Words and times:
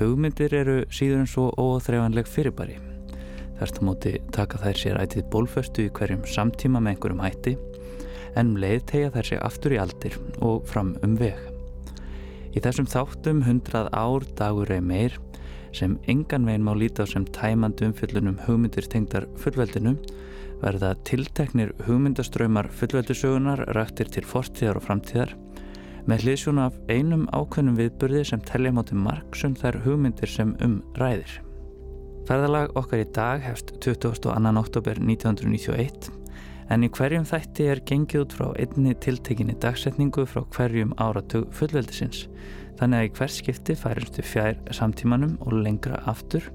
Hugmyndir 0.00 0.54
eru 0.56 0.78
síður 0.88 1.18
en 1.20 1.26
svo 1.28 1.50
óþreifanleg 1.60 2.28
fyrirbæri. 2.28 2.78
Þarst 3.58 3.80
á 3.80 3.82
móti 3.84 4.12
taka 4.32 4.56
þær 4.62 4.78
sér 4.80 5.00
ætið 5.02 5.26
bólföstu 5.34 5.84
í 5.84 5.90
hverjum 5.92 6.22
samtíma 6.24 6.80
með 6.80 6.94
einhverjum 6.94 7.20
hætti 7.20 7.52
en 8.40 8.54
um 8.54 8.60
leið 8.62 8.86
tegja 8.88 9.10
þær 9.12 9.28
sig 9.28 9.42
aftur 9.44 9.74
í 9.76 9.80
aldir 9.82 10.16
og 10.40 10.64
fram 10.70 10.94
um 11.04 11.18
veg. 11.20 11.36
Í 12.56 12.62
þessum 12.64 12.88
þáttum 12.88 13.44
hundrað 13.44 13.90
ár 13.92 14.24
dagur 14.38 14.72
eða 14.72 14.86
meir 14.88 15.18
sem 15.76 15.98
engan 16.08 16.48
veginn 16.48 16.64
má 16.64 16.72
líta 16.72 17.04
á 17.04 17.12
sem 17.12 17.28
tæmandi 17.36 17.90
umfyllunum 17.90 18.40
hugmyndir 18.46 18.88
tengdar 18.88 19.28
fullveldinu 19.36 19.98
verða 20.64 20.94
tilteknir 21.04 21.76
hugmyndaströymar 21.84 22.72
fullveldisögunar 22.80 23.66
rættir 23.76 24.08
til 24.16 24.24
fortíðar 24.24 24.80
og 24.80 24.88
framtíðar 24.88 25.36
með 26.10 26.24
hliðsjón 26.24 26.58
af 26.58 26.78
einum 26.90 27.28
ákveðnum 27.30 27.76
viðburði 27.78 28.24
sem 28.26 28.40
telja 28.42 28.72
mátu 28.74 28.96
margsum 28.98 29.52
þær 29.54 29.78
hugmyndir 29.84 30.30
sem 30.30 30.56
um 30.64 30.80
ræðir. 30.98 31.36
Ferðalag 32.26 32.72
okkar 32.78 33.04
í 33.04 33.06
dag 33.14 33.44
hefst 33.44 33.70
22. 33.84 34.32
oktober 34.58 34.98
1991 34.98 36.10
en 36.70 36.86
í 36.86 36.90
hverjum 36.94 37.26
þætti 37.26 37.68
er 37.70 37.82
gengið 37.86 38.24
út 38.24 38.34
frá 38.38 38.48
einni 38.62 38.96
tiltekinni 39.06 39.54
dagsetningu 39.62 40.26
frá 40.30 40.42
hverjum 40.56 40.96
áratug 40.98 41.46
fullveldisins 41.54 42.26
þannig 42.80 42.98
að 42.98 43.06
í 43.06 43.12
hvers 43.18 43.38
skipti 43.42 43.78
færistu 43.78 44.26
fjær 44.26 44.58
samtímanum 44.74 45.36
og 45.46 45.60
lengra 45.62 46.02
aftur 46.10 46.46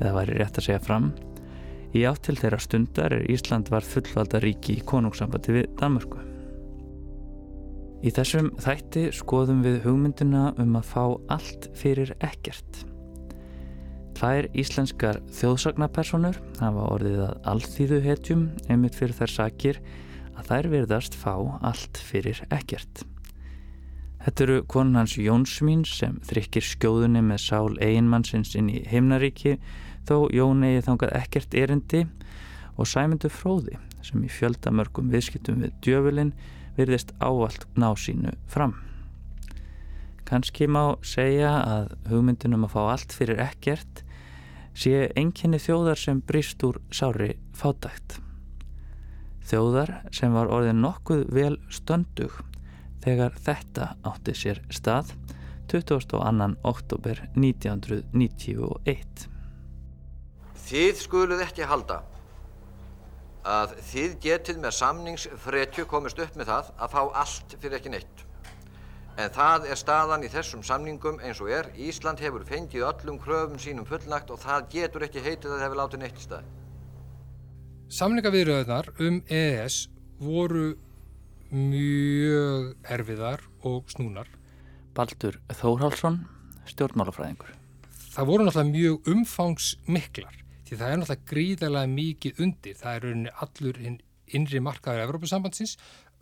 eða 0.00 0.14
væri 0.20 0.38
rétt 0.40 0.60
að 0.60 0.70
segja 0.70 0.84
fram 0.84 1.10
í 1.96 2.04
átt 2.08 2.24
til 2.28 2.36
þeirra 2.40 2.60
stundar 2.60 3.16
er 3.16 3.28
Ísland 3.32 3.68
var 3.72 3.84
fullvalda 3.84 4.40
ríki 4.44 4.80
í 4.80 4.86
konungssambandi 4.88 5.60
við 5.60 5.70
Danmörku. 5.80 6.35
Í 8.04 8.12
þessum 8.12 8.50
þætti 8.60 9.06
skoðum 9.16 9.62
við 9.64 9.80
hugmynduna 9.86 10.50
um 10.60 10.76
að 10.76 10.90
fá 10.90 11.02
allt 11.32 11.70
fyrir 11.78 12.12
ekkert. 12.20 12.82
Tvær 14.16 14.48
íslenskar 14.56 15.22
þjóðsagnapersonur 15.36 16.36
hafa 16.60 16.84
orðið 16.92 17.22
að 17.26 17.48
allþýðu 17.52 18.00
hetjum 18.04 18.46
einmitt 18.68 18.96
fyrir 18.96 19.16
þær 19.16 19.32
sakir 19.32 19.80
að 20.36 20.50
þær 20.50 20.68
virðast 20.72 21.16
fá 21.16 21.34
allt 21.36 22.00
fyrir 22.00 22.40
ekkert. 22.48 23.04
Þetta 24.26 24.44
eru 24.44 24.58
konun 24.68 24.98
hans 24.98 25.16
Jónsmín 25.20 25.84
sem 25.88 26.16
þrykkir 26.26 26.64
skjóðunni 26.66 27.22
með 27.24 27.42
sál 27.44 27.76
eiginmannsins 27.78 28.56
inn 28.58 28.72
í 28.72 28.80
heimnaríki 28.90 29.56
þó 30.08 30.26
Jón 30.34 30.64
eigi 30.66 30.84
þangað 30.88 31.16
ekkert 31.20 31.56
erindi 31.56 32.02
og 32.76 32.88
Sæmundur 32.90 33.32
Fróði 33.32 33.76
sem 34.04 34.24
í 34.26 34.30
fjöldamörgum 34.30 35.12
viðskiptum 35.12 35.62
við 35.64 35.76
djöfulinn 35.84 36.34
virðist 36.76 37.12
ávalt 37.20 37.66
ná 37.76 37.90
sínu 37.98 38.34
fram. 38.50 38.76
Kanski 40.26 40.66
má 40.66 40.96
segja 41.06 41.52
að 41.62 41.92
hugmyndunum 42.10 42.66
að 42.66 42.72
fá 42.74 42.80
allt 42.84 43.14
fyrir 43.14 43.40
ekkert 43.44 44.02
sé 44.76 45.06
enginni 45.16 45.60
þjóðar 45.62 46.00
sem 46.00 46.20
brist 46.20 46.62
úr 46.66 46.80
sári 46.90 47.36
fátækt. 47.56 48.18
Þjóðar 49.46 49.92
sem 50.14 50.34
var 50.34 50.50
orðin 50.50 50.82
nokkuð 50.82 51.28
vel 51.32 51.54
stöndug 51.70 52.40
þegar 53.04 53.38
þetta 53.38 53.92
átti 54.08 54.34
sér 54.34 54.60
stað 54.74 55.14
22. 55.70 56.18
oktober 56.66 57.22
1991. 57.38 59.30
Þið 60.66 61.00
skuluð 61.00 61.46
ekki 61.46 61.66
halda 61.70 62.02
að 63.46 63.74
þið 63.92 64.14
getið 64.24 64.62
með 64.62 64.74
samningsfretju 64.80 65.86
komist 65.90 66.18
upp 66.22 66.38
með 66.38 66.50
það 66.50 66.70
að 66.82 66.94
fá 66.96 67.02
allt 67.22 67.56
fyrir 67.60 67.78
ekki 67.78 67.92
neitt. 67.94 68.22
En 69.16 69.30
það 69.32 69.68
er 69.70 69.78
staðan 69.80 70.26
í 70.26 70.30
þessum 70.32 70.64
samningum 70.66 71.20
eins 71.24 71.38
og 71.40 71.48
er. 71.54 71.70
Ísland 71.78 72.20
hefur 72.20 72.44
fengið 72.44 72.84
öllum 72.84 73.20
kröfum 73.22 73.60
sínum 73.62 73.86
fullnagt 73.88 74.32
og 74.34 74.42
það 74.42 74.66
getur 74.74 75.06
ekki 75.06 75.22
heitið 75.24 75.54
að 75.54 75.54
það 75.54 75.64
hefur 75.64 75.80
látið 75.80 76.02
neitt 76.02 76.18
í 76.18 76.24
stað. 76.26 76.48
Samningaviröðunar 77.96 78.90
um 79.06 79.20
EES 79.30 79.76
voru 80.20 80.66
mjög 81.54 82.74
erfiðar 82.92 83.46
og 83.64 83.86
snúnar. 83.94 84.28
Baldur 84.96 85.38
Þórhalsson, 85.54 86.24
stjórnmálafræðingur. 86.72 87.54
Það 88.16 88.28
voru 88.32 88.46
náttúrulega 88.46 88.72
mjög 88.72 89.10
umfangsmiklar 89.12 90.42
því 90.66 90.80
það 90.80 90.92
er 90.92 91.00
náttúrulega 91.00 91.30
gríðarlega 91.30 91.92
mikið 91.94 92.42
undir. 92.44 92.76
Það 92.80 92.96
er 92.96 93.06
rauninni 93.06 93.34
allur 93.44 93.80
innri 94.36 94.60
markaður 94.64 95.04
Evrópusambandsins 95.06 95.76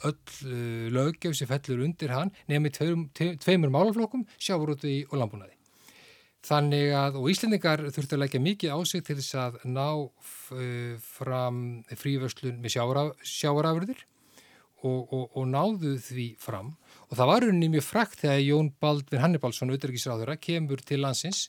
öll 0.04 0.14
uh, 0.14 0.86
lögjöf 0.92 1.36
sem 1.38 1.48
fellur 1.48 1.84
undir 1.86 2.12
hann 2.12 2.32
nefnir 2.50 2.74
tveim, 2.74 3.04
tveimur 3.14 3.72
málaflokkum, 3.72 4.26
sjávarúti 4.38 5.02
og 5.10 5.20
landbúnaði. 5.20 5.54
Þannig 6.44 6.90
að, 6.92 7.14
og 7.22 7.30
Íslendingar 7.32 7.86
þurftu 7.88 8.18
að 8.18 8.24
leggja 8.26 8.40
mikið 8.44 8.74
á 8.76 8.78
sig 8.84 9.04
til 9.06 9.16
þess 9.16 9.36
að 9.40 9.60
ná 9.64 9.86
uh, 10.04 10.96
fram 11.00 11.62
fríverslun 11.96 12.58
með 12.60 12.76
sjávarafurðir 13.24 14.02
og, 14.84 15.00
og, 15.08 15.24
og 15.32 15.46
náðu 15.48 15.94
því 16.04 16.26
fram. 16.42 16.74
Og 17.08 17.16
það 17.16 17.30
var 17.30 17.48
unni 17.48 17.70
mjög 17.72 17.86
frækt 17.86 18.24
þegar 18.26 18.42
Jón 18.44 18.72
Baldvin 18.82 19.22
Hannibalsson, 19.22 19.72
auðverkisráðura, 19.72 20.36
kemur 20.36 20.84
til 20.84 21.00
landsins 21.04 21.46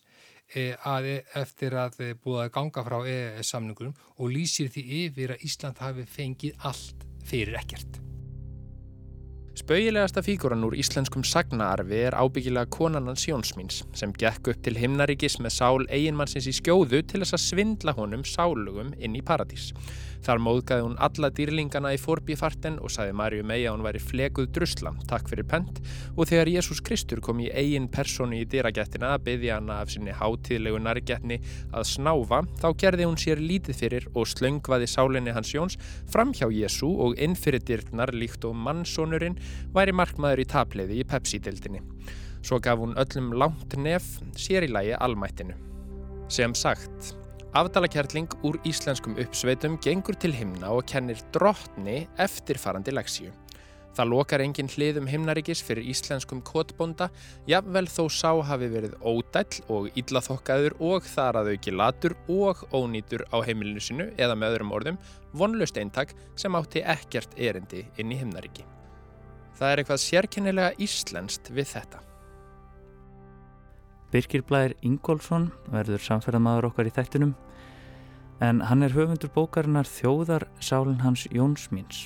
að 0.54 1.10
e, 1.10 1.18
eftir 1.42 1.76
að 1.80 2.00
e, 2.00 2.14
búið 2.16 2.46
að 2.46 2.54
ganga 2.58 2.86
frá 2.86 2.98
EES-samningunum 3.02 3.96
og 4.18 4.32
lýsir 4.32 4.72
því 4.72 4.88
yfir 5.04 5.36
að 5.36 5.46
Ísland 5.50 5.82
hafi 5.84 6.06
fengið 6.06 6.68
allt 6.70 7.06
fyrir 7.26 7.58
ekkert. 7.60 8.02
Spauilegasta 9.56 10.20
fíkuran 10.20 10.66
úr 10.68 10.76
íslenskum 10.76 11.24
sagnaarfi 11.24 12.02
er 12.10 12.16
ábyggilega 12.20 12.68
konanans 12.76 13.24
Jónsmíns 13.24 13.86
sem 13.96 14.12
gekk 14.12 14.50
upp 14.52 14.60
til 14.66 14.76
himnaríkis 14.76 15.40
með 15.40 15.56
sál 15.56 15.86
eiginmannsins 15.88 16.50
í 16.52 16.54
skjóðu 16.58 17.00
til 17.08 17.22
þess 17.24 17.38
að 17.38 17.44
svindla 17.46 17.96
honum 17.96 18.26
sálugum 18.28 18.92
inn 19.00 19.16
í 19.16 19.24
paradís. 19.24 19.72
Þar 20.26 20.40
móðgæði 20.42 20.84
hún 20.88 20.96
alla 21.06 21.30
dýrlingana 21.38 21.92
í 21.94 22.00
forbífarten 22.02 22.80
og 22.82 22.90
sagði 22.90 23.14
Marju 23.20 23.44
mei 23.46 23.60
að 23.60 23.76
hún 23.76 23.84
væri 23.86 24.00
flekuð 24.02 24.48
drusla, 24.56 24.94
takk 25.06 25.28
fyrir 25.30 25.46
pent, 25.50 25.82
og 26.18 26.30
þegar 26.32 26.50
Jésús 26.50 26.82
Kristur 26.86 27.20
kom 27.22 27.44
í 27.44 27.52
eigin 27.54 27.86
personu 27.94 28.40
í 28.40 28.48
dýragettina 28.50 29.12
að 29.14 29.28
byggja 29.28 29.60
hana 29.60 29.78
af 29.84 29.92
sinni 29.94 30.16
hátíðlegu 30.18 30.80
nærgetni 30.82 31.38
að 31.70 31.86
snáfa, 31.92 32.40
þá 32.58 32.68
gerði 32.82 33.06
hún 33.06 33.20
sér 33.22 33.44
lítið 33.44 33.82
fyrir 33.84 34.08
og 34.16 34.26
slöngvaði 34.32 34.90
sálinni 34.90 35.36
hans 35.36 35.54
Jóns 35.54 35.78
fram 36.10 36.34
hjá 36.34 36.48
Jésú 36.50 36.90
og 37.06 37.20
inn 37.22 37.38
fyrir 37.38 37.62
dyrknar 37.62 38.14
líkt 38.18 38.48
og 38.50 38.58
mannsónurinn 38.58 39.38
væri 39.78 39.94
markmaður 39.94 40.42
í 40.42 40.48
tapliði 40.56 40.98
í 41.04 41.06
Pepsi-dildinni. 41.06 41.84
Svo 42.46 42.58
gaf 42.62 42.82
hún 42.82 42.98
öllum 42.98 43.30
langt 43.38 43.78
nef 43.78 44.10
sér 44.38 44.66
í 44.66 44.72
lægi 44.74 44.98
almættinu. 44.98 45.54
Sem 46.34 46.58
sagt, 46.58 47.14
Afdalakerling 47.56 48.34
úr 48.44 48.58
íslenskum 48.68 49.14
uppsveitum 49.16 49.78
gengur 49.80 50.18
til 50.20 50.34
himna 50.36 50.74
og 50.76 50.90
kennir 50.92 51.22
drottni 51.32 52.02
eftirfarandi 52.20 52.92
leksíu. 52.92 53.30
Það 53.96 54.10
lokar 54.12 54.42
engin 54.44 54.68
hliðum 54.68 55.06
himnaríkis 55.08 55.62
fyrir 55.64 55.88
íslenskum 55.88 56.42
kotbonda, 56.44 57.08
jafnvel 57.48 57.88
þó 57.88 58.02
sá 58.12 58.34
hafi 58.50 58.68
verið 58.74 58.98
ódæll 59.00 59.62
og 59.72 59.88
íllaþokkaður 59.96 60.76
og 60.84 61.08
þar 61.08 61.40
að 61.40 61.52
auki 61.54 61.72
latur 61.72 62.18
og 62.28 62.66
ónýtur 62.76 63.24
á 63.32 63.40
heimilinu 63.48 63.84
sinu 63.86 64.10
eða 64.20 64.36
með 64.36 64.58
öðrum 64.58 64.74
orðum 64.76 65.00
vonlust 65.32 65.80
eintak 65.80 66.12
sem 66.36 66.60
átti 66.60 66.84
ekkert 66.84 67.40
erindi 67.40 67.86
inn 67.96 68.12
í 68.12 68.20
himnaríki. 68.20 68.68
Það 69.56 69.72
er 69.72 69.84
eitthvað 69.86 70.04
sérkennilega 70.10 70.76
íslenskt 70.84 71.54
við 71.56 71.72
þetta. 71.72 72.04
Birkir 74.14 74.44
Blær 74.46 74.76
Ingólfsson 74.86 75.50
verður 75.74 76.04
samferðamadur 76.04 76.70
okkar 76.70 76.90
í 76.90 76.94
þættinum 76.94 77.34
en 78.44 78.62
hann 78.68 78.84
er 78.86 78.94
höfundur 78.94 79.32
bókarinnar 79.34 79.88
Þjóðar 79.90 80.46
sálinn 80.60 81.02
hans 81.02 81.26
Jónsmíns. 81.34 82.06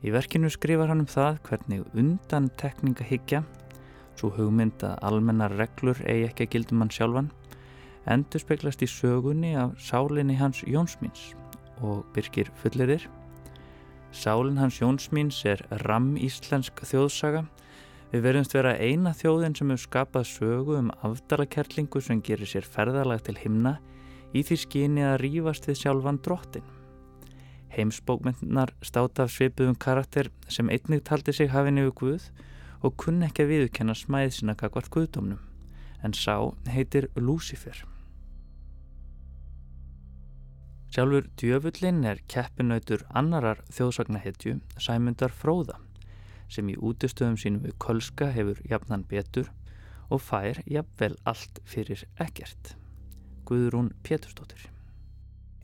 Í 0.00 0.12
verkinu 0.12 0.50
skrifar 0.52 0.90
hann 0.90 1.04
um 1.04 1.08
það 1.08 1.38
hvernig 1.48 1.84
undan 1.98 2.48
tekningahyggja, 2.60 3.42
svo 4.16 4.30
hugmynd 4.36 4.82
að 4.84 4.98
almennar 5.06 5.54
reglur 5.56 6.00
eigi 6.04 6.26
ekki 6.28 6.46
að 6.46 6.52
gildum 6.54 6.84
hann 6.84 6.92
sjálfan, 6.94 7.30
endur 8.10 8.42
speglast 8.42 8.82
í 8.84 8.88
sögunni 8.90 9.54
af 9.60 9.76
sálinni 9.80 10.36
hans 10.40 10.64
Jónsmíns 10.64 11.34
og 11.80 12.04
Birkir 12.14 12.50
fullirir. 12.60 13.06
Sálinn 14.12 14.58
hans 14.58 14.80
Jónsmíns 14.80 15.44
er 15.46 15.62
ram 15.84 16.16
íslensk 16.18 16.82
þjóðsaga 16.84 17.44
Við 18.10 18.24
verðumst 18.24 18.54
vera 18.56 18.72
eina 18.74 19.12
þjóðin 19.14 19.54
sem 19.54 19.68
hefur 19.70 19.84
skapað 19.84 20.24
sögu 20.26 20.74
um 20.80 20.88
afdalakerlingu 21.06 22.00
sem 22.02 22.18
gerir 22.26 22.48
sér 22.50 22.64
ferðalag 22.66 23.20
til 23.22 23.36
himna 23.38 23.76
í 24.34 24.42
því 24.46 24.56
skyni 24.64 25.04
að 25.06 25.20
rýfast 25.22 25.68
við 25.68 25.76
sjálfan 25.78 26.18
drottin. 26.26 26.64
Heimsbókmyndunar 27.70 28.72
státa 28.82 29.28
af 29.28 29.30
svipuðum 29.30 29.76
karakter 29.78 30.30
sem 30.50 30.72
einnig 30.74 31.04
taldi 31.06 31.34
sig 31.36 31.52
hafinn 31.54 31.78
yfir 31.78 31.94
Guð 32.00 32.26
og 32.82 32.96
kunn 32.98 33.22
ekki 33.22 33.44
að 33.44 33.52
viðkenna 33.52 33.94
smæð 33.94 34.32
sína 34.40 34.56
kakvart 34.58 34.90
Guðdómnum, 34.90 35.38
en 36.02 36.16
sá 36.16 36.34
heitir 36.66 37.06
Lúcifer. 37.14 37.84
Sjálfur 40.90 41.30
djöfullin 41.38 42.02
er 42.10 42.24
keppinautur 42.26 43.06
annarar 43.14 43.62
þjóðsagnahetju 43.70 44.56
Sæmundar 44.82 45.30
Fróða 45.30 45.78
sem 46.50 46.68
í 46.68 46.76
útistöðum 46.76 47.38
sínum 47.40 47.64
við 47.64 47.76
Kölska 47.82 48.30
hefur 48.34 48.60
jafnan 48.68 49.06
betur 49.08 49.50
og 50.10 50.22
fær 50.22 50.62
jafnvel 50.66 51.14
allt 51.24 51.62
fyrir 51.64 52.04
ekkert. 52.18 52.74
Guðrún 53.46 53.92
Péturstóttir. 54.06 54.68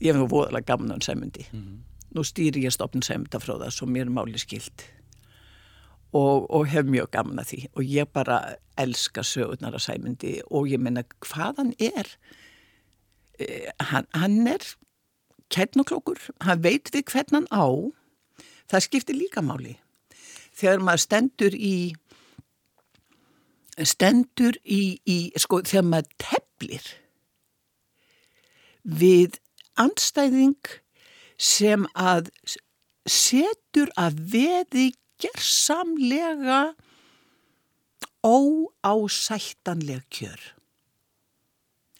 Ég 0.00 0.12
hef 0.12 0.21
nú 0.21 0.29
voðalega 0.31 0.73
gaman 0.73 0.94
á 0.94 0.99
sæmundi. 1.00 1.47
Mm 1.53 1.61
-hmm. 1.61 1.79
Nú 2.15 2.23
stýri 2.23 2.65
ég 2.65 2.73
stopn 2.73 3.00
það 3.00 3.71
sem 3.71 3.88
mér 3.88 4.06
er 4.06 4.11
máli 4.11 4.38
skilt 4.38 4.97
og, 6.12 6.50
og 6.50 6.67
hef 6.71 6.87
mjög 6.87 7.11
gaman 7.11 7.41
að 7.43 7.50
því 7.50 7.61
og 7.75 7.83
ég 7.85 8.11
bara 8.12 8.41
elska 8.79 9.25
sögurnar 9.27 9.77
á 9.77 9.81
sæmundi 9.83 10.41
og 10.50 10.69
ég 10.71 10.81
menna 10.83 11.05
hvaðan 11.21 11.75
er 11.79 12.11
eh, 13.38 13.71
hann, 13.81 14.06
hann 14.15 14.47
er 14.47 14.62
kætnuklokkur, 15.50 16.19
hann 16.41 16.62
veit 16.62 16.91
við 16.94 17.06
hvern 17.12 17.41
hann 17.41 17.50
á 17.53 17.67
það 18.71 18.87
skiptir 18.88 19.19
líka 19.19 19.43
máli 19.43 19.77
þegar 20.56 20.85
maður 20.85 21.05
stendur 21.05 21.56
í 21.56 21.76
stendur 23.85 24.56
í, 24.64 24.97
í 25.05 25.19
sko 25.37 25.61
þegar 25.67 25.88
maður 25.91 26.14
teflir 26.23 26.87
við 28.87 29.37
andstæðing 29.76 30.70
sem 31.37 31.85
að 31.93 32.31
setur 33.06 33.91
að 34.00 34.20
veði 34.32 34.87
gerðsamlega 35.20 36.61
óásættanleg 38.26 40.02
kjör. 40.11 40.41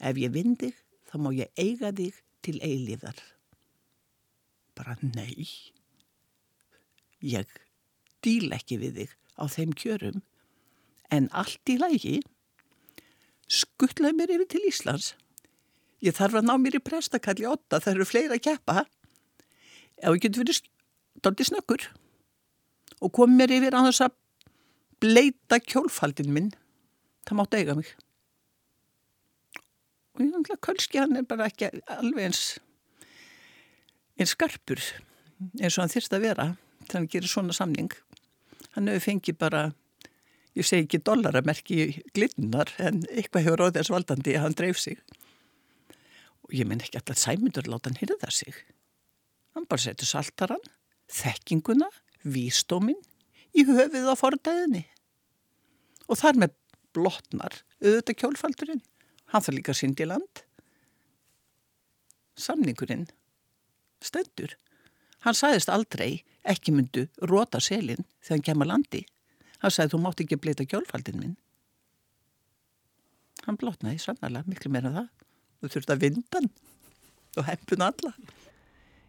Ef 0.03 0.19
ég 0.21 0.33
vinn 0.35 0.57
þig, 0.59 0.75
þá 1.09 1.15
má 1.23 1.31
ég 1.37 1.53
eiga 1.61 1.93
þig 1.95 2.19
til 2.45 2.59
eilíðar. 2.65 3.21
Bara 4.77 4.97
nei. 5.01 5.47
Ég 7.25 7.49
díl 8.27 8.51
ekki 8.55 8.81
við 8.83 9.03
þig 9.03 9.15
á 9.39 9.45
þeim 9.53 9.77
kjörum, 9.79 10.23
en 11.15 11.31
allt 11.31 11.71
í 11.71 11.79
lægi 11.79 12.17
skuttlaði 13.47 14.19
mér 14.19 14.35
yfir 14.37 14.51
til 14.57 14.67
Íslands 14.67 15.15
Ég 16.05 16.17
þarf 16.17 16.41
að 16.41 16.49
ná 16.49 16.55
mér 16.61 16.77
í 16.77 16.83
prestakalli 16.85 17.47
8, 17.49 17.81
það 17.81 17.93
eru 17.95 18.07
fleira 18.07 18.37
að 18.37 18.45
keppa. 18.45 18.85
Ef 19.97 20.13
ég 20.13 20.23
getur 20.27 20.45
verið 20.45 20.61
doldið 21.25 21.49
snöggur 21.51 21.87
og 23.01 23.13
kom 23.17 23.33
mér 23.37 23.55
yfir 23.57 23.77
að 23.77 23.89
þess 23.89 24.05
að 24.05 24.19
bleita 25.01 25.59
kjólfaldin 25.61 26.33
minn, 26.33 26.51
það 27.29 27.39
mátt 27.41 27.57
eiga 27.57 27.77
mig. 27.79 27.89
Og 30.17 30.25
ég 30.25 30.33
finnst 30.33 30.53
að 30.53 30.63
Kölski 30.69 31.01
hann 31.01 31.17
er 31.17 31.27
bara 31.29 31.49
ekki 31.49 31.73
alveg 31.93 32.29
eins, 32.29 32.45
eins 34.17 34.33
skarpur 34.37 34.81
eins 35.61 35.77
og 35.77 35.83
hann 35.83 35.93
þýrst 35.93 36.17
að 36.17 36.29
vera 36.29 36.51
þannig 36.53 36.93
að 36.93 36.99
hann 36.99 37.11
gerir 37.13 37.33
svona 37.33 37.57
samning. 37.57 37.93
Hann 38.77 38.91
hefur 38.93 39.07
fengið 39.09 39.39
bara, 39.41 39.63
ég 40.57 40.67
segi 40.69 40.85
ekki 40.85 41.03
dollaramerki 41.05 41.79
glinnar 42.15 42.73
en 42.79 43.03
eitthvað 43.09 43.49
hefur 43.49 43.71
þess 43.73 43.93
valdandi 43.95 44.37
að 44.37 44.45
hann 44.45 44.59
dreif 44.59 44.83
sig 44.83 45.01
og 46.47 46.55
ég 46.55 46.69
minn 46.69 46.83
ekki 46.83 47.01
alltaf 47.01 47.19
sæmyndur 47.19 47.67
láta 47.67 47.91
hann 47.91 47.99
hýrða 47.99 48.31
sig. 48.31 48.55
Hann 49.57 49.67
bara 49.67 49.83
setur 49.83 50.07
saltaran, 50.07 50.63
þekkinguna, 51.11 51.89
vístómin 52.23 53.01
í 53.57 53.65
höfuð 53.67 54.07
á 54.07 54.15
fordæðinni. 54.19 54.85
Og 56.07 56.21
þar 56.21 56.39
með 56.43 56.55
blotnar 56.95 57.57
auðvitað 57.83 58.19
kjólfaldurinn. 58.23 58.85
Hann 59.33 59.43
þarf 59.43 59.57
líka 59.57 59.75
synd 59.75 60.01
í 60.01 60.07
land. 60.07 60.45
Samningurinn 62.39 63.09
stendur. 64.05 64.55
Hann 65.27 65.35
sæðist 65.35 65.73
aldrei 65.73 66.23
ekki 66.53 66.75
myndu 66.75 67.07
róta 67.31 67.61
selin 67.61 68.07
þegar 68.21 68.37
hann 68.37 68.47
kemur 68.49 68.71
landi. 68.71 69.03
Hann 69.63 69.75
sæði 69.75 69.95
þú 69.95 70.03
mátt 70.05 70.23
ekki 70.25 70.39
bleita 70.41 70.67
kjólfaldin 70.69 71.21
minn. 71.21 71.37
Hann 73.47 73.59
blotnaði 73.61 74.01
sannarlega 74.03 74.51
miklu 74.51 74.73
meira 74.75 74.93
það 74.95 75.09
þú 75.61 75.73
þurft 75.75 75.93
að 75.95 76.03
vindan 76.07 76.51
og 77.37 77.47
hempun 77.47 77.85
alla. 77.87 78.13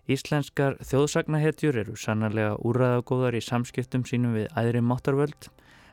Íslenskar 0.07 0.77
þjóðsagnahetjur 0.87 1.81
eru 1.83 1.95
sannarlega 1.99 2.55
úræðagóðar 2.63 3.35
í 3.35 3.43
samskiptum 3.43 4.05
sínum 4.07 4.37
við 4.37 4.47
æðri 4.55 4.83
máttarvöld 4.85 5.49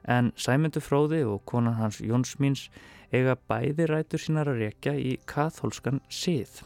en 0.07 0.31
Sæmundur 0.39 0.85
Fróði 0.85 1.25
og 1.27 1.43
konan 1.51 1.81
hans 1.81 1.99
Jónsmíns 2.05 2.69
eiga 3.15 3.35
bæði 3.51 3.89
rætur 3.91 4.23
sínar 4.23 4.53
að 4.53 4.63
rekja 4.67 4.95
í 4.95 5.17
katholskan 5.27 6.03
síð. 6.13 6.63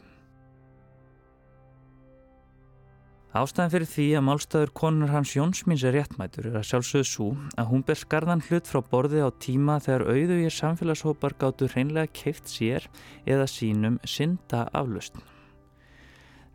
Ástæðan 3.36 3.72
fyrir 3.75 3.88
því 3.92 4.04
að 4.16 4.22
málstæður 4.25 4.70
konur 4.72 5.10
hans 5.12 5.34
Jónsmíns 5.36 5.82
er 5.84 5.92
réttmætur 5.98 6.46
er 6.48 6.54
að 6.62 6.70
sjálfsögðu 6.70 7.08
svo 7.10 7.26
að 7.60 7.66
hún 7.69 7.82
ber 7.84 7.98
skarðan 8.00 8.40
hlut 8.46 8.70
frá 8.70 8.80
borði 8.80 9.20
á 9.20 9.28
tíma 9.36 9.76
þegar 9.84 10.06
auðugir 10.08 10.54
samfélagshópar 10.56 11.36
gáttu 11.36 11.69
hreinlega 11.69 12.08
keift 12.16 12.48
sér 12.48 12.86
eða 13.28 13.44
sínum 13.52 14.00
synda 14.08 14.62
aflust. 14.72 15.20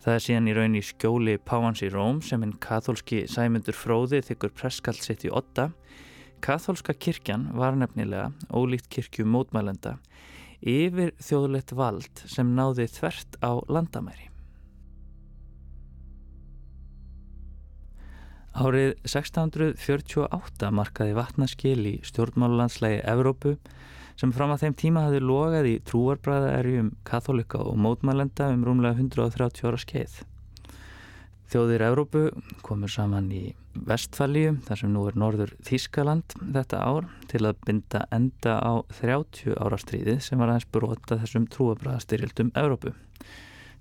Það 0.01 0.17
er 0.17 0.25
síðan 0.25 0.49
í 0.49 0.57
raun 0.57 0.79
í 0.81 0.83
skjóli 0.89 1.37
Páhans 1.37 1.85
í 1.85 1.93
Róm 1.93 2.25
sem 2.25 2.41
hinn 2.41 2.57
katholski 2.57 3.21
sæmundur 3.29 3.77
fróði 3.77 4.23
þykkur 4.25 4.57
presskall 4.57 4.97
sitt 4.97 5.29
í 5.29 5.31
otta. 5.31 5.69
Katholska 6.41 6.97
kirkjan 6.97 7.51
var 7.53 7.77
nefnilega, 7.77 8.33
ólíkt 8.49 8.89
kirkju 8.89 9.29
mótmælenda, 9.29 9.99
yfir 10.59 11.13
þjóðlegt 11.21 11.77
vald 11.77 12.25
sem 12.25 12.57
náði 12.57 12.89
þvert 12.97 13.43
á 13.45 13.61
landamæri. 13.69 14.32
Árið 18.53 18.91
1648 19.09 20.67
markaði 20.77 21.15
vatnaskil 21.17 21.79
í 21.89 21.94
stjórnmálulandslægi 22.05 23.00
Evrópu 23.09 23.55
sem 24.13 24.33
fram 24.35 24.51
að 24.53 24.67
þeim 24.67 24.75
tíma 24.77 25.05
hafði 25.07 25.21
logað 25.25 25.69
í 25.71 25.79
trúarbræðaerjum 25.89 26.91
katholika 27.07 27.63
og 27.65 27.79
mótmælenda 27.81 28.51
um 28.53 28.61
rúmlega 28.67 29.01
130 29.01 29.65
ára 29.65 29.79
skeið. 29.81 30.19
Þjóðir 31.50 31.85
Evrópu 31.88 32.21
komur 32.65 32.94
saman 32.94 33.31
í 33.33 33.41
Vestfælíu, 33.73 34.59
þar 34.67 34.79
sem 34.83 34.94
nú 34.94 35.07
er 35.09 35.17
norður 35.17 35.55
Þískaland 35.65 36.35
þetta 36.44 36.83
ár, 36.85 37.07
til 37.29 37.41
að 37.50 37.57
binda 37.65 38.03
enda 38.13 38.59
á 38.61 38.73
30 39.00 39.57
ára 39.57 39.81
stríði 39.81 40.19
sem 40.21 40.38
var 40.38 40.53
aðeins 40.53 40.69
brota 40.69 41.17
þessum 41.23 41.50
trúarbræðastyrjaldum 41.50 42.53
Evrópu. 42.53 42.94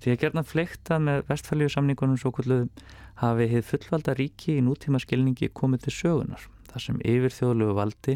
Því 0.03 0.11
að 0.11 0.19
gerna 0.19 0.41
fleikta 0.43 0.97
með 0.99 1.21
Vestfælíu 1.29 1.69
samningunum 1.71 2.17
svo 2.19 2.33
kvölduðum 2.35 2.71
hafi 3.21 3.45
hefð 3.53 3.69
fullvalda 3.69 4.15
ríki 4.19 4.57
í 4.57 4.63
nútíma 4.65 4.99
skilningi 4.99 5.47
komið 5.55 5.85
til 5.85 5.93
sögunar 5.95 6.43
þar 6.73 6.83
sem 6.83 6.97
yfir 7.07 7.31
þjóðlegu 7.31 7.75
valdi 7.77 8.15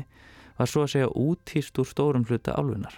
var 0.57 0.67
svo 0.67 0.83
að 0.83 0.91
segja 0.95 1.13
útýst 1.15 1.79
úr 1.79 1.87
stórum 1.87 2.25
hluta 2.27 2.57
álfunar. 2.59 2.97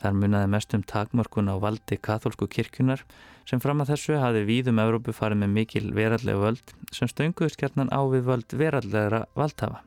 Þar 0.00 0.16
munnaði 0.16 0.48
mest 0.54 0.72
um 0.72 0.86
takmörkun 0.94 1.52
á 1.52 1.60
valdi 1.60 2.00
katholsku 2.00 2.48
kirkjunar 2.48 3.04
sem 3.44 3.60
fram 3.60 3.84
að 3.84 3.92
þessu 3.92 4.16
hafi 4.22 4.46
víðum 4.48 4.80
Európu 4.80 5.12
farið 5.12 5.42
með 5.42 5.54
mikil 5.58 5.86
verallega 5.92 6.40
völd 6.40 6.74
sem 6.96 7.10
stönguðist 7.10 7.60
kjarnan 7.60 7.92
á 7.92 8.00
við 8.08 8.24
völd 8.30 8.56
verallegra 8.56 9.26
valdhafa. 9.36 9.82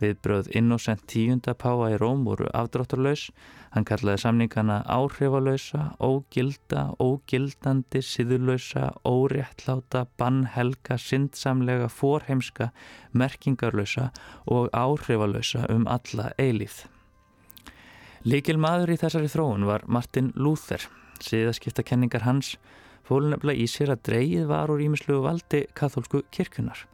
Viðbröð 0.00 0.48
Innocent 0.56 1.02
tíunda 1.10 1.52
páa 1.52 1.90
í 1.92 1.96
Róm 2.00 2.22
voru 2.24 2.46
afdrátturlaus. 2.56 3.26
Hann 3.74 3.84
kallaði 3.84 4.22
samningana 4.22 4.78
áhrifalösa, 4.88 5.90
ógilda, 6.00 6.86
ógildandi, 6.98 8.00
siðurlösa, 8.00 8.88
óréttláta, 9.04 10.06
bannhelga, 10.18 10.96
syndsamlega, 10.98 11.90
forheimska, 11.92 12.70
merkingarlösa 13.12 14.08
og 14.48 14.72
áhrifalösa 14.72 15.66
um 15.68 15.84
alla 15.86 16.30
eilíð. 16.40 16.86
Líkil 18.24 18.58
maður 18.60 18.94
í 18.96 19.00
þessari 19.00 19.28
þróun 19.32 19.68
var 19.68 19.84
Martin 19.88 20.32
Luther. 20.36 20.82
Siðaskiptakenningar 21.20 22.24
hans 22.24 22.56
fólunefla 23.08 23.52
í 23.56 23.66
sér 23.68 23.94
að 23.94 24.06
dreyið 24.08 24.48
var 24.48 24.72
úr 24.72 24.82
ímislugu 24.84 25.24
valdi 25.24 25.66
katholsku 25.76 26.24
kirkunar. 26.32 26.86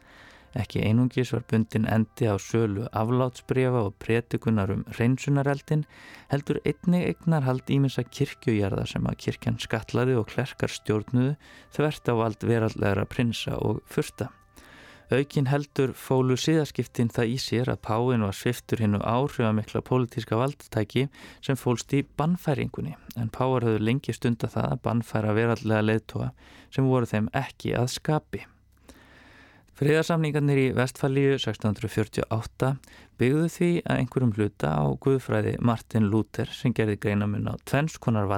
Ekki 0.57 0.81
einungis 0.89 1.35
var 1.35 1.45
bundin 1.51 1.85
endi 1.93 2.29
á 2.33 2.37
sölu 2.41 2.87
aflátsbrefa 2.97 3.83
og 3.91 3.99
pretikunar 4.01 4.73
um 4.73 4.87
reynsunareldin, 4.97 5.85
heldur 6.33 6.63
einni 6.65 7.03
eignar 7.11 7.45
hald 7.45 7.69
ímins 7.69 7.99
að 8.01 8.09
kirkjujarða 8.19 8.87
sem 8.89 9.05
að 9.11 9.21
kirkjan 9.27 9.61
skatlaði 9.61 10.17
og 10.17 10.31
klerkar 10.33 10.73
stjórnuðu 10.73 11.37
þvert 11.77 12.09
á 12.09 12.15
vald 12.23 12.49
verallegra 12.49 13.05
prinsa 13.05 13.61
og 13.61 13.85
fyrsta. 13.93 14.31
Aukin 15.07 15.47
heldur 15.47 15.93
fólu 15.95 16.35
síðaskiptin 16.41 17.13
það 17.15 17.29
í 17.31 17.37
sér 17.39 17.69
að 17.71 17.85
Páinn 17.87 18.25
var 18.27 18.35
sviftur 18.35 18.81
hinnu 18.83 18.99
áhrifamikla 19.07 19.85
pólitíska 19.87 20.41
valdtæki 20.41 21.07
sem 21.47 21.61
fólst 21.61 21.95
í 21.95 22.03
bannfæringunni 22.19 22.97
en 23.15 23.31
Páar 23.31 23.69
höfðu 23.69 23.85
lengi 23.87 24.17
stunda 24.17 24.51
það 24.51 24.73
að 24.73 24.83
bannfæra 24.89 25.37
verallega 25.39 25.87
leðtoga 25.87 26.33
sem 26.75 26.91
voru 26.91 27.07
þeim 27.07 27.31
ekki 27.39 27.77
að 27.79 27.93
skapi. 28.01 28.47
Friðarsamningarnir 29.77 30.57
í 30.57 30.69
Vestfallíu 30.73 31.35
1648 31.37 32.69
byggðu 33.21 33.49
því 33.53 33.67
að 33.85 33.99
einhverjum 34.01 34.31
hluta 34.39 34.71
á 34.73 34.89
guðfræði 35.05 35.53
Martin 35.61 36.07
Luther 36.09 36.49
sem 36.49 36.73
gerði 36.73 36.95
greinamun 37.03 37.51
á 37.53 37.61
tvennskonar. 37.69 38.31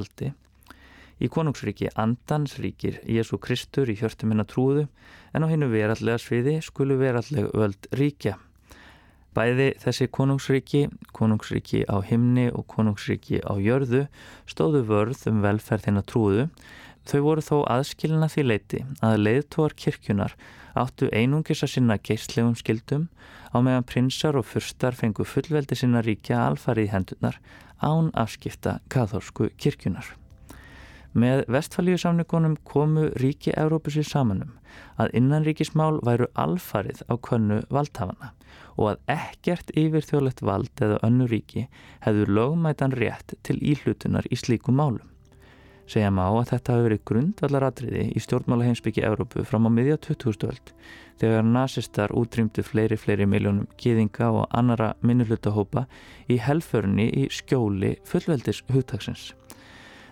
Í 1.23 1.31
konungsríki 1.31 1.93
Andans 1.95 2.57
ríkir 2.59 2.99
Jésu 3.07 3.39
Kristur 3.39 3.87
í 3.87 3.95
hjörtumina 4.01 4.43
trúðu 4.51 4.89
en 5.31 5.47
á 5.47 5.51
hinnu 5.51 5.71
verallega 5.71 6.19
sviði 6.19 6.57
skulu 6.59 6.99
verallega 6.99 7.55
völd 7.55 7.87
ríkja. 7.95 8.35
Bæði 9.39 9.69
þessi 9.79 10.09
konungsríki, 10.11 10.89
konungsríki 11.15 11.85
á 11.87 12.03
himni 12.03 12.49
og 12.51 12.67
konungsríki 12.67 13.39
á 13.47 13.55
jörðu 13.63 14.09
stóðu 14.51 14.83
vörð 14.91 15.23
um 15.31 15.39
velferðina 15.47 16.03
trúðu. 16.03 16.49
Þau 17.09 17.21
voru 17.25 17.41
þó 17.41 17.57
aðskilina 17.73 18.27
því 18.29 18.43
leiti 18.45 18.79
að 19.01 19.23
leiðtóar 19.23 19.73
kirkjunar 19.81 20.35
áttu 20.77 21.09
einungis 21.09 21.63
að 21.65 21.73
sinna 21.73 21.97
geistlegum 22.05 22.53
skildum 22.59 23.07
á 23.49 23.57
meðan 23.65 23.87
prinsar 23.89 24.37
og 24.37 24.45
fyrstar 24.51 24.97
fengu 24.99 25.25
fullveldi 25.25 25.79
sinna 25.79 26.03
ríkja 26.05 26.43
alfarið 26.51 26.93
hendunar 26.93 27.41
án 27.81 28.11
afskipta 28.13 28.79
kathorsku 28.93 29.49
kirkjunar. 29.57 30.05
Með 31.17 31.47
vestfælíusamningunum 31.49 32.59
komu 32.69 33.09
ríki 33.17 33.55
Európu 33.57 33.91
sér 33.95 34.05
samanum 34.05 34.53
að 35.01 35.17
innanríkismál 35.17 36.03
væru 36.05 36.29
alfarið 36.37 37.01
á 37.09 37.17
könnu 37.17 37.63
valdhafana 37.73 38.35
og 38.77 38.93
að 38.93 39.15
ekkert 39.17 39.73
yfir 39.73 40.05
þjóðlegt 40.05 40.45
vald 40.45 40.85
eða 40.85 41.01
önnu 41.09 41.27
ríki 41.33 41.71
hefðu 42.05 42.29
lögmætan 42.37 42.93
rétt 43.01 43.39
til 43.43 43.57
íhlutunar 43.65 44.29
í 44.29 44.37
slíkum 44.37 44.77
málum. 44.77 45.09
Segja 45.89 46.11
má 46.13 46.27
að 46.27 46.51
þetta 46.51 46.75
hafi 46.75 46.85
verið 46.85 47.05
grundvallaratriði 47.09 48.03
í 48.13 48.21
stjórnmála 48.21 48.67
heimsbyggi 48.67 49.05
Európu 49.09 49.45
fram 49.49 49.65
á 49.65 49.71
miðja 49.73 49.97
2000 50.05 50.75
þegar 51.19 51.47
nazistar 51.49 52.13
útrýmdu 52.13 52.61
fleiri 52.61 52.99
fleiri 53.01 53.25
miljónum 53.25 53.71
gýðinga 53.81 54.29
og 54.37 54.45
annara 54.53 54.91
minnulutahópa 55.01 55.87
í 56.29 56.37
helförni 56.45 57.09
í 57.09 57.25
skjóli 57.33 57.95
fullveldis 58.05 58.61
hugtagsins. 58.69 59.33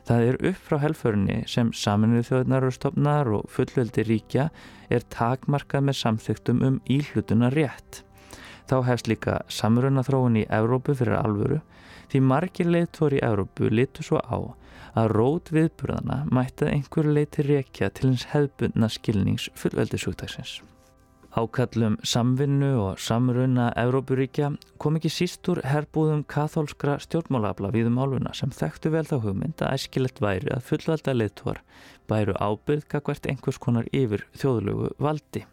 Það 0.09 0.26
er 0.30 0.40
upp 0.49 0.64
frá 0.64 0.80
helförni 0.80 1.38
sem 1.50 1.75
saminuð 1.76 2.30
þjóðnar 2.30 2.71
og 2.71 2.76
stopnar 2.78 3.30
og 3.37 3.49
fullveldi 3.52 4.09
ríkja 4.09 4.49
er 4.88 5.04
takmarkað 5.12 5.90
með 5.90 6.00
samþygtum 6.00 6.62
um 6.64 6.76
íhlutuna 6.88 7.52
rétt. 7.52 8.00
Þá 8.66 8.80
hefst 8.88 9.12
líka 9.12 9.42
samruna 9.52 10.06
þróun 10.06 10.40
í 10.40 10.49
Európu 10.49 10.97
fyrir 10.97 11.21
alvöru 11.21 11.61
því 12.09 12.23
margir 12.33 12.71
leiðtóri 12.71 13.21
í 13.21 13.26
Európu 13.26 13.68
litur 13.68 14.06
svo 14.06 14.25
á 14.25 14.56
að 14.97 15.12
rót 15.12 15.53
viðburðana 15.55 16.23
mætti 16.33 16.67
að 16.67 16.73
einhverju 16.76 17.12
leiti 17.19 17.45
rekja 17.47 17.91
til 17.93 18.11
hins 18.12 18.25
hefbundna 18.33 18.88
skilnings 18.93 19.50
fullveldisugtagsins. 19.59 20.61
Ákallum 21.37 21.99
samvinnu 22.00 22.71
og 22.81 23.00
samruna 23.03 23.67
Európuríkja 23.76 24.55
kom 24.81 24.97
ekki 24.97 25.11
síst 25.12 25.45
úr 25.53 25.61
herbúðum 25.69 26.23
kathólskra 26.33 26.95
stjórnmálabla 27.05 27.69
viðum 27.75 27.99
áluna 28.00 28.33
sem 28.33 28.55
þekktu 28.57 28.95
vel 28.95 29.05
þá 29.05 29.19
hugmynd 29.26 29.61
að 29.61 29.75
æskilegt 29.76 30.23
væri 30.25 30.49
að 30.55 30.65
fullvelda 30.71 31.12
leittóar 31.12 31.61
bæru 32.09 32.38
ábyrðka 32.41 33.03
hvert 33.05 33.29
einhvers 33.29 33.61
konar 33.61 33.91
yfir 33.93 34.25
þjóðlögu 34.33 34.95
valdi. 34.97 35.45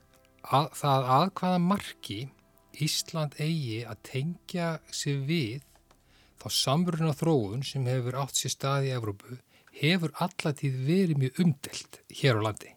Að, 0.47 0.71
það 0.79 1.11
að 1.17 1.27
hvaða 1.41 1.59
marki 1.67 2.19
Ísland 2.83 3.35
eigi 3.43 3.83
að 3.83 3.99
tengja 4.07 4.69
sig 4.87 5.19
við 5.27 5.67
þá 6.43 6.47
samruna 6.51 7.15
þróun 7.15 7.63
sem 7.63 7.85
hefur 7.87 8.19
átt 8.19 8.35
sér 8.35 8.51
stað 8.51 8.89
í 8.89 8.93
Evrópu 8.97 9.37
hefur 9.79 10.13
allatíð 10.21 10.79
verið 10.85 11.19
mjög 11.21 11.43
umdelt 11.43 11.99
hér 12.11 12.39
á 12.39 12.45
landi. 12.49 12.73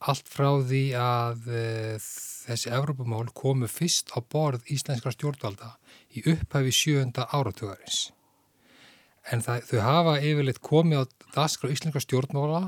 Allt 0.00 0.28
frá 0.32 0.48
því 0.64 0.82
að 0.96 1.48
e, 1.52 1.64
þessi 2.00 2.72
Evrópumál 2.72 3.28
komu 3.36 3.68
fyrst 3.70 4.10
á 4.16 4.18
borð 4.20 4.64
íslenskra 4.72 5.12
stjórnvalda 5.14 5.74
í 6.16 6.24
upphæfi 6.32 6.72
sjönda 6.74 7.28
áratögarins. 7.30 8.08
En 9.30 9.44
það, 9.44 9.66
þau 9.68 9.80
hafa 9.84 10.14
yfirleitt 10.24 10.62
komið 10.64 11.04
á 11.04 11.10
daskra 11.36 11.70
íslenskra 11.70 12.02
stjórnmála 12.02 12.62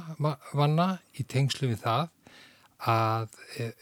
vanna 0.52 0.88
í 1.16 1.24
tengslu 1.24 1.72
við 1.72 1.82
það 1.82 2.10
að 2.92 3.38
e, 3.58 3.72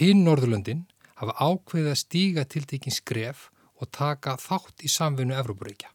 hinn 0.00 0.24
Norðurlöndin 0.24 0.86
hafa 1.20 1.36
ákveðið 1.38 1.92
að 1.92 2.00
stíga 2.00 2.48
til 2.48 2.64
tekinn 2.66 2.94
skref 2.94 3.50
og 3.84 3.90
taka 3.92 4.38
þátt 4.40 4.84
í 4.84 4.90
samfunnu 4.90 5.36
Evrópuríkja 5.36 5.92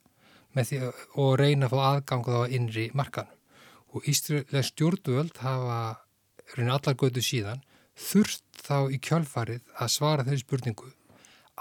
og 1.20 1.36
reyna 1.38 1.68
að 1.68 1.74
fá 1.74 1.80
aðgang 1.88 2.30
á 2.30 2.40
innri 2.50 2.88
markanum. 2.94 3.36
Og 3.90 4.06
Ísraelega 4.06 4.62
stjórnvöld 4.66 5.38
hafa 5.42 5.78
reyna 6.56 6.78
allar 6.78 6.96
götu 6.98 7.22
síðan 7.22 7.62
þurft 7.98 8.44
þá 8.62 8.90
í 8.94 8.98
kjálfarið 9.02 9.62
að 9.78 9.92
svara 9.94 10.26
þeirri 10.26 10.44
spurningu 10.44 10.90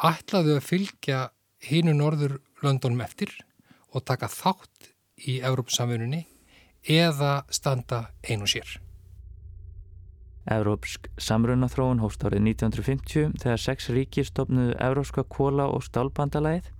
ætlaðu 0.09 0.57
að 0.57 0.67
fylgja 0.67 1.21
hínu 1.69 1.95
Norðurlöndunum 1.97 3.01
eftir 3.03 3.33
og 3.91 4.05
taka 4.07 4.29
þátt 4.31 4.93
í 5.27 5.39
Evrópsamfununni 5.43 6.23
eða 6.87 7.43
standa 7.51 8.05
einu 8.23 8.47
sér. 8.47 8.77
Evrópsk 10.49 11.09
samrunnathróun 11.21 12.01
hóst 12.01 12.23
árið 12.25 12.41
1950 12.49 13.35
þegar 13.41 13.61
sex 13.61 13.89
ríki 13.93 14.23
stopnuðu 14.25 14.73
Evrópska 14.81 15.23
kóla 15.29 15.67
og 15.69 15.83
stálbandalæðið. 15.85 16.71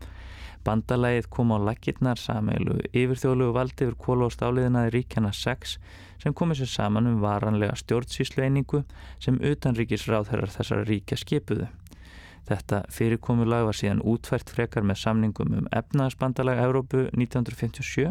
Bandalæðið 0.66 1.28
kom 1.32 1.54
á 1.56 1.58
lakirnar 1.70 2.20
sameilu 2.20 2.80
yfirþjóðlugu 2.90 3.56
valdi 3.56 3.86
yfir 3.86 3.98
kóla 4.02 4.28
og 4.28 4.34
stáliðinaði 4.36 4.96
ríkjana 4.98 5.32
6 5.36 5.78
sem 6.24 6.36
komið 6.36 6.64
sér 6.64 6.72
saman 6.74 7.08
um 7.08 7.22
varanlega 7.24 7.78
stjórnsýslu 7.80 8.44
einingu 8.44 8.84
sem 9.24 9.40
utanríkisráðherrar 9.40 10.52
þessara 10.58 10.88
ríkja 10.90 11.20
skipuðu. 11.22 11.70
Þetta 12.50 12.82
fyrirkomulag 12.90 13.68
var 13.68 13.78
síðan 13.78 14.02
útvært 14.02 14.50
frekar 14.50 14.86
með 14.88 15.04
samningum 15.04 15.52
um 15.60 15.68
efnaðsbandalag 15.76 16.62
Evrópu 16.64 17.06
1957 17.14 18.10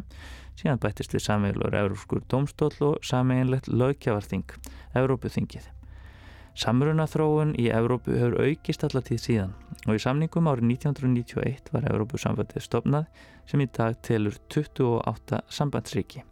síðan 0.59 0.81
bættist 0.83 1.15
við 1.15 1.25
samveilur 1.25 1.77
Európskur 1.79 2.25
domstól 2.31 2.73
og 2.83 3.03
sameinlegt 3.07 3.71
lögkjafarþing, 3.71 4.57
Európuþingið. 4.99 5.69
Samruna 6.59 7.05
þróun 7.07 7.53
í 7.55 7.69
Európu 7.71 8.17
hefur 8.19 8.41
aukist 8.43 8.83
allatíð 8.83 9.21
síðan 9.23 9.53
og 9.87 9.95
í 9.95 10.01
samningum 10.03 10.49
árið 10.51 10.73
1991 10.73 11.71
var 11.71 11.87
Európusamvættið 11.93 12.65
stopnað 12.65 13.07
sem 13.47 13.63
í 13.63 13.69
dag 13.79 13.95
telur 14.03 14.35
28 14.51 15.39
sambandsríki. 15.55 16.25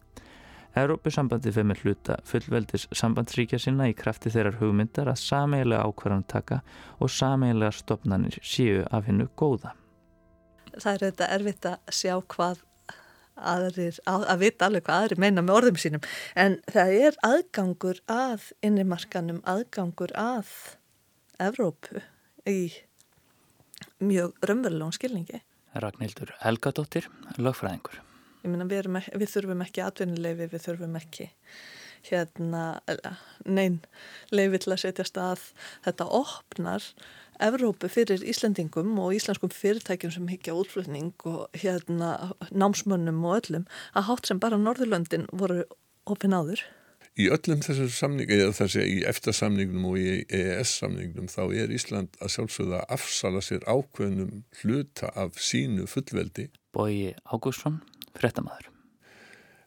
Európusambandið 0.76 1.54
fyrir 1.56 1.68
með 1.70 1.84
hluta 1.84 2.18
fullveldis 2.28 2.88
sambandsríkja 2.90 3.60
sinna 3.62 3.86
í 3.88 3.94
krafti 3.96 4.32
þeirrar 4.34 4.58
hugmyndar 4.58 5.08
að 5.08 5.22
sameilega 5.22 5.86
ákvarðan 5.86 6.26
taka 6.28 6.58
og 6.98 7.12
sameilega 7.14 7.72
stopnanir 7.78 8.36
séu 8.42 8.82
af 8.90 9.06
hennu 9.06 9.30
góða. 9.38 9.76
Það 10.74 10.92
er 10.92 11.04
þetta 11.06 11.30
erfitt 11.38 11.70
að 11.70 11.94
sjá 11.96 12.18
hvað 12.34 12.65
aðrir, 13.36 14.00
að, 14.08 14.26
að 14.32 14.42
vita 14.44 14.68
alveg 14.68 14.86
hvað 14.86 15.04
aðrir 15.04 15.22
meina 15.22 15.44
með 15.44 15.58
orðum 15.60 15.80
sínum 15.80 16.08
en 16.34 16.58
það 16.72 16.92
er 16.96 17.20
aðgangur 17.26 18.02
að 18.10 18.50
innimarkanum, 18.66 19.42
aðgangur 19.44 20.14
að 20.16 20.52
Evrópu 21.42 22.00
í 22.48 22.60
mjög 24.00 24.36
raunverulegum 24.40 24.94
skilningi. 24.96 25.42
Ragnhildur 25.76 26.32
Helgadóttir, 26.40 27.10
lögfræðingur. 27.36 28.00
Ég 28.40 28.52
meina 28.52 28.64
við, 28.70 28.88
við 29.12 29.32
þurfum 29.34 29.64
ekki 29.66 29.82
atvinnuleifi, 29.84 30.48
við 30.54 30.64
þurfum 30.64 30.96
ekki 31.00 31.28
hérna 32.06 32.62
nein 33.44 33.80
leifi 34.30 34.62
til 34.62 34.74
að 34.74 34.82
setja 34.84 35.06
stað 35.06 35.42
þetta 35.86 36.06
opnar 36.18 36.84
Evrópu 37.42 37.88
fyrir 37.92 38.22
Íslandingum 38.24 38.96
og 39.02 39.12
íslenskum 39.16 39.52
fyrirtækjum 39.52 40.12
sem 40.14 40.28
higgja 40.30 40.54
útflutning 40.56 41.12
og 41.28 41.48
hérna 41.52 42.32
námsmönnum 42.50 43.24
og 43.28 43.40
öllum 43.40 43.66
að 43.94 44.06
hátt 44.08 44.30
sem 44.30 44.40
bara 44.40 44.56
Norðurlöndin 44.60 45.26
voru 45.32 45.64
opin 46.06 46.36
áður. 46.36 46.62
Í 47.16 47.30
öllum 47.32 47.62
þessar 47.64 47.88
samningu, 47.92 48.36
eða 48.36 48.54
þessi 48.58 48.82
í 48.84 48.96
eftirsamningnum 49.08 49.84
og 49.88 49.98
í 50.00 50.10
EES-samningnum 50.28 51.30
þá 51.32 51.42
er 51.62 51.72
Ísland 51.72 52.16
að 52.20 52.34
sjálfsögða 52.34 52.82
að 52.82 52.96
afsala 52.98 53.40
sér 53.44 53.64
ákveðnum 53.64 54.42
hluta 54.60 55.08
af 55.16 55.40
sínu 55.40 55.86
fullveldi. 55.88 56.50
Bói 56.76 57.14
Ágússon, 57.24 57.80
frettamæður. 58.20 58.68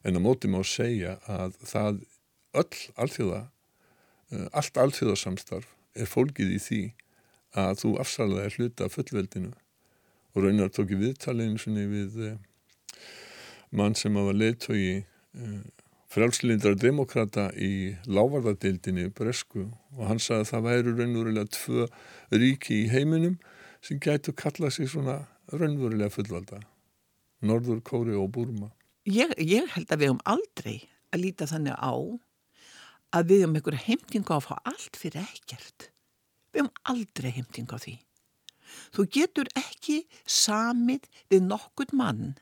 En 0.06 0.16
að 0.16 0.24
móti 0.24 0.50
má 0.50 0.60
segja 0.62 1.18
að 1.26 1.58
það 1.66 2.00
öll 2.62 2.78
alþjóða, 3.02 3.42
eh, 4.30 4.46
allt 4.52 4.82
alþjóðasamstarf 4.86 5.74
er 5.94 6.06
fólkið 6.06 6.54
í 6.54 6.60
því 6.62 6.82
að 7.58 7.82
þú 7.82 7.90
afsalaði 8.02 8.54
hluta 8.56 8.88
fullveldinu. 8.92 9.52
Og 10.34 10.44
raunar 10.44 10.70
tók 10.70 10.92
í 10.94 10.98
viðtalinu 11.00 11.86
við 11.90 12.18
eh, 12.28 12.38
mann 13.74 13.96
sem 13.98 14.14
var 14.14 14.36
leittói 14.36 15.02
eh, 15.02 15.60
frálslindra 16.10 16.74
demokrata 16.74 17.50
í 17.54 17.96
lávarðardildinni 18.06 19.10
Bresku. 19.14 19.68
Og 19.98 20.04
hann 20.06 20.22
sagði 20.22 20.46
að 20.46 20.50
það 20.52 20.66
væru 20.68 20.96
raunverulega 20.98 21.54
tvö 21.56 21.86
ríki 22.30 22.84
í 22.84 22.90
heiminum 22.90 23.38
sem 23.82 23.98
gætu 23.98 24.32
kalla 24.32 24.70
sig 24.70 24.90
svona 24.90 25.24
raunverulega 25.50 26.12
fullvalda. 26.14 26.60
Norður 27.40 27.80
Kóri 27.80 28.14
og 28.14 28.30
Burma 28.34 28.70
ég, 29.08 29.32
ég 29.38 29.68
held 29.74 29.92
að 29.92 30.02
við 30.02 30.10
höfum 30.10 30.26
aldrei 30.28 30.76
að 31.10 31.22
líta 31.24 31.48
þannig 31.50 31.76
á 31.76 31.94
að 33.16 33.30
við 33.30 33.44
höfum 33.44 33.56
einhverja 33.58 33.86
heimtingu 33.86 34.36
að 34.36 34.46
fá 34.46 34.54
allt 34.68 35.00
fyrir 35.00 35.24
ekkert 35.24 35.88
Við 36.50 36.64
höfum 36.64 36.70
aldrei 36.92 37.30
heimting 37.34 37.70
á 37.70 37.78
því. 37.78 37.96
Þú 38.94 39.06
getur 39.16 39.50
ekki 39.58 40.04
samið 40.26 41.08
við 41.30 41.46
nokkurt 41.46 41.94
mann 41.96 42.36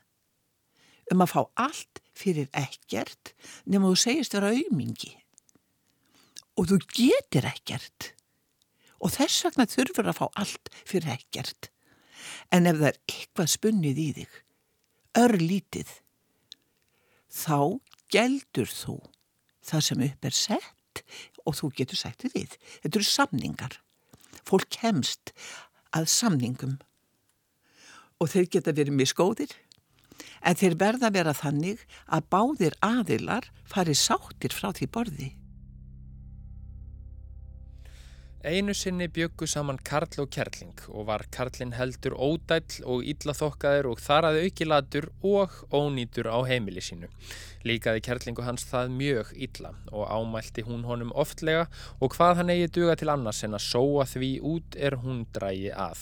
um 1.09 1.23
að 1.25 1.31
fá 1.33 1.41
allt 1.65 2.01
fyrir 2.13 2.49
ekkert 2.57 3.33
nema 3.65 3.89
þú 3.89 3.97
segist 4.03 4.35
vera 4.35 4.51
auðmingi. 4.53 5.15
Og 6.59 6.69
þú 6.69 6.79
getur 6.93 7.47
ekkert. 7.49 8.13
Og 8.99 9.13
þess 9.15 9.45
vegna 9.47 9.65
þurfur 9.69 10.11
að 10.11 10.19
fá 10.19 10.25
allt 10.41 10.71
fyrir 10.83 11.15
ekkert. 11.15 11.69
En 12.53 12.67
ef 12.69 12.77
það 12.81 12.89
er 12.91 12.99
eitthvað 13.13 13.53
spunnið 13.53 14.01
í 14.01 14.07
þig, 14.17 14.33
örlítið, 15.17 15.91
þá 17.31 17.79
geldur 18.11 18.69
þú 18.69 18.97
það 19.69 19.85
sem 19.85 20.03
upp 20.09 20.27
er 20.27 20.35
sett 20.35 21.03
og 21.45 21.55
þú 21.57 21.69
getur 21.77 21.99
sagt 21.99 22.25
við. 22.33 22.57
Þetta 22.83 22.99
eru 22.99 23.07
samningar. 23.07 23.77
Fólk 24.49 24.69
kemst 24.73 25.33
að 25.93 26.09
samningum 26.09 26.77
og 28.19 28.31
þeir 28.33 28.49
geta 28.55 28.75
verið 28.75 28.97
miskóðir 28.99 29.53
en 30.43 30.57
þeir 30.59 30.77
verða 30.79 31.09
að 31.09 31.17
vera 31.19 31.35
þannig 31.37 31.83
að 32.07 32.29
báðir 32.33 32.77
aðilar 32.85 33.49
fari 33.69 33.95
sáttir 33.95 34.55
frá 34.55 34.71
því 34.75 34.89
borði. 34.95 35.29
Einu 38.39 38.71
sinni 38.71 39.09
byggu 39.11 39.43
saman 39.51 39.75
Karl 39.83 40.21
og 40.23 40.29
Kjerling 40.31 40.77
og 40.87 41.09
var 41.09 41.25
Karlin 41.27 41.73
heldur 41.75 42.13
ódæll 42.15 42.77
og 42.87 43.01
illaþokkaður 43.03 43.89
og 43.91 43.99
þar 43.99 44.27
að 44.29 44.37
aukilatur 44.45 45.07
og 45.27 45.57
ónýtur 45.75 46.29
á 46.31 46.39
heimili 46.47 46.79
sínu. 46.79 47.09
Líkaði 47.67 47.99
Kjerlingu 48.05 48.45
hans 48.47 48.63
það 48.69 48.95
mjög 48.95 49.33
illa 49.35 49.73
og 49.91 50.07
ámælti 50.07 50.63
hún 50.63 50.87
honum 50.87 51.11
oftlega 51.11 51.65
og 51.99 52.15
hvað 52.15 52.39
hann 52.39 52.53
eigi 52.55 52.71
duga 52.79 52.95
til 52.95 53.11
annars 53.11 53.43
en 53.43 53.59
að 53.59 53.65
sóa 53.67 54.07
því 54.07 54.31
út 54.53 54.79
er 54.79 54.95
hún 55.03 55.25
drægi 55.35 55.75
að. 55.75 55.99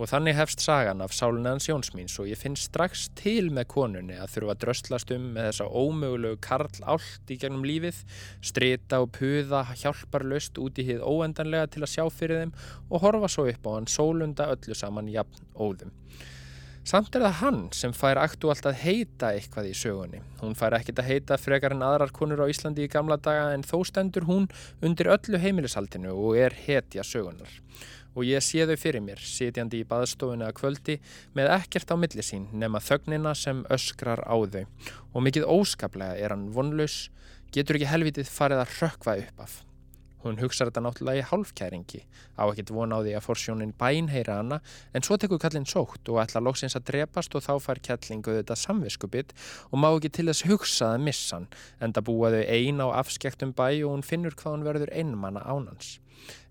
Og 0.00 0.08
þannig 0.08 0.32
hefst 0.32 0.62
sagan 0.64 1.02
af 1.04 1.12
sálunaðans 1.12 1.66
Jónsmíns 1.68 2.14
og 2.22 2.30
ég 2.30 2.38
finn 2.40 2.54
strax 2.56 3.10
til 3.18 3.50
með 3.52 3.66
konunni 3.74 4.16
að 4.16 4.30
þurfa 4.32 4.54
að 4.54 4.62
dröstlast 4.62 5.12
um 5.12 5.26
með 5.34 5.50
þessa 5.50 5.66
ómögulegu 5.76 6.38
karl 6.40 6.86
allt 6.94 7.28
í 7.28 7.36
gegnum 7.42 7.66
lífið, 7.68 7.98
strita 8.40 9.02
og 9.04 9.12
puða 9.18 9.60
hjálparlöst 9.76 10.56
út 10.64 10.80
í 10.80 10.88
hið 10.88 11.04
óendanlega 11.04 11.68
til 11.74 11.84
að 11.84 11.92
sjá 11.92 12.06
fyrir 12.16 12.46
þeim 12.46 12.56
og 12.88 13.04
horfa 13.04 13.28
svo 13.28 13.44
upp 13.52 13.68
á 13.68 13.70
hann 13.76 13.92
sólunda 13.92 14.48
öllu 14.54 14.78
saman 14.80 15.12
jafn 15.12 15.44
óðum. 15.52 15.92
Samt 16.80 17.12
er 17.12 17.26
það 17.26 17.38
hann 17.42 17.58
sem 17.76 17.92
fær 17.92 18.18
aktuált 18.22 18.64
að 18.64 18.80
heita 18.80 19.34
eitthvað 19.36 19.68
í 19.68 19.74
sögunni. 19.76 20.22
Hún 20.40 20.56
fær 20.56 20.78
ekkit 20.78 21.02
að 21.02 21.10
heita 21.10 21.36
frekar 21.36 21.76
en 21.76 21.84
aðrar 21.84 22.10
konur 22.16 22.40
á 22.40 22.48
Íslandi 22.48 22.88
í 22.88 22.90
gamla 22.90 23.20
daga 23.20 23.50
en 23.52 23.68
þó 23.68 23.82
stendur 23.84 24.24
hún 24.24 24.48
undir 24.80 25.12
öllu 25.12 25.38
heimilishaldinu 25.44 26.16
og 26.16 26.40
er 26.40 26.56
hetja 26.56 27.04
sögunar 27.04 27.52
og 28.14 28.26
ég 28.26 28.42
sé 28.44 28.66
þau 28.66 28.76
fyrir 28.80 29.04
mér, 29.04 29.22
sitjandi 29.22 29.82
í 29.82 29.88
baðstofuna 29.88 30.50
að 30.50 30.58
kvöldi 30.60 30.98
með 31.36 31.52
ekkert 31.56 31.94
á 31.94 31.96
milli 32.00 32.26
sín 32.26 32.48
nema 32.52 32.82
þögnina 32.82 33.34
sem 33.38 33.64
öskrar 33.70 34.24
á 34.26 34.34
þau 34.34 34.64
og 35.14 35.26
mikið 35.26 35.48
óskaplega 35.48 36.18
er 36.18 36.34
hann 36.34 36.50
vonlaus, 36.54 37.08
getur 37.54 37.78
ekki 37.78 37.90
helvitið 37.90 38.30
farið 38.30 38.64
að 38.64 38.78
rökva 38.80 39.18
upp 39.24 39.44
af. 39.46 39.58
Hún 40.20 40.36
hugsa 40.36 40.66
þetta 40.68 40.82
náttúrulega 40.84 41.22
í 41.22 41.28
hálfkæringi, 41.30 42.02
á 42.36 42.44
ekkert 42.50 42.72
von 42.76 42.92
á 42.92 43.00
því 43.00 43.14
að 43.16 43.24
forsjónin 43.24 43.72
bænheyra 43.80 44.40
hana, 44.42 44.58
en 44.92 45.06
svo 45.06 45.16
tekur 45.16 45.40
kallin 45.40 45.64
sótt 45.64 46.10
og 46.12 46.20
ætla 46.20 46.42
loksins 46.44 46.76
að 46.76 46.90
drepast 46.90 47.36
og 47.38 47.46
þá 47.46 47.54
fær 47.64 47.80
kjallingu 47.86 48.34
þetta 48.40 48.58
samviskubitt 48.60 49.32
og 49.70 49.80
má 49.80 49.88
ekki 49.88 50.12
til 50.12 50.28
þess 50.28 50.44
hugsa 50.50 50.92
að 50.94 51.06
missa 51.08 51.38
hann, 51.38 51.48
en 51.80 51.96
það 51.96 52.06
búa 52.10 52.34
þau 52.34 52.44
ein 52.44 52.84
á 52.84 52.88
afskektum 53.00 53.56
bæ 53.56 53.66
og 53.80 53.94
hún 53.94 54.04
finnur 54.04 54.36
hvað 54.36 54.56
hann 54.56 54.68
verður 54.68 54.92
einmanna 54.92 55.46
ánans. 55.48 55.96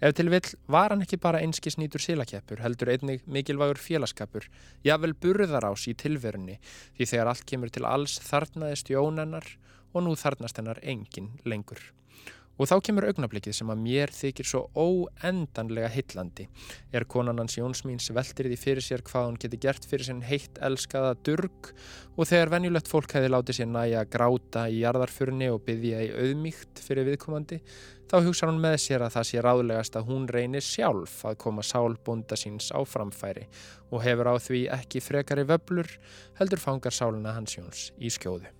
Ef 0.01 0.15
til 0.17 0.31
vill 0.33 0.49
var 0.71 0.89
hann 0.93 1.03
ekki 1.05 1.19
bara 1.21 1.41
einskis 1.45 1.77
nýtur 1.77 2.01
sílakeppur, 2.01 2.63
heldur 2.63 2.89
einnig 2.93 3.21
mikilvægur 3.29 3.77
félagskapur, 3.83 4.47
jável 4.87 5.13
burðarás 5.13 5.85
í 5.91 5.93
tilverunni, 5.93 6.57
því 6.97 7.09
þegar 7.13 7.31
allt 7.33 7.45
kemur 7.51 7.73
til 7.73 7.85
alls 7.85 8.17
þarnaðist 8.25 8.89
jónennar 8.89 9.45
og 9.93 10.05
nú 10.05 10.17
þarnast 10.17 10.57
hennar 10.57 10.81
engin 10.81 11.35
lengur. 11.45 11.81
Og 12.59 12.67
þá 12.67 12.75
kemur 12.83 13.07
augnablikið 13.07 13.55
sem 13.55 13.69
að 13.71 13.83
mér 13.85 14.11
þykir 14.11 14.47
svo 14.49 14.61
óendanlega 14.75 15.87
hillandi. 15.93 16.49
Er 16.91 17.05
konan 17.07 17.39
hans 17.39 17.55
Jónsmíns 17.55 18.09
veltir 18.11 18.49
því 18.51 18.57
fyrir 18.59 18.83
sér 18.83 19.03
hvað 19.07 19.29
hún 19.29 19.39
geti 19.39 19.59
gert 19.63 19.87
fyrir 19.87 20.09
sinn 20.09 20.25
heitt 20.27 20.59
elskaða 20.59 21.13
durg 21.23 21.71
og 22.19 22.27
þegar 22.27 22.51
venjulegt 22.57 22.91
fólk 22.91 23.15
hefði 23.15 23.31
látið 23.31 23.59
sér 23.61 23.71
næja 23.71 24.03
að 24.03 24.11
gráta 24.17 24.65
í 24.67 24.81
jarðarfurni 24.81 25.47
og 25.53 25.63
byggja 25.69 26.03
í 26.03 26.11
auðmíkt 26.19 26.83
fyrir 26.83 27.07
viðkomandi, 27.07 27.61
þá 28.11 28.17
hugsa 28.25 28.49
hún 28.49 28.59
með 28.59 28.77
sér 28.83 29.05
að 29.05 29.15
það 29.15 29.27
sé 29.29 29.43
ráðlegast 29.45 29.95
að 29.95 30.07
hún 30.11 30.27
reynir 30.27 30.65
sjálf 30.65 31.19
að 31.29 31.39
koma 31.45 31.63
sálbonda 31.63 32.35
síns 32.39 32.73
á 32.75 32.83
framfæri 32.83 33.47
og 33.87 34.03
hefur 34.03 34.33
á 34.33 34.35
því 34.35 34.65
ekki 34.75 35.03
frekari 35.05 35.47
vöblur 35.47 35.87
heldur 36.41 36.59
fangar 36.59 36.95
sáluna 36.95 37.37
hans 37.37 37.55
Jóns 37.55 37.89
í 37.95 38.11
skjóðu. 38.11 38.51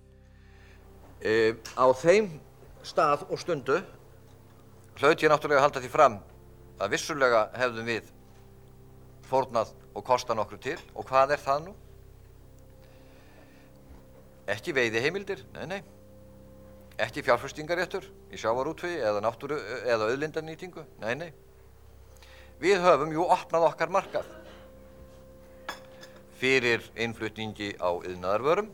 E, 1.20 1.52
á 1.76 1.86
þeim 2.00 2.38
stað 2.86 3.26
og 3.28 3.40
stundu 3.40 3.80
hlaut 5.00 5.22
ég 5.22 5.30
náttúrulega 5.32 5.60
að 5.60 5.66
halda 5.66 5.82
því 5.84 5.92
fram 5.92 6.16
að 6.80 6.94
vissulega 6.94 7.44
hefðum 7.56 7.88
við 7.88 8.10
fórnað 9.30 9.72
og 9.94 10.04
kostan 10.06 10.40
okkur 10.42 10.60
til 10.62 10.78
og 10.94 11.06
hvað 11.08 11.36
er 11.36 11.42
það 11.42 11.64
nú? 11.68 11.74
Ekki 14.50 14.74
veiði 14.74 15.02
heimildir, 15.04 15.44
nei, 15.54 15.66
nei. 15.70 15.80
Ekki 17.00 17.22
fjárfestingaréttur 17.24 18.08
í 18.32 18.40
sjávarútvi 18.40 18.96
eða 18.98 19.22
eða 19.22 20.08
auðlindarnýtingu, 20.08 20.84
nei, 21.04 21.14
nei. 21.14 21.30
Við 22.60 22.82
höfum 22.84 23.14
jú 23.14 23.24
opnað 23.30 23.68
okkar 23.70 23.92
markað 23.94 24.26
fyrir 26.40 26.84
innflutningi 26.96 27.74
á 27.80 27.88
yðnaðarvörum. 28.00 28.68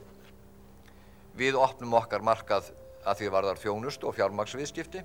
Við 1.37 1.59
opnum 1.61 1.95
okkar 1.99 2.25
markað 2.25 2.73
að 3.07 3.21
því 3.21 3.31
varðar 3.35 3.61
þjónust 3.63 4.05
og 4.05 4.17
fjármaksviðskipti 4.17 5.03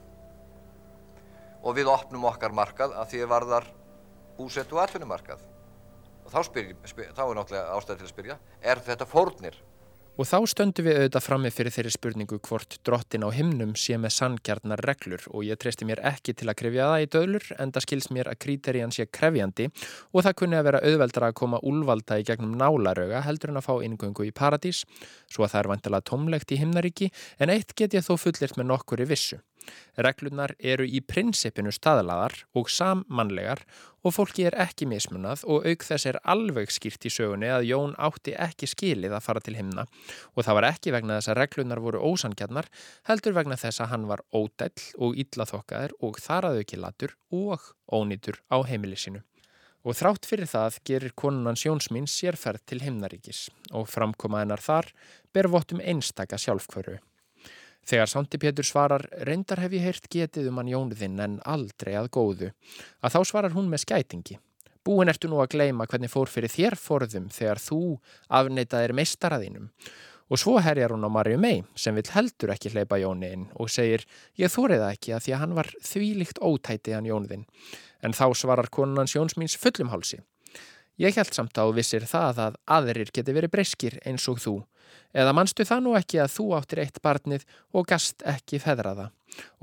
og 1.62 1.78
við 1.78 1.92
opnum 1.92 2.26
okkar 2.30 2.54
markað 2.58 2.96
að 2.98 3.12
því 3.14 3.26
varðar 3.30 3.68
búsett 4.38 4.72
og 4.74 4.82
atvinnumarkað. 4.82 5.44
Og 6.26 6.34
þá, 6.34 6.40
spyr, 6.48 6.72
spyr, 6.90 7.12
þá 7.14 7.22
er 7.26 7.38
náttúrulega 7.38 7.76
ástæði 7.78 8.02
til 8.02 8.08
að 8.08 8.14
spyrja, 8.14 8.38
er 8.62 8.82
þetta 8.86 9.08
fórnir? 9.10 9.58
Og 10.19 10.28
þá 10.28 10.41
stöndum 10.52 10.86
við 10.86 10.97
auðvitað 11.00 11.24
frammi 11.24 11.50
fyrir 11.56 11.71
þeirri 11.71 11.91
spurningu 11.95 12.38
hvort 12.43 12.76
drottin 12.86 13.24
á 13.24 13.32
himnum 13.32 13.71
sé 13.80 13.95
með 13.95 14.12
sanngjarnar 14.17 14.84
reglur. 14.84 15.24
Og 15.32 15.45
ég 15.47 15.60
treysti 15.62 15.88
mér 15.88 16.02
ekki 16.10 16.36
til 16.36 16.50
að 16.52 16.58
krefja 16.60 16.89
það 16.91 17.04
í 17.06 17.08
döðlur 17.15 17.45
en 17.56 17.71
það 17.71 17.86
skils 17.86 18.10
mér 18.12 18.32
að 18.32 18.41
kríterían 18.43 18.91
sé 18.91 19.08
krefjandi. 19.08 19.69
Og 20.12 20.26
það 20.28 20.38
kunni 20.41 20.60
að 20.60 20.67
vera 20.67 20.82
auðveldra 20.84 21.30
að 21.32 21.38
koma 21.39 21.62
úlvalda 21.63 22.19
í 22.19 22.26
gegnum 22.28 22.58
nálaröga 22.60 23.24
heldur 23.24 23.54
en 23.54 23.62
að 23.62 23.69
fá 23.69 23.74
ingöngu 23.88 24.28
í 24.28 24.34
paradís. 24.36 24.84
Svo 25.32 25.47
að 25.47 25.56
það 25.56 25.63
er 25.63 25.71
vantilega 25.76 26.08
tómlegt 26.12 26.52
í 26.52 26.60
himnaríki 26.60 27.10
en 27.39 27.56
eitt 27.56 27.71
get 27.80 27.95
ég 27.95 28.04
þó 28.04 28.17
fullirt 28.19 28.60
með 28.60 28.74
nokkur 28.76 29.06
í 29.06 29.08
vissu. 29.15 29.39
Reglunar 29.97 30.54
eru 30.60 30.86
í 30.88 31.02
prinsipinu 31.06 31.71
staðlaðar 31.76 32.36
og 32.58 32.69
sammannlegar 32.71 33.63
og 34.02 34.15
fólki 34.15 34.45
er 34.50 34.58
ekki 34.63 34.88
mismunað 34.89 35.43
og 35.45 35.67
auk 35.69 35.86
þess 35.86 36.08
er 36.10 36.19
alveg 36.34 36.71
skýrt 36.74 37.06
í 37.06 37.13
sögunni 37.13 37.52
að 37.54 37.67
Jón 37.69 37.95
átti 38.02 38.34
ekki 38.34 38.69
skilið 38.69 39.15
að 39.17 39.26
fara 39.28 39.43
til 39.45 39.58
himna 39.60 39.86
og 40.34 40.45
það 40.45 40.58
var 40.58 40.69
ekki 40.71 40.95
vegna 40.95 41.19
þess 41.19 41.34
að 41.34 41.39
reglunar 41.41 41.84
voru 41.84 42.04
ósangjarnar 42.12 42.69
heldur 43.10 43.38
vegna 43.38 43.60
þess 43.62 43.84
að 43.84 43.91
hann 43.93 44.08
var 44.10 44.24
ódæll 44.34 44.88
og 44.97 45.19
illaþokkaður 45.26 45.97
og 46.02 46.21
þaraðu 46.24 46.63
ekki 46.65 46.82
latur 46.82 47.17
og 47.36 47.67
ónýtur 47.91 48.41
á 48.50 48.58
heimili 48.65 48.97
sinu. 48.97 49.21
Og 49.82 49.97
þrátt 49.97 50.28
fyrir 50.30 50.50
það 50.50 50.76
gerir 50.86 51.13
konunans 51.17 51.63
Jónsmín 51.65 52.06
sérferð 52.10 52.62
til 52.69 52.84
himnaríkis 52.84 53.47
og 53.74 53.89
framkoma 53.89 54.43
hennar 54.43 54.62
þar 54.62 54.91
ber 55.34 55.50
vottum 55.50 55.82
einstaka 55.82 56.38
sjálfkvöru. 56.38 57.00
Þegar 57.88 58.10
Sándi 58.12 58.38
Pétur 58.41 58.67
svarar, 58.67 59.08
reyndar 59.26 59.60
hef 59.63 59.74
ég 59.74 59.86
heyrt 59.88 60.08
getið 60.12 60.52
um 60.52 60.62
hann 60.62 60.70
Jónuðinn 60.70 61.20
en 61.24 61.39
aldrei 61.50 61.96
að 61.98 62.12
góðu, 62.13 62.52
að 63.02 63.15
þá 63.15 63.20
svarar 63.28 63.56
hún 63.56 63.72
með 63.72 63.86
skætingi. 63.86 64.38
Búin 64.86 65.12
ertu 65.12 65.30
nú 65.30 65.41
að 65.41 65.52
gleima 65.56 65.86
hvernig 65.89 66.10
fór 66.10 66.30
fyrir 66.30 66.50
þér 66.50 66.78
forðum 66.80 67.28
þegar 67.34 67.60
þú 67.62 67.82
afneitaðir 68.34 68.96
meistaraðinum. 68.98 69.67
Og 70.32 70.39
svo 70.39 70.56
herjar 70.63 70.94
hún 70.96 71.06
á 71.06 71.12
Marju 71.12 71.38
mei 71.41 71.62
sem 71.76 71.94
vil 71.98 72.08
heldur 72.13 72.54
ekki 72.54 72.72
hleypa 72.72 72.98
Jóni 73.02 73.30
inn 73.36 73.46
og 73.60 73.70
segir, 73.70 74.06
ég 74.39 74.50
þóriða 74.50 74.94
ekki 74.96 75.13
að 75.13 75.26
því 75.26 75.34
að 75.36 75.41
hann 75.44 75.56
var 75.58 75.70
þvílikt 75.86 76.39
ótætið 76.39 76.98
hann 76.98 77.10
Jónuðinn. 77.10 77.46
En 78.02 78.15
þá 78.15 78.26
svarar 78.39 78.72
konunans 78.74 79.13
Jónsmíns 79.17 79.58
fullum 79.60 79.91
hálsi. 79.91 80.22
Ég 81.02 81.17
held 81.17 81.36
samt 81.36 81.58
á 81.58 81.65
vissir 81.76 82.08
það 82.08 82.39
að 82.46 82.58
aðrir 82.65 83.12
geti 83.13 83.36
verið 83.36 83.54
breyskir 83.54 84.00
eins 84.06 84.26
og 84.32 84.41
þú. 84.41 84.56
Eða 85.12 85.34
mannstu 85.36 85.65
það 85.67 85.82
nú 85.86 85.95
ekki 85.99 86.21
að 86.23 86.36
þú 86.36 86.45
áttir 86.58 86.84
eitt 86.84 87.01
barnið 87.04 87.47
og 87.75 87.89
gast 87.89 88.23
ekki 88.27 88.62
feðraða. 88.63 89.10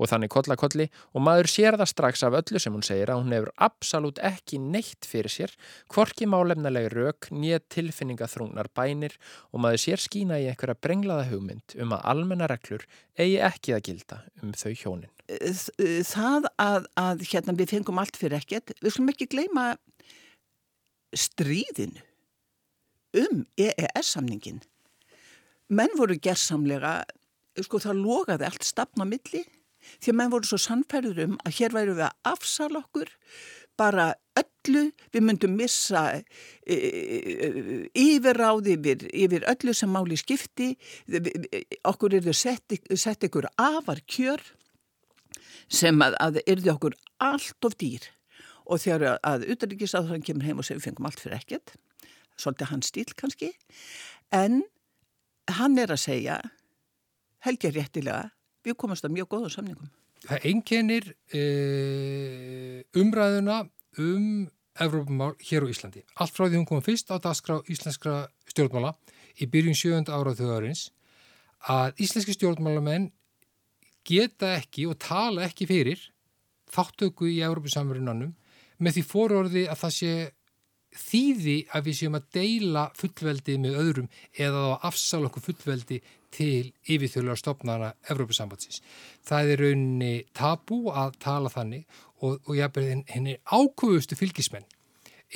Og 0.01 0.09
þannig 0.09 0.31
kolla 0.33 0.57
kolli 0.57 0.87
og 1.13 1.21
maður 1.21 1.49
sér 1.51 1.77
það 1.77 1.91
strax 1.91 2.23
af 2.25 2.37
öllu 2.39 2.61
sem 2.61 2.73
hún 2.73 2.85
segir 2.85 3.11
að 3.13 3.21
hún 3.21 3.35
hefur 3.35 3.51
absolutt 3.67 4.21
ekki 4.25 4.57
neitt 4.61 5.05
fyrir 5.05 5.29
sér, 5.29 5.53
hvorki 5.93 6.25
málefnalegi 6.29 6.89
rauk, 6.95 7.29
nýja 7.29 7.61
tilfinningaþrungnar 7.75 8.71
bænir 8.73 9.13
og 9.53 9.61
maður 9.61 9.83
sér 9.85 10.01
skína 10.01 10.39
í 10.41 10.49
einhverja 10.49 10.79
brenglaða 10.81 11.27
hugmynd 11.29 11.77
um 11.83 11.93
að 11.97 12.05
almenna 12.13 12.49
reglur 12.49 12.87
eigi 13.19 13.37
ekki 13.45 13.77
að 13.77 13.85
gilda 13.91 14.21
um 14.41 14.57
þau 14.57 14.73
hjónin. 14.73 15.13
Það 16.09 16.49
að, 16.57 16.89
að 16.97 17.25
hérna, 17.29 17.53
við 17.53 17.75
fengum 17.75 18.01
allt 18.01 18.17
fyrir 18.17 18.39
ekkert, 18.39 18.73
við 18.81 18.95
skulum 18.95 19.13
ekki 19.13 19.29
gleyma 19.29 19.69
stríðinu 21.13 22.01
um 23.17 23.45
EES-samningin. 23.57 24.61
Menn 25.69 25.95
voru 25.97 26.17
gerðsamlega, 26.17 27.03
sko 27.61 27.81
það 27.83 28.03
logaði 28.03 28.47
allt 28.49 28.65
stafn 28.65 29.03
á 29.03 29.07
milli 29.07 29.45
því 30.01 30.11
að 30.11 30.17
menn 30.19 30.31
voru 30.33 30.49
svo 30.49 30.59
sannferður 30.59 31.23
um 31.27 31.35
að 31.45 31.59
hér 31.59 31.75
væru 31.75 31.95
við 31.97 32.07
að 32.09 32.31
afsala 32.33 32.81
okkur 32.83 33.11
bara 33.79 34.11
öll 34.39 34.49
öllu, 34.59 34.91
við 35.13 35.23
myndum 35.23 35.55
missa 35.57 36.03
e, 36.17 36.23
e, 36.67 37.49
yfirráð 37.97 38.69
yfir, 38.75 39.05
yfir 39.13 39.45
öllu 39.49 39.73
sem 39.73 39.91
máli 39.91 40.17
skipti, 40.19 40.73
okkur 41.87 42.17
er 42.17 42.25
þau 42.27 42.35
sett, 42.35 42.77
sett 42.95 43.23
ykkur 43.27 43.49
afar 43.57 44.01
kjör 44.05 44.41
sem 45.69 45.99
að, 46.01 46.17
að 46.19 46.41
er 46.45 46.63
þau 46.63 46.73
okkur 46.75 46.97
allt 47.19 47.65
of 47.65 47.77
dýr. 47.79 48.09
Og 48.69 48.81
þegar 48.83 49.19
að 49.25 49.47
utanrikiðsáðan 49.55 50.25
kemur 50.25 50.45
heim 50.45 50.59
og 50.61 50.67
segir 50.67 50.81
við 50.81 50.89
fengum 50.89 51.07
allt 51.09 51.21
fyrir 51.21 51.39
ekkert, 51.39 51.73
svolítið 52.37 52.73
hans 52.73 52.91
stíl 52.91 53.07
kannski, 53.17 53.53
en 54.35 54.61
hann 55.57 55.77
er 55.81 55.93
að 55.95 56.03
segja, 56.03 56.37
helgja 57.45 57.71
réttilega, 57.73 58.29
við 58.65 58.77
komumst 58.79 59.07
að 59.07 59.15
mjög 59.15 59.31
góða 59.33 59.53
samningum 59.55 59.89
það 60.27 60.47
einkennir 60.49 61.11
e, 61.31 61.43
umræðuna 62.97 63.65
um 63.99 64.47
Evrópumál 64.79 65.33
hér 65.43 65.65
á 65.67 65.71
Íslandi. 65.71 66.05
Allt 66.15 66.35
frá 66.35 66.45
því 66.47 66.61
hún 66.61 66.67
kom 66.69 66.83
fyrst 66.83 67.09
á 67.11 67.19
dagskrá 67.19 67.57
íslenskra 67.67 68.29
stjórnmála 68.47 68.93
í 69.39 69.47
byrjun 69.51 69.75
sjönda 69.75 70.15
ára 70.15 70.31
þjóðarins 70.37 70.85
að 71.67 71.99
íslenski 72.05 72.37
stjórnmálamenn 72.37 73.09
geta 74.07 74.53
ekki 74.55 74.87
og 74.87 74.95
tala 75.03 75.43
ekki 75.49 75.67
fyrir 75.67 76.05
þáttöku 76.71 77.27
í 77.27 77.41
Evrópusamverðinannum 77.43 78.31
með 78.79 78.95
því 78.95 79.03
fórorði 79.09 79.65
að 79.67 79.81
það 79.83 79.95
sé 79.97 80.13
þýði 80.95 81.57
að 81.75 81.89
við 81.89 81.97
séum 81.99 82.17
að 82.17 82.29
deila 82.35 82.85
fullveldi 82.97 83.57
með 83.61 83.77
öðrum 83.83 84.09
eða 84.33 84.63
að 84.69 84.87
afsála 84.89 85.29
okkur 85.29 85.45
fullveldi 85.49 85.99
til 86.33 86.71
yfirþjóðlega 86.85 87.41
stopnana 87.41 87.93
Evrópusambatsins. 88.09 88.81
Það 89.25 89.53
er 89.53 89.63
rauninni 89.63 90.13
tabú 90.37 90.81
að 90.93 91.15
tala 91.23 91.53
þannig 91.53 91.85
og, 92.21 92.39
og 92.45 92.53
ég 92.57 92.77
er 92.81 93.03
henni 93.13 93.37
ákvöðustu 93.49 94.17
fylgismenn 94.19 94.67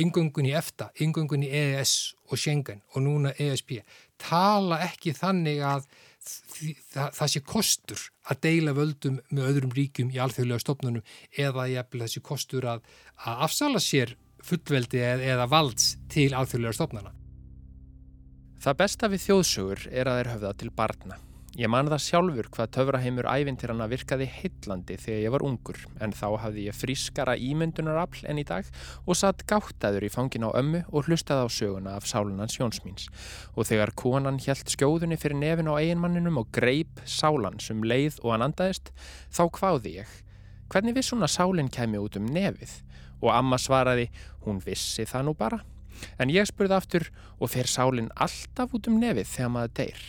yngöngun 0.01 0.47
í 0.49 0.55
EFTA, 0.57 0.89
yngöngun 1.05 1.45
í 1.45 1.51
EES 1.53 2.15
og 2.31 2.39
Schengen 2.41 2.81
og 2.93 3.05
núna 3.05 3.33
ESB 3.37 3.77
tala 4.21 4.79
ekki 4.87 5.13
þannig 5.17 5.61
að 5.65 5.85
það, 6.23 7.09
það 7.17 7.31
sé 7.33 7.41
kostur 7.45 8.03
að 8.31 8.41
deila 8.47 8.73
völdum 8.77 9.19
með 9.29 9.49
öðrum 9.51 9.75
ríkjum 9.75 10.13
í 10.13 10.19
alþjóðlega 10.23 10.63
stopnunum 10.63 11.05
eða 11.37 11.67
jafnvel 11.73 12.05
þessi 12.05 12.23
kostur 12.25 12.69
að, 12.73 12.83
að 13.27 13.45
afsala 13.47 13.81
sér 13.83 14.15
fullveldi 14.43 15.03
eða, 15.03 15.47
valds 15.51 15.97
til 16.11 16.31
alþjóðlega 16.35 16.77
stopnana. 16.77 17.13
Það 18.63 18.79
besta 18.79 19.11
við 19.11 19.27
þjóðsugur 19.27 19.85
er 19.91 20.07
að 20.07 20.19
þeir 20.19 20.33
höfða 20.33 20.57
til 20.61 20.73
barna. 20.75 21.19
Ég 21.53 21.69
man 21.69 21.85
það 21.85 21.99
sjálfur 22.01 22.47
hvað 22.49 22.69
töfraheimur 22.73 23.27
ævintiranna 23.29 23.85
virkaði 23.91 24.25
heitlandi 24.39 24.95
þegar 24.97 25.19
ég 25.21 25.33
var 25.35 25.43
ungur 25.45 25.77
en 26.01 26.15
þá 26.17 26.25
hafði 26.41 26.63
ég 26.65 26.77
frískara 26.79 27.35
ímyndunarafl 27.37 28.23
enn 28.25 28.39
í 28.41 28.45
dag 28.49 28.65
og 29.05 29.19
satt 29.19 29.43
gáttaður 29.51 30.07
í 30.07 30.09
fangin 30.09 30.47
á 30.49 30.49
ömmu 30.49 30.81
og 30.89 31.05
hlustaði 31.05 31.45
á 31.45 31.49
söguna 31.53 31.93
af 31.99 32.09
sálunans 32.09 32.57
Jónsmíns 32.57 33.05
og 33.53 33.69
þegar 33.69 33.93
konan 33.93 34.41
hjælt 34.41 34.73
skjóðunni 34.73 35.19
fyrir 35.21 35.37
nefin 35.43 35.69
á 35.69 35.77
eiginmanninum 35.77 36.41
og 36.41 36.49
greip 36.57 37.03
sálan 37.05 37.61
sem 37.61 37.85
leið 37.85 38.17
og 38.23 38.33
hann 38.33 38.47
andaðist 38.47 38.89
þá 39.29 39.45
hvaði 39.59 39.99
ég. 39.99 40.17
Hvernig 40.73 40.97
viss 40.97 41.13
hún 41.13 41.21
að 41.21 41.35
sálinn 41.35 41.69
kemi 41.69 42.01
út 42.01 42.17
um 42.17 42.25
nefið? 42.33 42.79
Og 43.23 43.31
amma 43.31 43.59
svaraði, 43.61 44.09
hún 44.43 44.59
vissi 44.63 45.07
það 45.07 45.29
nú 45.29 45.35
bara. 45.39 45.61
En 46.19 46.31
ég 46.33 46.47
spurði 46.49 46.75
aftur 46.75 47.05
og 47.39 47.51
fer 47.53 47.69
sálinn 47.69 48.11
alltaf 48.19 48.73
út 48.75 48.89
um 48.91 48.99
nefið 48.99 49.29
þegar 49.29 49.53
maður 49.53 49.77
deyr 49.79 50.01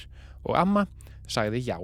og 0.45 0.57
amma 0.61 0.87
sagði 1.31 1.63
já. 1.65 1.79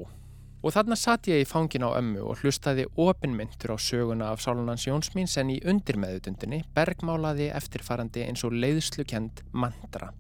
Og 0.61 0.75
þarna 0.75 0.97
satt 0.99 1.29
ég 1.31 1.41
í 1.41 1.49
fangin 1.49 1.87
á 1.89 1.97
ömmu 1.97 2.21
og 2.21 2.43
hlustaði 2.43 2.85
opinmyndur 3.01 3.73
á 3.73 3.77
söguna 3.81 4.29
af 4.35 4.43
Sálunans 4.45 4.85
Jónsmín 4.85 5.31
sem 5.31 5.49
í 5.49 5.57
undirmeðutundinni 5.65 6.67
bergmálaði 6.77 7.49
eftirfarandi 7.57 8.27
eins 8.27 8.45
og 8.45 8.53
leiðslukend 8.53 9.41
mandra. 9.57 10.11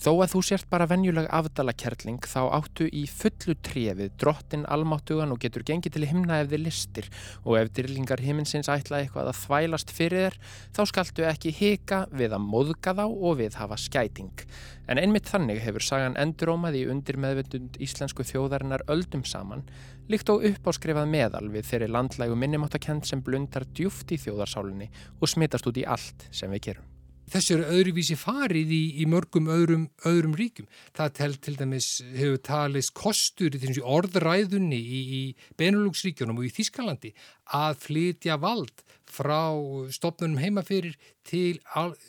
Þó 0.00 0.14
að 0.24 0.30
þú 0.32 0.40
sért 0.48 0.68
bara 0.72 0.86
venjuleg 0.88 1.26
afdalakerling 1.28 2.24
þá 2.24 2.38
áttu 2.56 2.86
í 2.88 3.02
fullu 3.04 3.52
trefið 3.60 4.14
drottin 4.22 4.62
almáttugan 4.64 5.34
og 5.34 5.42
getur 5.42 5.60
gengið 5.68 5.98
til 5.98 6.06
himna 6.08 6.38
ef 6.40 6.46
þið 6.48 6.62
listir 6.62 7.08
og 7.42 7.58
ef 7.58 7.68
dyrlingar 7.76 8.22
himinsins 8.24 8.70
ætla 8.72 9.02
eitthvað 9.02 9.28
að 9.28 9.40
þvælast 9.42 9.90
fyrir 9.92 10.22
þér 10.24 10.38
þá 10.78 10.80
skaltu 10.88 11.26
ekki 11.28 11.52
hika 11.52 11.98
við 12.16 12.32
að 12.32 12.46
móðga 12.46 12.94
þá 12.96 13.02
og 13.04 13.34
við 13.42 13.58
hafa 13.60 13.76
skæting. 13.76 14.44
En 14.88 15.00
einmitt 15.02 15.28
þannig 15.28 15.60
hefur 15.66 15.84
sagan 15.84 16.16
endurómað 16.22 16.78
í 16.80 16.86
undir 16.94 17.18
meðvendund 17.20 17.76
íslensku 17.84 18.24
þjóðarinnar 18.24 18.86
öldum 18.88 19.26
saman 19.28 19.66
líkt 20.08 20.32
og 20.32 20.46
uppáskrifað 20.48 21.12
meðal 21.12 21.44
við 21.52 21.68
þeirri 21.68 21.90
landlægu 21.92 22.40
minnumáttakent 22.40 23.04
sem 23.04 23.20
blundar 23.20 23.68
djúft 23.76 24.16
í 24.16 24.18
þjóðarsálinni 24.24 24.88
og 25.20 25.28
smitast 25.28 25.68
út 25.68 25.76
í 25.76 25.84
allt 25.84 26.24
sem 26.32 26.48
við 26.56 26.70
gerum 26.70 26.88
þessu 27.30 27.56
eru 27.56 27.68
öðruvísi 27.76 28.16
farið 28.18 28.72
í, 28.74 28.82
í 29.02 29.06
mörgum 29.10 29.48
öðrum, 29.52 29.88
öðrum 30.08 30.36
ríkum. 30.38 30.68
Það 30.96 31.12
tel 31.18 31.32
til 31.44 31.56
dæmis 31.58 31.88
hefur 32.16 32.40
talist 32.46 32.94
kostur 32.98 33.56
í 33.56 33.80
orðræðunni 33.80 34.78
í, 34.80 35.00
í 35.20 35.22
Benelúksríkjónum 35.60 36.40
og 36.40 36.48
í 36.48 36.54
Þískalandi 36.58 37.12
að 37.56 37.82
flytja 37.86 38.38
vald 38.40 38.84
frá 39.10 39.50
stopnunum 39.90 40.38
heimafyrir 40.38 40.96
til 41.26 41.58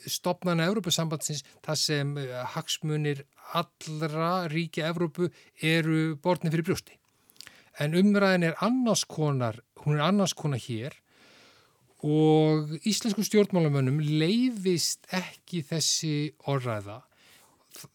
stopnana 0.06 0.68
Európa-sambandsins 0.70 1.42
þar 1.64 1.78
sem 1.78 2.16
eh, 2.20 2.34
hagsmunir 2.54 3.24
allra 3.58 4.48
ríkja 4.50 4.90
Európu 4.90 5.28
eru 5.58 6.14
bortni 6.22 6.52
fyrir 6.52 6.68
brjósti. 6.70 6.98
En 7.80 7.96
umræðin 7.98 8.50
er 8.50 8.58
annars 8.64 9.04
konar, 9.08 9.58
hún 9.82 9.98
er 9.98 10.06
annars 10.06 10.34
konar 10.36 10.60
hér 10.62 11.01
og 12.02 12.72
íslensku 12.88 13.22
stjórnmálamönnum 13.26 14.00
leifist 14.02 15.06
ekki 15.14 15.62
þessi 15.66 16.14
orðræða. 16.50 16.98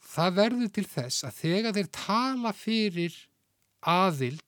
Það 0.07 0.37
verður 0.39 0.73
til 0.73 0.85
þess 0.87 1.25
að 1.27 1.39
þegar 1.41 1.75
þeir 1.75 1.89
tala 1.93 2.53
fyrir 2.55 3.17
aðild 3.87 4.43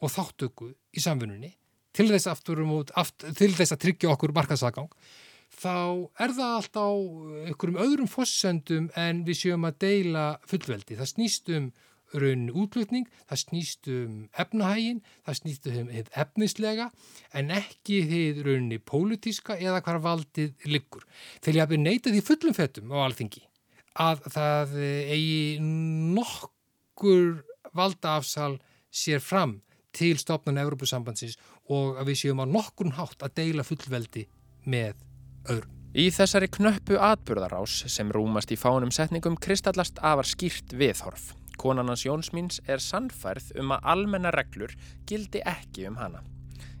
og 0.00 0.12
þáttöku 0.14 0.70
í 0.96 1.02
samfununni 1.04 1.52
til 1.94 2.08
þess, 2.08 2.30
um 2.54 2.72
út, 2.78 2.92
aftur, 2.96 3.34
til 3.36 3.52
þess 3.54 3.74
að 3.74 3.82
tryggja 3.84 4.14
okkur 4.14 4.32
markaðsagang 4.34 4.88
þá 5.60 5.76
er 6.22 6.34
það 6.36 6.56
allt 6.56 6.78
á 6.78 6.88
einhverjum 7.50 7.80
öðrum 7.84 8.10
fossendum 8.10 8.88
en 8.98 9.24
við 9.26 9.42
séum 9.42 9.66
að 9.68 9.78
deila 9.84 10.24
fullveldi. 10.48 10.96
Það 10.98 11.12
snýst 11.12 11.50
um 11.56 11.70
rauninni 12.14 12.54
útlutning, 12.56 13.06
það 13.30 13.42
snýst 13.44 13.90
um 13.92 14.16
efnahægin, 14.42 15.02
það 15.26 15.38
snýst 15.40 15.68
um 15.70 15.92
efnislega 15.94 16.88
en 17.36 17.52
ekki 17.54 18.00
þið 18.10 18.42
rauninni 18.46 18.80
pólitíska 18.82 19.58
eða 19.58 19.82
hvar 19.86 20.00
valdið 20.04 20.66
liggur. 20.70 21.06
Þegar 21.40 21.58
ég 21.58 21.66
hafi 21.66 21.80
neytað 21.80 22.18
í 22.18 22.24
fullum 22.26 22.56
fettum 22.56 22.94
á 22.94 22.98
alþingi 23.06 23.46
að 24.00 24.26
það 24.30 24.76
eigi 24.80 25.58
nokkur 25.60 27.42
valdaafsal 27.76 28.56
sér 28.90 29.22
fram 29.22 29.60
til 29.94 30.16
stopnun 30.18 30.60
Európusambandsins 30.62 31.36
og 31.70 31.98
að 31.98 32.12
við 32.12 32.22
séum 32.22 32.42
á 32.42 32.46
nokkurn 32.46 32.94
hátt 32.98 33.22
að 33.22 33.36
deila 33.42 33.66
fullveldi 33.66 34.26
með 34.66 34.94
öðrum. 35.50 35.76
Í 35.90 36.06
þessari 36.14 36.46
knöppu 36.54 37.00
atburðarás 37.02 37.80
sem 37.90 38.10
rúmast 38.14 38.52
í 38.54 38.58
fánum 38.58 38.92
setningum 38.94 39.38
kristallast 39.42 39.98
afar 39.98 40.28
skýrt 40.28 40.76
viðhorf. 40.78 41.32
Konanans 41.60 42.06
Jónsmíns 42.06 42.56
er 42.64 42.80
sannfærð 42.80 43.50
um 43.60 43.74
að 43.74 43.88
almenna 43.92 44.30
reglur 44.32 44.72
gildi 45.04 45.42
ekki 45.44 45.84
um 45.90 45.98
hana. 46.00 46.22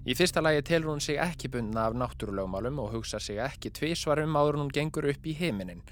Í 0.08 0.14
fyrsta 0.16 0.40
lagi 0.40 0.62
telur 0.64 0.94
hún 0.94 1.02
sig 1.04 1.18
ekki 1.20 1.50
bundna 1.52 1.82
af 1.90 1.96
náttúrulögmálum 2.00 2.78
og 2.80 2.94
hugsa 2.94 3.18
sig 3.20 3.36
ekki 3.44 3.68
tvísvar 3.76 4.22
um 4.22 4.38
áður 4.40 4.56
hún 4.62 4.70
gengur 4.72 5.10
upp 5.10 5.26
í 5.28 5.34
heiminin. 5.36 5.82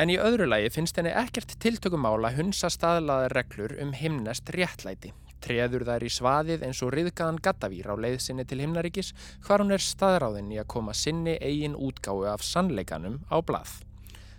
En 0.00 0.08
í 0.08 0.16
öðru 0.16 0.46
lagi 0.48 0.70
finnst 0.72 0.96
henni 0.96 1.12
ekkert 1.12 1.52
tiltökumála 1.60 2.30
hunsa 2.38 2.70
staðlaða 2.72 3.26
reglur 3.34 3.74
um 3.82 3.92
himnest 3.92 4.48
réttlæti. 4.56 5.12
Treður 5.44 5.84
þær 5.84 6.06
í 6.08 6.12
svaðið 6.14 6.64
eins 6.64 6.80
og 6.86 6.94
riðgaðan 6.94 7.42
gattavýr 7.44 7.90
á 7.92 7.94
leiðsinni 8.00 8.46
til 8.48 8.62
himnaríkis 8.64 9.12
hvar 9.44 9.60
hún 9.60 9.76
er 9.76 9.84
staðráðin 9.84 10.54
í 10.56 10.62
að 10.62 10.70
koma 10.72 10.94
sinni 10.96 11.36
eigin 11.36 11.76
útgáu 11.76 12.24
af 12.32 12.40
sannleikanum 12.48 13.20
á 13.28 13.44
blað. 13.44 13.76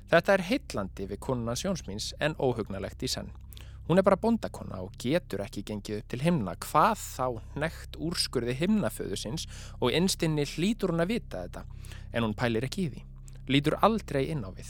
Þetta 0.10 0.34
er 0.34 0.46
heitlandi 0.50 1.06
við 1.06 1.22
konunans 1.22 1.62
Jónsmíns 1.68 2.10
en 2.20 2.34
óhugnalegt 2.42 3.06
í 3.06 3.12
senn. 3.14 3.30
Hún 3.90 3.98
er 3.98 4.06
bara 4.06 4.20
bondakonna 4.22 4.84
og 4.86 4.92
getur 5.02 5.42
ekki 5.42 5.64
gengið 5.66 6.04
upp 6.04 6.10
til 6.14 6.22
himna 6.22 6.54
hvað 6.62 7.00
þá 7.02 7.58
nekt 7.64 7.96
úrskurði 7.98 8.54
himnaföðu 8.60 9.18
sinns 9.18 9.48
og 9.80 9.90
einstinni 9.98 10.46
hlýtur 10.46 10.94
hún 10.94 11.02
að 11.02 11.16
vita 11.16 11.42
þetta 11.42 11.64
en 12.14 12.28
hún 12.28 12.36
pælir 12.38 12.68
ekki 12.68 12.84
í 12.86 12.92
því. 12.92 13.02
Lítur 13.50 13.80
aldrei 13.82 14.28
inn 14.30 14.46
á 14.46 14.54
við. 14.54 14.70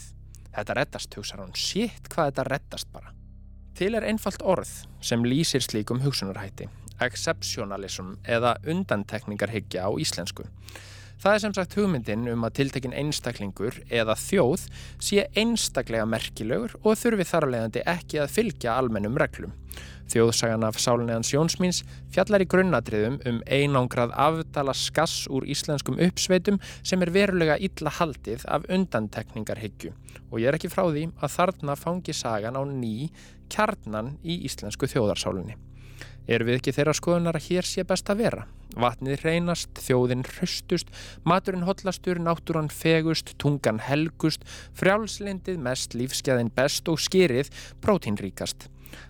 Þetta 0.54 0.76
reddast, 0.78 1.18
hugsaður 1.20 1.44
hún, 1.44 1.52
sétt 1.52 2.08
hvað 2.08 2.30
þetta 2.30 2.46
reddast 2.48 2.88
bara. 2.94 3.12
Til 3.76 3.92
er 3.94 4.08
einfalt 4.08 4.40
orð 4.40 4.72
sem 5.04 5.28
lýsir 5.28 5.68
slíkum 5.68 6.00
hugsunarhætti, 6.00 6.70
exceptionalism 7.04 8.14
eða 8.24 8.54
undantekningarhyggja 8.64 9.84
á 9.84 9.90
íslensku. 10.00 10.48
Það 11.20 11.34
er 11.34 11.40
sem 11.42 11.52
sagt 11.52 11.74
hugmyndin 11.76 12.28
um 12.32 12.44
að 12.46 12.54
tiltekin 12.56 12.94
einstaklingur 12.96 13.74
eða 13.92 14.14
þjóð 14.16 14.62
sé 15.04 15.26
einstaklega 15.36 16.06
merkilegur 16.08 16.72
og 16.80 16.96
þurfi 16.96 17.26
þar 17.28 17.46
að 17.46 17.52
leiðandi 17.54 17.82
ekki 17.92 18.22
að 18.22 18.32
fylgja 18.38 18.76
almennum 18.80 19.20
reglum. 19.20 19.52
Þjóðsagan 20.10 20.64
af 20.64 20.80
Sálinniðans 20.80 21.34
Jónsmíns 21.34 21.82
fjallar 22.14 22.40
í 22.40 22.48
grunnatriðum 22.48 23.20
um 23.28 23.44
einangrað 23.44 24.16
afdala 24.16 24.72
skass 24.72 25.28
úr 25.28 25.44
íslenskum 25.44 26.00
uppsveitum 26.08 26.56
sem 26.80 27.04
er 27.04 27.12
verulega 27.12 27.60
illa 27.60 27.92
haldið 28.00 28.48
af 28.48 28.64
undantekningarhyggju 28.72 29.92
og 30.30 30.40
ég 30.40 30.48
er 30.48 30.56
ekki 30.56 30.72
frá 30.72 30.86
því 30.88 31.10
að 31.20 31.36
þarna 31.36 31.76
fangi 31.76 32.16
sagan 32.16 32.56
á 32.56 32.64
ný 32.64 33.10
kjarnan 33.52 34.16
í 34.24 34.40
íslensku 34.48 34.88
þjóðarsálinni. 34.88 35.60
Er 36.30 36.44
við 36.46 36.60
ekki 36.60 36.72
þeirra 36.76 36.92
skoðunar 36.94 37.34
að 37.40 37.46
hér 37.48 37.66
sé 37.66 37.82
best 37.82 38.10
að 38.12 38.20
vera? 38.22 38.42
Vatnið 38.78 39.24
reynast, 39.24 39.80
þjóðin 39.82 40.22
hraustust, 40.28 40.92
maturinn 41.26 41.66
hotlastur, 41.66 42.20
náttúran 42.22 42.70
fegust, 42.70 43.32
tungan 43.42 43.80
helgust, 43.82 44.46
frjálslindið 44.78 45.58
mest, 45.64 45.96
lífskeðin 45.98 46.52
best 46.54 46.86
og 46.92 47.02
skýrið 47.02 47.50
prótínríkast. 47.82 48.68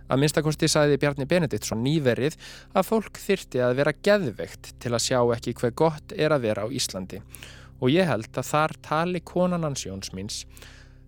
Að 0.08 0.22
minnstakosti 0.22 0.68
sagði 0.72 0.96
Bjarni 1.02 1.28
Benediktsson 1.28 1.84
nýverið 1.84 2.40
að 2.72 2.88
fólk 2.88 3.20
þyrti 3.20 3.62
að 3.68 3.76
vera 3.82 3.96
geðveikt 4.08 4.72
til 4.80 4.94
að 4.96 5.04
sjá 5.10 5.20
ekki 5.36 5.56
hver 5.60 5.76
gott 5.76 6.16
er 6.16 6.32
að 6.32 6.48
vera 6.48 6.64
á 6.64 6.72
Íslandi. 6.72 7.20
Og 7.84 7.92
ég 7.92 8.08
held 8.08 8.32
að 8.32 8.48
þar 8.48 8.76
tali 8.84 9.20
konan 9.20 9.68
hans 9.68 9.84
Jóns 9.84 10.12
míns 10.16 10.42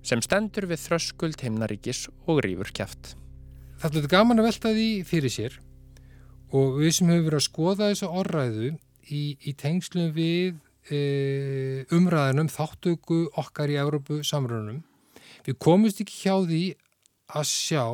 sem 0.05 0.21
stendur 0.25 0.69
við 0.69 0.85
þröskuld 0.85 1.41
himnaríkis 1.41 2.07
og 2.29 2.45
rýfur 2.45 2.73
kæft. 2.77 3.15
Það 3.81 4.03
er 4.03 4.09
gaman 4.13 4.41
að 4.41 4.53
velta 4.53 4.73
því 4.77 4.89
fyrir 5.09 5.33
sér 5.33 5.63
og 6.53 6.79
við 6.81 6.95
sem 6.97 7.11
hefur 7.13 7.27
verið 7.29 7.41
að 7.41 7.47
skoða 7.47 7.89
þessu 7.91 8.11
orðræðu 8.21 8.71
í, 9.09 9.23
í 9.41 9.55
tengslum 9.59 10.13
við 10.17 10.59
e, 10.93 11.01
umræðinum 11.95 12.51
þáttöku 12.53 13.25
okkar 13.41 13.73
í 13.73 13.79
Európu 13.81 14.21
samröðunum 14.27 14.83
við 15.47 15.59
komumst 15.63 16.03
ekki 16.05 16.19
hjá 16.27 16.37
því 16.47 16.63
að 17.33 17.49
sjá 17.49 17.85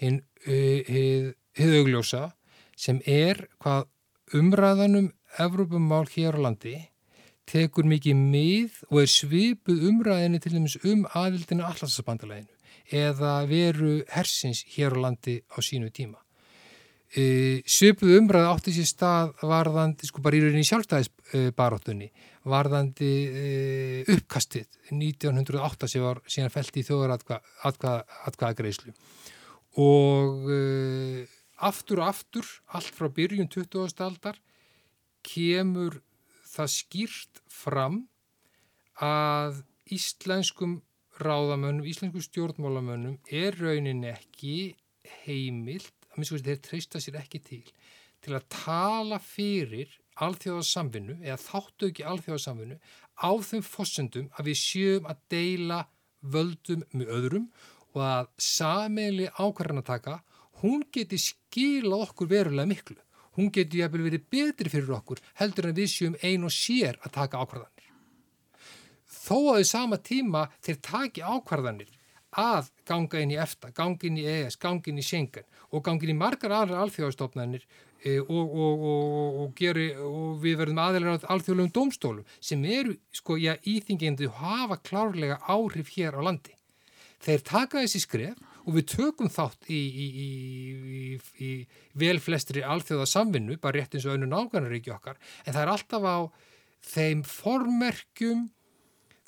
hinn 0.00 0.20
hið 0.46 1.74
augljósa 1.80 2.30
sem 2.80 3.00
er 3.04 3.44
hvað 3.60 3.88
umræðanum 4.36 5.10
Evrópumál 5.38 6.06
hér 6.10 6.38
á 6.38 6.40
landi 6.42 6.74
tekur 7.50 7.86
mikið 7.86 8.16
mið 8.18 8.78
og 8.90 9.02
er 9.02 9.10
svipuð 9.10 9.84
umræðinni 9.90 10.40
til 10.42 10.54
dæmis 10.54 10.78
um 10.86 11.04
aðildinu 11.18 11.66
allarsbandaleginu 11.66 12.56
eða 12.90 13.34
veru 13.50 14.00
hersins 14.10 14.64
hér 14.74 14.94
á 14.98 14.98
landi 15.06 15.40
á 15.46 15.58
sínu 15.62 15.90
tíma. 15.94 16.18
E, 17.10 17.66
svipuð 17.66 18.14
umræð 18.20 18.46
átti 18.52 18.70
sér 18.76 18.86
stað 18.86 19.34
varðandi, 19.42 20.06
sko 20.06 20.22
bara 20.22 20.38
í 20.38 20.40
rauninni 20.44 20.62
sjálfstæðisbaróttunni, 20.68 22.06
varðandi 22.46 23.10
e, 23.26 24.06
uppkastið 24.14 24.70
1908 24.94 25.90
sem 25.90 26.06
var 26.06 26.22
síðan 26.30 26.54
fælt 26.54 26.78
í 26.78 26.86
þjóðaratkvæðagreislu 26.86 28.94
og 29.78 30.48
uh, 30.50 31.22
aftur 31.62 32.02
og 32.02 32.10
aftur, 32.10 32.46
allt 32.74 32.94
frá 32.96 33.10
byrjun 33.12 33.50
20. 33.50 34.02
aldar 34.02 34.38
kemur 35.26 36.00
það 36.50 36.72
skýrt 36.74 37.42
fram 37.46 38.06
að 39.00 39.62
íslenskum 39.92 40.80
ráðamönnum, 41.20 41.86
íslenskum 41.86 42.24
stjórnmálamönnum 42.24 43.18
er 43.28 43.54
raunin 43.60 44.02
ekki 44.08 44.74
heimilt, 45.26 45.94
að 46.10 46.20
minnst 46.20 46.46
þeir 46.46 46.62
treysta 46.64 47.00
sér 47.02 47.20
ekki 47.20 47.40
til, 47.46 47.64
til 48.20 48.36
að 48.36 48.48
tala 48.52 49.18
fyrir 49.22 49.92
alþjóðarsamvinnu 50.20 51.20
eða 51.22 51.38
þáttu 51.40 51.90
ekki 51.90 52.06
alþjóðarsamvinnu 52.10 52.78
á 53.20 53.30
þeim 53.46 53.64
fossendum 53.64 54.30
að 54.36 54.50
við 54.50 54.60
sjöum 54.60 55.08
að 55.10 55.20
deila 55.32 55.84
völdum 56.20 56.82
með 56.92 57.12
öðrum 57.16 57.46
og 57.94 58.02
að 58.06 58.26
sameili 58.40 59.28
ákvarðanataka, 59.34 60.20
hún 60.62 60.84
geti 60.92 61.18
skilað 61.18 62.04
okkur 62.08 62.30
verulega 62.30 62.68
miklu. 62.70 62.98
Hún 63.38 63.50
geti 63.54 63.80
jæfnvel 63.80 64.08
verið 64.08 64.26
betri 64.32 64.72
fyrir 64.72 64.92
okkur 64.96 65.20
heldur 65.38 65.70
en 65.70 65.76
við 65.76 65.88
séum 65.92 66.16
ein 66.26 66.44
og 66.44 66.52
sér 66.54 66.98
að 67.00 67.14
taka 67.14 67.40
ákvarðanir. 67.40 67.86
Þó 69.10 69.36
að 69.52 69.60
því 69.60 69.66
sama 69.70 69.98
tíma 70.02 70.42
þeir 70.60 70.78
taki 70.86 71.22
ákvarðanir 71.24 71.90
að 72.38 72.70
ganga 72.86 73.20
inn 73.20 73.32
í 73.34 73.38
EFTA, 73.40 73.72
ganga 73.74 74.06
inn 74.06 74.18
í 74.20 74.26
ES, 74.28 74.56
ganga 74.60 74.90
inn 74.90 75.00
í 75.00 75.04
Schengen 75.04 75.46
og 75.70 75.82
ganga 75.86 76.06
inn 76.06 76.14
í 76.14 76.18
margar 76.18 76.54
aðra 76.54 76.82
alþjóðastofnanir 76.84 77.64
e, 78.04 78.18
og, 78.20 78.54
og, 78.54 78.84
og, 79.42 79.48
geri, 79.58 79.90
og 79.96 80.38
við 80.42 80.60
verðum 80.62 80.82
aðeinar 80.82 81.18
á 81.18 81.30
alþjóðlegum 81.34 81.74
domstólum 81.74 82.28
sem 82.38 82.62
eru 82.64 82.96
sko, 83.14 83.38
já, 83.40 83.56
íþingjandi 83.66 84.30
og 84.30 84.38
hafa 84.40 84.78
klárlega 84.82 85.40
áhrif 85.50 85.90
hér 85.96 86.18
á 86.18 86.22
landi. 86.22 86.54
Þeir 87.20 87.42
taka 87.44 87.82
þessi 87.82 88.00
skref 88.04 88.38
og 88.64 88.76
við 88.76 88.86
tökum 88.94 89.28
þátt 89.32 89.68
í, 89.72 89.80
í, 89.80 90.06
í, 90.06 91.18
í 91.42 91.50
vel 91.98 92.18
flestri 92.22 92.62
alþjóða 92.62 93.08
samvinnu, 93.10 93.58
bara 93.60 93.80
rétt 93.80 93.96
eins 93.96 94.06
og 94.06 94.14
önnu 94.14 94.30
nákvæmnaríki 94.30 94.92
okkar, 94.94 95.18
en 95.44 95.52
það 95.52 95.62
er 95.64 95.72
alltaf 95.74 96.06
á 96.06 96.18
þeim 96.90 97.24
formerkjum 97.26 98.48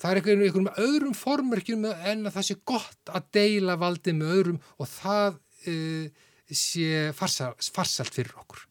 það 0.03 0.11
er 0.11 0.19
einhvern 0.19 0.43
veginn 0.43 0.67
með 0.67 0.83
öðrum 0.83 1.15
formerkjum 1.15 1.87
en 1.87 2.27
að 2.27 2.35
það 2.35 2.45
sé 2.49 2.59
gott 2.67 3.11
að 3.15 3.27
deila 3.37 3.79
valdið 3.79 4.17
með 4.19 4.33
öðrum 4.35 4.61
og 4.75 4.89
það 4.91 5.37
uh, 5.71 6.23
sé 6.51 6.87
farsalt, 7.15 7.69
farsalt 7.73 8.11
fyrir 8.11 8.33
okkur. 8.41 8.65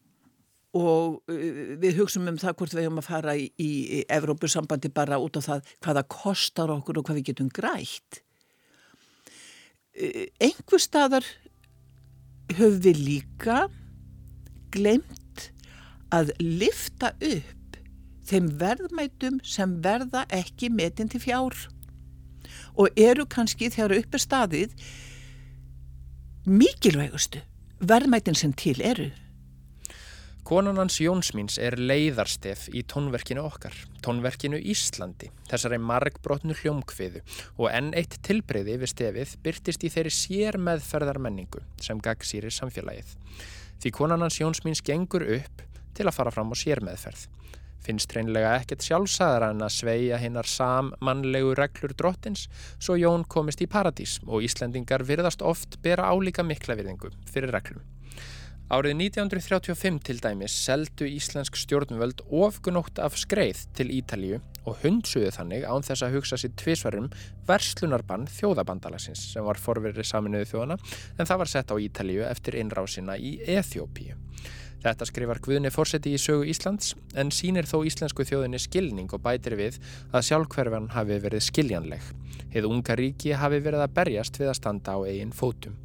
Og 0.77 1.33
uh, 1.33 1.73
við 1.81 1.97
hugsaum 1.97 2.29
um 2.29 2.37
það 2.41 2.59
hvort 2.59 2.75
við 2.77 2.85
hefum 2.85 3.01
að 3.01 3.09
fara 3.09 3.33
í, 3.39 3.47
í 3.57 4.03
Evrópusambandi 4.13 4.93
bara 4.93 5.17
út 5.21 5.41
af 5.41 5.47
það 5.47 5.73
hvaða 5.87 6.05
kostar 6.19 6.75
okkur 6.75 7.01
og 7.01 7.07
hvað 7.09 7.19
við 7.21 7.31
getum 7.31 7.49
grætt. 7.53 8.21
Eh, 9.93 10.29
einhver 10.41 10.81
staðar 10.81 11.25
höfum 12.53 12.79
við 12.81 13.01
líka 13.07 13.59
glemt 14.73 15.49
að 16.13 16.33
lifta 16.41 17.13
upp 17.17 17.62
þeim 18.27 18.51
verðmætum 18.59 19.39
sem 19.45 19.77
verða 19.83 20.25
ekki 20.33 20.71
metin 20.73 21.11
til 21.11 21.21
fjár 21.23 21.57
og 22.75 22.99
eru 22.99 23.25
kannski 23.29 23.69
þegar 23.73 23.97
upp 23.99 24.15
er 24.17 24.23
staðið 24.23 24.77
mikilvægustu 26.49 27.43
verðmætin 27.83 28.37
sem 28.39 28.55
til 28.57 28.79
eru 28.83 29.11
Konunans 30.43 30.97
Jónsmíns 30.99 31.55
er 31.55 31.77
leiðarstef 31.79 32.65
í 32.75 32.81
tónverkinu 32.83 33.45
okkar, 33.47 33.71
tónverkinu 34.03 34.57
Íslandi, 34.59 35.29
þessari 35.47 35.77
margbrotnu 35.79 36.57
hljómkviðu 36.59 37.21
og 37.55 37.69
enn 37.69 37.93
eitt 37.95 38.17
tilbreyði 38.27 38.75
við 38.81 38.91
stefið 38.91 39.37
byrtist 39.45 39.85
í 39.87 39.91
þeirri 39.93 40.11
sér 40.11 40.57
meðferðar 40.59 41.21
menningu 41.23 41.63
sem 41.79 42.01
gagsýrir 42.03 42.51
samfélagið. 42.51 43.15
Því 43.79 43.93
konunans 43.95 44.41
Jónsmíns 44.41 44.83
gengur 44.83 45.23
upp 45.37 45.63
til 45.95 46.09
að 46.09 46.17
fara 46.19 46.35
fram 46.35 46.51
á 46.51 46.55
sér 46.59 46.83
meðferð. 46.83 47.23
Finnst 47.83 48.13
reynlega 48.15 48.53
ekkert 48.61 48.85
sjálfsæðara 48.85 49.49
en 49.51 49.65
að 49.65 49.73
sveia 49.75 50.19
hinnar 50.21 50.47
sammannlegu 50.47 51.51
reglur 51.59 51.95
drottins 51.99 52.47
svo 52.77 52.95
Jón 52.99 53.25
komist 53.27 53.63
í 53.63 53.67
paradís 53.67 54.19
og 54.23 54.45
Íslandingar 54.47 55.03
virðast 55.07 55.43
oft 55.43 55.81
bera 55.83 56.07
álíka 56.07 56.45
mikla 56.47 56.77
virðingu 56.79 57.11
fyrir 57.27 57.51
reglum. 57.51 57.83
Árið 58.73 58.95
1935 58.95 59.99
til 60.07 60.21
dæmis 60.23 60.53
seldu 60.55 61.05
íslensk 61.05 61.59
stjórnvöld 61.59 62.23
ofgunótt 62.31 62.97
af 63.03 63.17
skreið 63.19 63.59
til 63.77 63.91
Ítalíu 63.93 64.39
og 64.63 64.79
hundsuðu 64.81 65.33
þannig 65.35 65.67
án 65.67 65.83
þess 65.83 66.05
að 66.07 66.15
hugsa 66.15 66.39
sér 66.39 66.55
tvísvarum 66.57 67.09
verslunarbann 67.45 68.25
þjóðabandalagsins 68.31 69.27
sem 69.33 69.45
var 69.45 69.59
forverið 69.59 70.07
saminuðu 70.07 70.47
þjóðana 70.53 70.79
en 71.19 71.27
það 71.27 71.41
var 71.43 71.51
sett 71.51 71.75
á 71.75 71.77
Ítalíu 71.85 72.23
eftir 72.29 72.57
innrásina 72.63 73.19
í 73.19 73.35
Eþjópíu. 73.43 74.15
Þetta 74.83 75.05
skrifar 75.07 75.39
Guðni 75.39 75.69
fórseti 75.71 76.11
í 76.11 76.19
sögu 76.19 76.43
Íslands 76.51 76.91
en 77.15 77.29
sínir 77.31 77.63
þó 77.69 77.85
íslensku 77.87 78.25
þjóðinni 78.27 78.59
skilning 78.59 79.13
og 79.15 79.21
bætir 79.23 79.55
við 79.55 79.77
að 80.11 80.25
sjálfhverfan 80.27 80.89
hafi 80.91 81.19
verið 81.23 81.45
skiljanleg. 81.45 82.03
Hið 82.51 82.67
unga 82.67 82.97
ríki 82.99 83.31
hafi 83.39 83.61
verið 83.63 83.85
að 83.85 83.95
berjast 83.95 84.39
við 84.41 84.51
að 84.51 84.59
standa 84.59 84.97
á 84.97 84.99
eigin 85.07 85.31
fótum. 85.31 85.79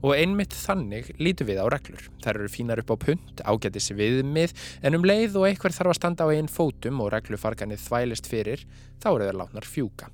Og 0.00 0.14
einmitt 0.16 0.56
þannig 0.56 1.12
lítum 1.20 1.50
við 1.50 1.60
á 1.60 1.66
reglur. 1.68 2.08
Þær 2.24 2.40
eru 2.40 2.50
fínar 2.54 2.80
upp 2.80 2.92
á 2.94 2.96
punt, 3.04 3.42
ágætis 3.44 3.90
viðmið, 3.92 4.54
en 4.80 4.96
um 4.96 5.04
leið 5.04 5.36
og 5.36 5.48
einhver 5.50 5.74
þarf 5.74 5.92
að 5.92 5.98
standa 6.00 6.24
á 6.24 6.32
einn 6.32 6.48
fótum 6.48 7.02
og 7.04 7.12
reglufarkanið 7.12 7.82
þvælist 7.84 8.30
fyrir, 8.30 8.64
þá 9.02 9.10
eru 9.12 9.28
þeir 9.28 9.40
látnar 9.42 9.68
fjúka. 9.68 10.12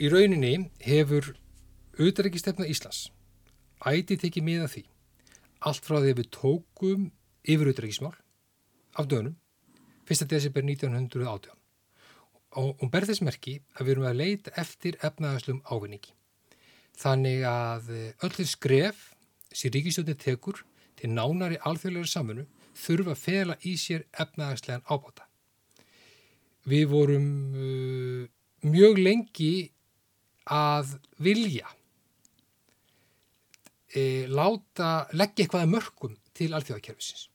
Í 0.00 0.10
rauninni 0.10 0.56
hefur 0.82 1.36
auðaríkistefna 2.00 2.66
Íslands 2.66 3.12
ætið 3.84 4.24
tekið 4.24 4.46
miða 4.48 4.70
því. 4.72 4.88
Allt 5.68 5.84
frá 5.86 6.00
því 6.00 6.16
við 6.18 6.32
tókum 6.34 7.12
yfir 7.44 7.70
auðaríkismál 7.70 8.14
af 8.98 9.08
dönum 9.10 9.36
1. 10.08 10.26
desember 10.28 10.64
1918 10.64 11.52
og 12.60 12.78
hún 12.80 12.90
ber 12.92 13.06
þess 13.08 13.24
merki 13.26 13.58
að 13.74 13.86
við 13.86 13.94
erum 13.94 14.08
að 14.08 14.20
leita 14.20 14.52
eftir 14.60 14.98
efnaðarslum 15.02 15.62
ávinningi. 15.66 16.12
Þannig 16.94 17.42
að 17.50 17.90
eh, 17.90 18.10
öllir 18.26 18.46
skref 18.46 19.08
sem 19.50 19.72
ríkistjóðin 19.74 20.20
tekur 20.20 20.60
til 20.98 21.10
nánari 21.10 21.58
alþjóðlega 21.58 22.10
samfunnu 22.10 22.46
þurfa 22.78 23.14
að 23.14 23.22
fela 23.22 23.56
í 23.66 23.74
sér 23.78 24.06
efnaðarslegan 24.12 24.86
ábáta. 24.86 25.28
við 26.64 26.86
vorum 26.88 27.26
uh, 27.52 28.24
mjög 28.64 28.98
lengi 28.98 29.70
að 30.48 30.94
vilja 31.20 31.68
e, 33.92 34.24
láta, 34.28 35.06
leggja 35.12 35.44
eitthvað 35.44 35.64
að 35.66 35.72
mörgum 35.74 36.16
til 36.36 36.50
alþjóðakerfisins. 36.56 37.28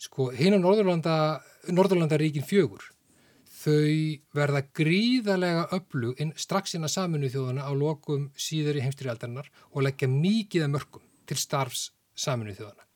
Sko, 0.00 0.30
hinn 0.32 0.56
á 0.56 0.60
Norðurlanda, 0.60 1.14
Norðurlandaríkin 1.68 2.46
fjögur, 2.48 2.86
þau 3.60 4.16
verða 4.32 4.62
gríðarlega 4.78 5.66
öflug 5.76 6.20
inn, 6.22 6.30
strax 6.40 6.72
inn 6.76 6.86
að 6.88 6.94
saminu 6.94 7.28
þjóðana 7.28 7.66
á 7.68 7.72
lokum 7.76 8.30
síður 8.40 8.78
í 8.80 8.84
heimstyrjaldarinnar 8.86 9.50
og 9.74 9.84
leggja 9.84 10.08
mikið 10.08 10.64
að 10.64 10.72
mörgum 10.78 11.04
til 11.28 11.36
starfs 11.36 11.90
saminu 12.16 12.54
þjóðana. 12.56 12.88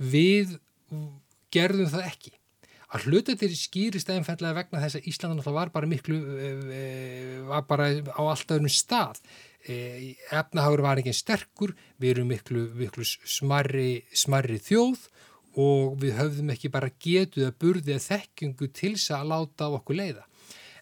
Við 0.00 0.56
gerðum 1.52 1.92
það 1.92 2.08
ekki. 2.08 2.32
Að 2.94 3.08
hluta 3.10 3.34
til 3.36 3.50
skýrist 3.58 4.08
eðanfellega 4.08 4.56
vegna 4.62 4.80
þess 4.80 5.00
að 5.00 5.08
Íslanda 5.10 5.52
var 5.52 5.72
bara 5.74 5.88
miklu, 5.90 6.16
var 7.50 7.64
bara 7.68 7.90
á 8.00 8.22
alltaf 8.22 8.56
öðnum 8.56 8.72
stað. 8.72 9.20
Efnahagur 9.66 10.84
var 10.84 11.02
ekki 11.02 11.12
sterkur, 11.16 11.74
við 11.98 12.14
erum 12.14 12.30
miklu, 12.30 12.68
miklu 12.78 13.04
smarri, 13.04 14.04
smarri 14.14 14.60
þjóð 14.62 15.08
og 15.60 15.98
við 16.02 16.16
höfðum 16.18 16.52
ekki 16.54 16.70
bara 16.74 16.92
getuð 17.00 17.48
að 17.48 17.58
burði 17.62 17.96
að 17.96 18.06
þekkingu 18.08 18.70
til 18.74 18.94
þess 18.96 19.14
að 19.16 19.28
láta 19.32 19.68
á 19.70 19.76
okkur 19.78 20.00
leiða. 20.00 20.24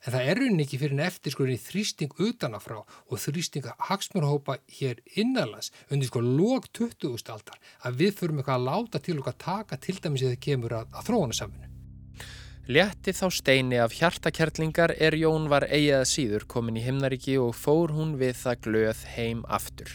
En 0.02 0.16
það 0.16 0.28
er 0.28 0.40
rauninni 0.40 0.64
ekki 0.64 0.78
fyrir 0.80 0.96
en 0.96 1.04
eftir 1.04 1.35
sko 1.35 1.44
þrýsting 1.46 2.14
utanafrá 2.26 2.80
og 2.82 3.20
þrýsting 3.22 3.68
hagsmurhópa 3.87 4.56
hér 4.78 4.98
innanlands 5.14 5.70
undir 5.90 6.11
sko 6.11 6.22
lóg 6.24 6.66
20. 6.74 7.12
aldar 7.30 7.61
að 7.87 8.00
við 8.00 8.16
förum 8.18 8.40
eitthvað 8.42 8.58
að 8.58 8.66
láta 8.66 8.98
til 8.98 9.20
okkar 9.20 9.38
taka 9.38 9.78
til 9.78 10.00
dæmis 10.02 10.24
eða 10.26 10.40
kemur 10.42 10.74
að, 10.80 10.88
að 10.90 11.06
þróuna 11.06 11.38
saminu. 11.38 11.68
Létti 12.66 13.11
þá 13.11 13.26
steini 13.35 13.78
af 13.82 13.94
hjartakerlingar 13.98 14.92
er 14.98 15.14
Jón 15.18 15.48
var 15.50 15.66
eigið 15.66 16.04
síður 16.06 16.44
komin 16.50 16.78
í 16.78 16.85
himnaríki 16.85 17.35
og 17.42 17.56
fór 17.58 17.90
hún 17.94 18.16
við 18.18 18.37
það 18.38 18.61
glöð 18.66 19.00
heim 19.16 19.40
aftur. 19.50 19.90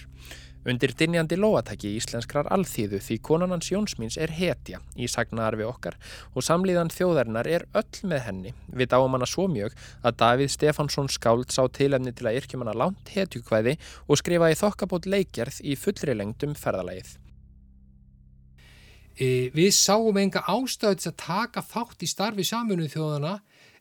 Undir 0.67 0.91
dinjandi 0.99 1.37
lóatæki 1.39 1.93
íslenskrar 1.95 2.49
alþýðu 2.51 2.97
því 2.99 3.15
konanans 3.23 3.69
Jónsmíns 3.71 4.17
er 4.19 4.33
hetja 4.35 4.81
í 4.99 5.07
sagnaarfi 5.07 5.63
okkar 5.63 5.95
og 6.33 6.43
samlíðan 6.43 6.91
þjóðarinnar 6.91 7.47
er 7.47 7.63
öll 7.71 8.01
með 8.11 8.25
henni. 8.25 8.51
Við 8.67 8.89
dáum 8.91 9.15
hana 9.15 9.29
svo 9.31 9.45
mjög 9.47 9.77
að 10.03 10.17
Davíð 10.19 10.51
Stefansson 10.51 11.07
skáld 11.07 11.55
sá 11.55 11.61
tilefni 11.71 12.11
til 12.11 12.27
að 12.27 12.41
yrkjum 12.41 12.65
hana 12.65 12.75
langt 12.83 13.13
hetjukvæði 13.15 13.77
og 14.11 14.19
skrifaði 14.19 14.59
þokkabót 14.59 15.07
leikjarð 15.07 15.61
í 15.63 15.79
fullri 15.79 16.17
lengdum 16.19 16.57
ferðalagið. 16.59 17.15
E, 19.15 19.27
við 19.55 19.71
sáum 19.71 20.19
enga 20.19 20.43
ástæðis 20.51 21.13
að 21.13 21.19
taka 21.23 21.63
þátt 21.63 22.03
í 22.03 22.11
starfi 22.11 22.43
saminuð 22.43 22.91
þjóðana 22.97 23.37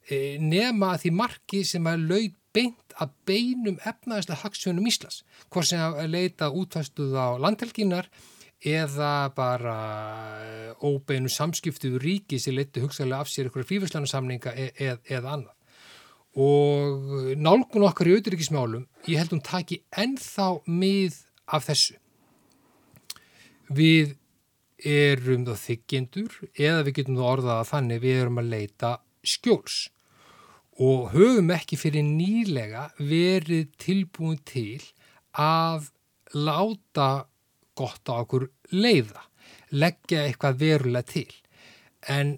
e, 0.07 0.39
nema 0.39 0.95
að 0.95 1.09
því 1.09 1.17
marki 1.19 1.67
sem 1.67 1.91
að 1.91 2.07
laud 2.13 2.43
beint 2.55 2.86
að 3.03 3.13
beinum 3.29 3.77
efnaðislega 3.85 4.43
hagsjónum 4.43 4.89
Íslas. 4.89 5.23
Hvort 5.53 5.69
sem 5.71 5.83
að 5.83 6.09
leita 6.13 6.49
útvæstuð 6.49 7.17
á 7.17 7.29
landhelginar 7.41 8.09
eða 8.65 9.33
bara 9.37 9.77
óbeinu 10.81 11.29
samskiptuðu 11.33 12.01
ríki 12.03 12.41
sem 12.41 12.57
leiti 12.57 12.83
hugsaðlega 12.85 13.21
af 13.21 13.31
sér 13.31 13.51
ykkur 13.51 13.67
frífærslanarsamninga 13.69 14.55
e 14.57 14.71
eð, 14.73 14.99
eða 15.05 15.37
annað. 15.37 15.55
Og 16.37 17.33
nálgun 17.41 17.87
okkar 17.89 18.11
í 18.11 18.17
auðryggismálum, 18.17 18.85
ég 19.09 19.21
held 19.21 19.33
hún 19.33 19.45
taki 19.45 19.81
ennþá 19.97 20.49
mið 20.69 21.23
af 21.49 21.69
þessu. 21.69 21.97
Við 23.73 24.17
erum 24.77 25.47
þá 25.47 25.55
þykjendur 25.63 26.35
eða 26.53 26.85
við 26.87 26.99
getum 26.99 27.17
þá 27.19 27.27
orðað 27.31 27.61
að 27.61 27.71
þannig 27.71 28.03
við 28.03 28.21
erum 28.23 28.41
að 28.43 28.51
leita 28.53 28.91
skjóls 29.27 29.79
og 30.83 31.13
höfum 31.15 31.53
ekki 31.55 31.79
fyrir 31.81 32.05
nýlega 32.05 32.91
verið 32.99 33.71
tilbúin 33.81 34.41
til 34.45 34.83
að 35.33 35.89
láta 36.37 37.27
gott 37.77 38.09
á 38.13 38.21
okkur 38.21 38.49
leiða, 38.73 39.23
leggja 39.73 40.27
eitthvað 40.27 40.61
verulega 40.61 41.09
til. 41.09 41.31
En 42.09 42.37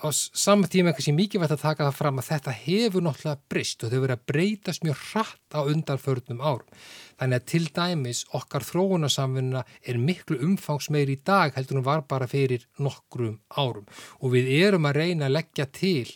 á 0.00 0.08
sama 0.12 0.66
tíma 0.70 0.94
sem 0.96 1.14
mikið 1.16 1.42
vært 1.42 1.54
að 1.58 1.64
taka 1.66 1.86
það 1.90 1.98
fram 1.98 2.20
að 2.20 2.28
þetta 2.30 2.54
hefur 2.56 3.04
náttúrulega 3.04 3.50
breyst 3.52 3.84
og 3.84 3.92
þau 3.92 4.00
verið 4.00 4.16
að 4.16 4.26
breytast 4.32 4.84
mjög 4.86 5.02
hratt 5.10 5.56
á 5.56 5.60
undanförnum 5.60 6.40
árum. 6.40 6.78
Þannig 7.20 7.40
að 7.40 7.48
til 7.52 7.64
dæmis 7.76 8.22
okkar 8.36 8.64
þróunarsamfunna 8.64 9.64
er 9.84 10.00
miklu 10.00 10.40
umfangsmeir 10.46 11.12
í 11.12 11.18
dag 11.20 11.52
heldur 11.54 11.82
en 11.82 11.86
var 11.86 12.06
bara 12.08 12.30
fyrir 12.30 12.64
nokkrum 12.80 13.40
árum 13.52 13.84
og 14.20 14.32
við 14.32 14.48
erum 14.62 14.88
að 14.88 15.02
reyna 15.02 15.28
að 15.28 15.36
leggja 15.36 15.68
til 15.68 16.06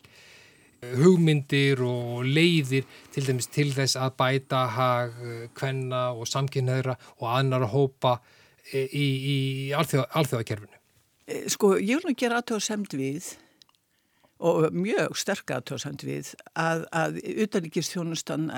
hugmyndir 0.99 1.83
og 1.85 2.25
leiðir 2.27 2.87
til 3.15 3.27
dæmis 3.27 3.51
til 3.53 3.71
þess 3.75 3.99
að 4.01 4.17
bæta 4.21 4.65
hag, 4.77 5.21
kvenna 5.57 6.07
og 6.15 6.29
samkynnaðra 6.31 6.97
og 7.21 7.29
annar 7.33 7.67
að 7.67 7.75
hópa 7.75 8.19
í, 8.73 9.07
í 9.07 9.39
alþjóða, 9.77 10.11
alþjóðakerfinu. 10.21 10.81
Sko, 11.49 11.77
ég 11.81 12.01
vil 12.01 12.11
nú 12.11 12.19
gera 12.21 12.43
aðtóðsemt 12.43 12.95
við 12.99 13.33
og 14.45 14.75
mjög 14.75 15.15
sterk 15.17 15.53
aðtóðsemt 15.55 16.03
við 16.05 16.33
að, 16.59 16.85
að 16.93 17.21
utanrikistjónustan 17.47 18.51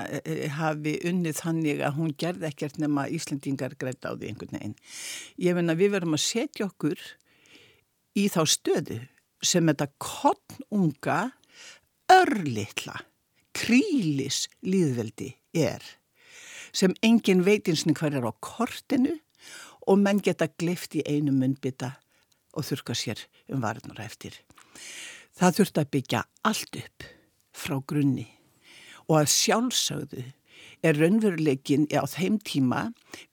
hafi 0.57 0.97
unnið 1.07 1.39
þannig 1.43 1.83
að 1.85 1.99
hún 1.99 2.15
gerði 2.19 2.49
ekkert 2.49 2.81
nema 2.81 3.05
Íslandingar 3.13 3.77
greita 3.79 4.11
á 4.11 4.17
því 4.17 4.31
einhvern 4.31 4.57
veginn. 4.57 4.75
Ég 5.39 5.57
finna 5.57 5.77
að 5.77 5.83
við 5.83 5.93
verum 5.95 6.17
að 6.17 6.25
setja 6.25 6.67
okkur 6.67 7.03
í 8.17 8.27
þá 8.33 8.41
stöðu 8.49 8.99
sem 9.45 9.69
þetta 9.69 9.87
konunga 10.01 11.19
örlittla 12.11 13.01
krílis 13.57 14.45
líðveldi 14.63 15.33
er 15.57 15.83
sem 16.75 16.93
engin 17.03 17.43
veitinsni 17.45 17.95
hver 17.97 18.15
er 18.15 18.27
á 18.27 18.33
kortinu 18.43 19.17
og 19.87 19.99
menn 20.03 20.21
geta 20.23 20.49
glift 20.59 20.95
í 20.99 21.03
einu 21.07 21.33
munnbytta 21.35 21.95
og 22.57 22.65
þurka 22.67 22.95
sér 22.97 23.23
um 23.51 23.63
varðnur 23.63 23.99
eftir. 24.03 24.33
Það 25.37 25.59
þurft 25.59 25.81
að 25.81 25.91
byggja 25.95 26.23
allt 26.47 26.79
upp 26.81 27.07
frá 27.57 27.77
grunni 27.89 28.27
og 29.07 29.21
að 29.21 29.31
sjálfsögðu 29.33 30.25
er 30.85 30.99
raunveruleikin 30.99 31.87
á 31.93 32.05
þeim 32.09 32.39
tíma 32.45 32.81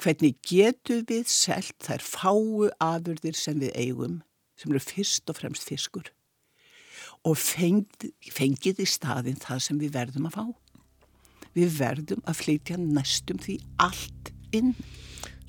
hvernig 0.03 0.39
getur 0.47 1.05
við 1.09 1.29
selt 1.31 1.77
þær 1.85 2.05
fáu 2.05 2.71
afurðir 2.83 3.37
sem 3.39 3.61
við 3.61 3.75
eigum 3.77 4.21
sem 4.61 4.73
eru 4.73 4.83
fyrst 4.83 5.31
og 5.31 5.41
fremst 5.41 5.67
fiskur 5.69 6.11
og 7.25 7.39
fengið, 7.41 8.13
fengið 8.33 8.83
í 8.85 8.89
staðin 8.89 9.41
það 9.41 9.63
sem 9.67 9.81
við 9.81 9.95
verðum 9.97 10.29
að 10.29 10.37
fá. 10.37 10.45
Við 11.55 11.79
verðum 11.79 12.25
að 12.29 12.41
flytja 12.43 12.79
næstum 12.81 13.41
því 13.41 13.59
allt 13.83 14.33
inn. 14.55 14.75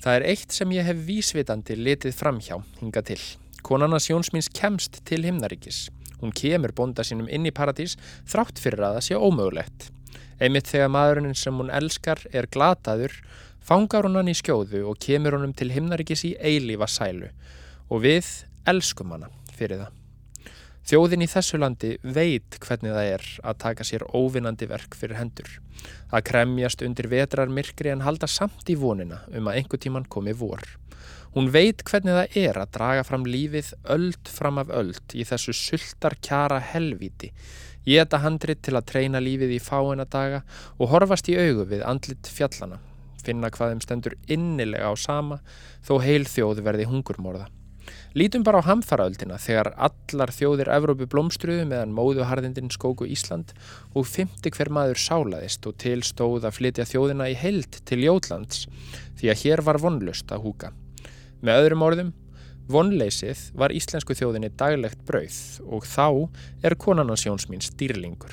Það 0.02 0.18
er 0.18 0.26
eitt 0.30 0.54
sem 0.54 0.72
ég 0.76 0.86
hef 0.86 1.02
vísvitandi 1.08 1.76
litið 1.78 2.16
framhjá 2.16 2.60
hinga 2.80 3.02
til. 3.06 3.20
Konana 3.66 3.98
Sjónsmins 3.98 4.48
kemst 4.54 5.00
til 5.08 5.24
himnaríkis. 5.26 5.88
Hún 6.20 6.32
kemur 6.32 6.72
bonda 6.76 7.04
sínum 7.04 7.28
inn 7.28 7.48
í 7.48 7.52
paradís 7.52 7.96
þrátt 8.28 8.60
fyrir 8.62 8.84
að 8.86 8.98
það 8.98 9.06
sé 9.08 9.18
ómögulegt. 9.20 9.90
Einmitt 10.40 10.70
þegar 10.70 10.92
maðurinn 10.94 11.36
sem 11.36 11.56
hún 11.58 11.72
elskar 11.72 12.22
er 12.32 12.48
glataður, 12.52 13.12
fangar 13.60 14.06
hún 14.06 14.20
hann 14.20 14.30
í 14.30 14.36
skjóðu 14.36 14.84
og 14.86 15.00
kemur 15.02 15.36
honum 15.36 15.56
til 15.56 15.72
himnaríkis 15.74 16.24
í 16.28 16.36
eilífa 16.38 16.88
sælu 16.88 17.32
og 17.90 18.02
við 18.06 18.30
elskum 18.68 19.16
hana 19.16 19.32
fyrir 19.56 19.82
það. 19.84 19.95
Þjóðin 20.86 21.24
í 21.24 21.26
þessu 21.26 21.58
landi 21.58 21.88
veit 22.14 22.60
hvernig 22.62 22.92
það 22.94 23.08
er 23.16 23.22
að 23.50 23.56
taka 23.58 23.84
sér 23.88 24.04
óvinnandi 24.14 24.68
verk 24.70 24.94
fyrir 24.94 25.18
hendur. 25.18 25.48
Það 26.12 26.22
kremjast 26.28 26.84
undir 26.86 27.08
vetrar 27.10 27.50
myrkri 27.50 27.90
en 27.90 28.04
halda 28.06 28.28
samt 28.30 28.70
í 28.70 28.76
vonina 28.78 29.18
um 29.34 29.50
að 29.50 29.58
einhver 29.58 29.82
tíman 29.82 30.06
komi 30.06 30.30
vor. 30.38 30.62
Hún 31.34 31.50
veit 31.50 31.82
hvernig 31.90 32.14
það 32.14 32.38
er 32.38 32.60
að 32.62 32.70
draga 32.78 33.02
fram 33.08 33.26
lífið 33.26 33.72
öld 33.96 34.30
fram 34.30 34.62
af 34.62 34.70
öld 34.78 35.18
í 35.18 35.26
þessu 35.26 35.56
sultar 35.58 36.14
kjara 36.22 36.62
helvíti. 36.70 37.32
Geta 37.82 38.22
handrit 38.22 38.62
til 38.62 38.78
að 38.78 38.86
treyna 38.92 39.18
lífið 39.18 39.58
í 39.58 39.60
fáina 39.62 40.06
daga 40.06 40.44
og 40.78 40.94
horfast 40.94 41.26
í 41.34 41.34
augu 41.34 41.66
við 41.74 41.82
andlit 41.82 42.30
fjallana. 42.30 42.78
Finna 43.26 43.50
hvað 43.50 43.74
þeim 43.74 43.82
stendur 43.82 44.18
innilega 44.30 44.86
á 44.86 44.94
sama 44.94 45.42
þó 45.82 45.96
heil 46.06 46.30
þjóð 46.30 46.62
verði 46.62 46.86
hungurmorða. 46.94 47.50
Lítum 48.16 48.40
bara 48.48 48.62
á 48.64 48.68
hamfaraöldina 48.70 49.36
þegar 49.36 49.74
allar 49.76 50.30
þjóðir 50.32 50.70
Evrópu 50.72 51.04
blómstruðu 51.12 51.66
meðan 51.68 51.90
móðuharðindin 51.92 52.70
skóku 52.72 53.04
Ísland 53.12 53.50
og 53.92 54.06
fymti 54.08 54.48
hver 54.56 54.70
maður 54.72 55.02
sálaðist 55.02 55.68
og 55.68 55.76
tilstóð 55.82 56.46
að 56.48 56.56
flytja 56.56 56.86
þjóðina 56.88 57.26
í 57.28 57.34
held 57.36 57.76
til 57.84 58.00
Jótlands 58.06 58.64
því 59.20 59.28
að 59.34 59.42
hér 59.42 59.64
var 59.68 59.80
vonlust 59.84 60.32
að 60.32 60.46
húka. 60.46 60.72
Með 61.44 61.60
öðrum 61.66 61.84
orðum, 61.84 62.14
vonleysið 62.72 63.42
var 63.52 63.76
íslensku 63.76 64.16
þjóðinni 64.16 64.48
daglegt 64.56 65.04
brauð 65.04 65.42
og 65.68 65.84
þá 65.84 66.08
er 66.64 66.80
konanansjónsmín 66.80 67.68
stýrlingur. 67.68 68.32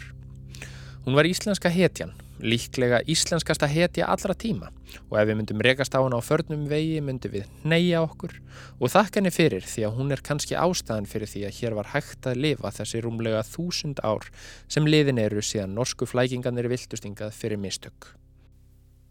Hún 1.04 1.20
var 1.20 1.28
íslenska 1.28 1.68
hetjan 1.68 2.16
líklega 2.44 3.00
íslenskasta 3.08 3.68
hetja 3.72 4.08
allra 4.12 4.36
tíma 4.36 4.70
og 5.08 5.16
ef 5.18 5.28
við 5.30 5.38
myndum 5.40 5.62
rekast 5.64 5.96
á 5.96 6.04
hana 6.04 6.20
á 6.20 6.22
förnum 6.22 6.66
vegi 6.68 7.00
myndum 7.02 7.32
við 7.32 7.48
neyja 7.64 8.04
okkur 8.04 8.36
og 8.80 8.92
þakka 8.92 9.22
henni 9.22 9.32
fyrir 9.32 9.64
því 9.64 9.86
að 9.88 9.96
hún 9.98 10.12
er 10.12 10.24
kannski 10.28 10.58
ástæðan 10.60 11.08
fyrir 11.10 11.32
því 11.32 11.46
að 11.48 11.58
hér 11.60 11.78
var 11.80 11.92
hægt 11.94 12.28
að 12.28 12.42
lifa 12.46 12.74
þessi 12.76 13.02
rúmlega 13.04 13.46
þúsund 13.48 14.04
ár 14.04 14.28
sem 14.68 14.88
liðin 14.88 15.22
eru 15.24 15.42
síðan 15.42 15.76
norsku 15.78 16.06
flækinganir 16.10 16.68
viltustingað 16.72 17.32
fyrir 17.38 17.62
mistök. 17.62 18.12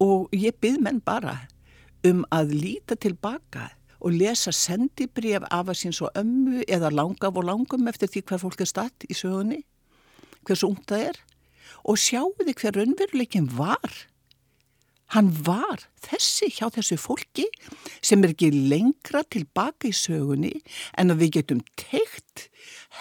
Og 0.03 0.29
ég 0.37 0.59
byrð 0.61 0.85
menn 0.85 1.01
bara 1.01 1.39
um 2.05 2.25
að 2.35 2.53
líta 2.59 2.99
tilbaka 2.99 3.71
og 4.03 4.13
lesa 4.19 4.53
sendibref 4.53 5.45
af 5.49 5.69
að 5.71 5.79
síns 5.79 6.03
og 6.03 6.11
ömmu 6.19 6.65
eða 6.67 6.91
langaf 6.91 7.37
og 7.39 7.47
langum 7.47 7.89
eftir 7.89 8.11
því 8.11 8.25
hver 8.29 8.43
fólk 8.43 8.65
er 8.65 8.69
statt 8.69 9.07
í 9.09 9.15
sögunni, 9.15 9.63
hversu 10.43 10.69
ungt 10.69 10.89
það 10.91 11.13
er 11.13 11.21
og 11.85 12.01
sjáu 12.01 12.33
þið 12.39 12.55
hver 12.61 12.79
raunveruleikin 12.79 13.49
var. 13.59 13.93
Hann 15.13 15.29
var 15.45 15.85
þessi 16.01 16.49
hjá 16.57 16.71
þessu 16.73 16.97
fólki 17.01 17.45
sem 18.01 18.23
er 18.25 18.33
ekki 18.33 18.49
lengra 18.55 19.21
tilbaka 19.29 19.91
í 19.91 19.97
sögunni 19.97 20.55
en 20.97 21.13
að 21.13 21.25
við 21.25 21.35
getum 21.39 21.61
teikt 21.77 22.47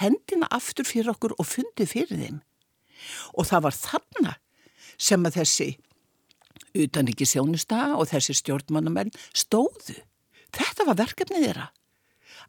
hendina 0.02 0.50
aftur 0.52 0.88
fyrir 0.88 1.14
okkur 1.14 1.38
og 1.38 1.48
fundið 1.48 1.94
fyrir 1.94 2.24
þeim. 2.24 2.42
Og 3.40 3.48
það 3.48 3.66
var 3.68 3.78
þarna 3.80 4.34
sem 5.00 5.24
að 5.26 5.38
þessi 5.40 5.70
utan 6.84 7.10
ekki 7.12 7.28
sjónusta 7.28 7.94
og 7.96 8.10
þessi 8.12 8.36
stjórnmannamenn 8.42 9.14
stóðu. 9.32 9.96
Þetta 10.52 10.88
var 10.90 11.00
verkefnið 11.00 11.48
þeirra 11.48 11.70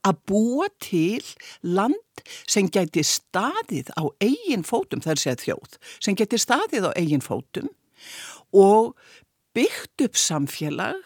að 0.07 0.21
búa 0.29 0.69
til 0.83 1.23
land 1.63 2.23
sem 2.47 2.69
geti 2.73 3.05
staðið 3.07 3.93
á 3.99 4.03
eigin 4.23 4.65
fótum, 4.67 5.03
það 5.05 5.15
er 5.15 5.23
séð 5.23 5.39
þjóð, 5.47 5.79
sem 6.03 6.19
geti 6.19 6.41
staðið 6.41 6.89
á 6.89 6.91
eigin 6.99 7.25
fótum 7.25 7.69
og 8.53 8.95
byggt 9.57 10.07
upp 10.07 10.17
samfélag 10.19 11.01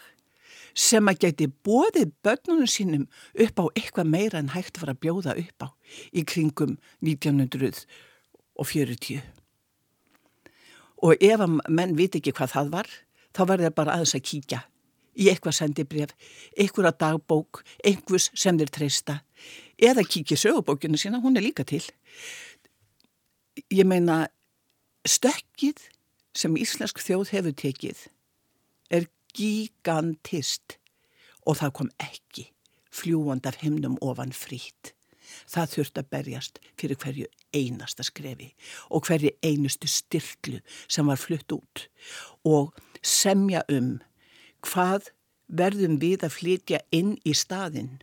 sem 0.77 1.09
að 1.09 1.21
geti 1.25 1.47
bóðið 1.65 2.11
börnunum 2.25 2.69
sínum 2.69 3.07
upp 3.33 3.59
á 3.59 3.65
eitthvað 3.73 4.11
meira 4.11 4.37
en 4.41 4.53
hægt 4.53 4.77
var 4.81 4.89
að 4.93 5.01
bjóða 5.07 5.33
upp 5.41 5.59
á 5.65 5.67
í 6.13 6.21
kringum 6.27 6.73
1940. 7.01 9.21
Og 11.01 11.13
ef 11.21 11.39
að 11.41 11.59
menn 11.69 11.97
viti 11.97 12.17
ekki 12.21 12.33
hvað 12.37 12.53
það 12.53 12.67
var, 12.73 12.87
þá 13.33 13.41
verður 13.43 13.67
það 13.67 13.79
bara 13.79 13.93
aðeins 13.97 14.17
að 14.17 14.27
kíkja 14.29 14.59
í 15.17 15.29
eitthvað 15.31 15.57
sendibref, 15.57 16.13
einhverja 16.57 16.93
dagbók, 17.01 17.63
einhvers 17.85 18.29
sem 18.37 18.57
þeir 18.59 18.73
treysta 18.73 19.19
eða 19.77 20.05
kíkja 20.05 20.37
sögubókinu 20.37 20.97
sína, 20.97 21.21
hún 21.21 21.37
er 21.37 21.45
líka 21.45 21.65
til. 21.67 21.83
Ég 23.73 23.85
meina, 23.85 24.27
stökkið 25.07 25.87
sem 26.37 26.57
íslensk 26.59 27.01
þjóð 27.01 27.33
hefur 27.33 27.55
tekið 27.57 28.03
er 28.93 29.07
gigantist 29.37 30.77
og 31.47 31.59
það 31.61 31.73
kom 31.79 31.89
ekki 32.01 32.49
fljúand 32.93 33.47
af 33.49 33.61
himnum 33.61 33.97
ofan 34.01 34.33
frít. 34.33 34.93
Það 35.47 35.71
þurft 35.73 35.99
að 35.99 36.09
berjast 36.13 36.59
fyrir 36.79 36.99
hverju 37.01 37.27
einasta 37.55 38.05
skrefi 38.07 38.53
og 38.89 39.07
hverju 39.09 39.33
einustu 39.43 39.89
styrklu 39.91 40.61
sem 40.87 41.09
var 41.09 41.19
flutt 41.19 41.51
út 41.51 41.87
og 42.47 42.77
semja 43.03 43.65
um 43.71 43.97
hvað 44.65 45.11
verðum 45.47 45.97
við 46.01 46.25
að 46.27 46.35
flytja 46.35 46.81
inn 46.91 47.15
í 47.23 47.33
staðin 47.37 47.97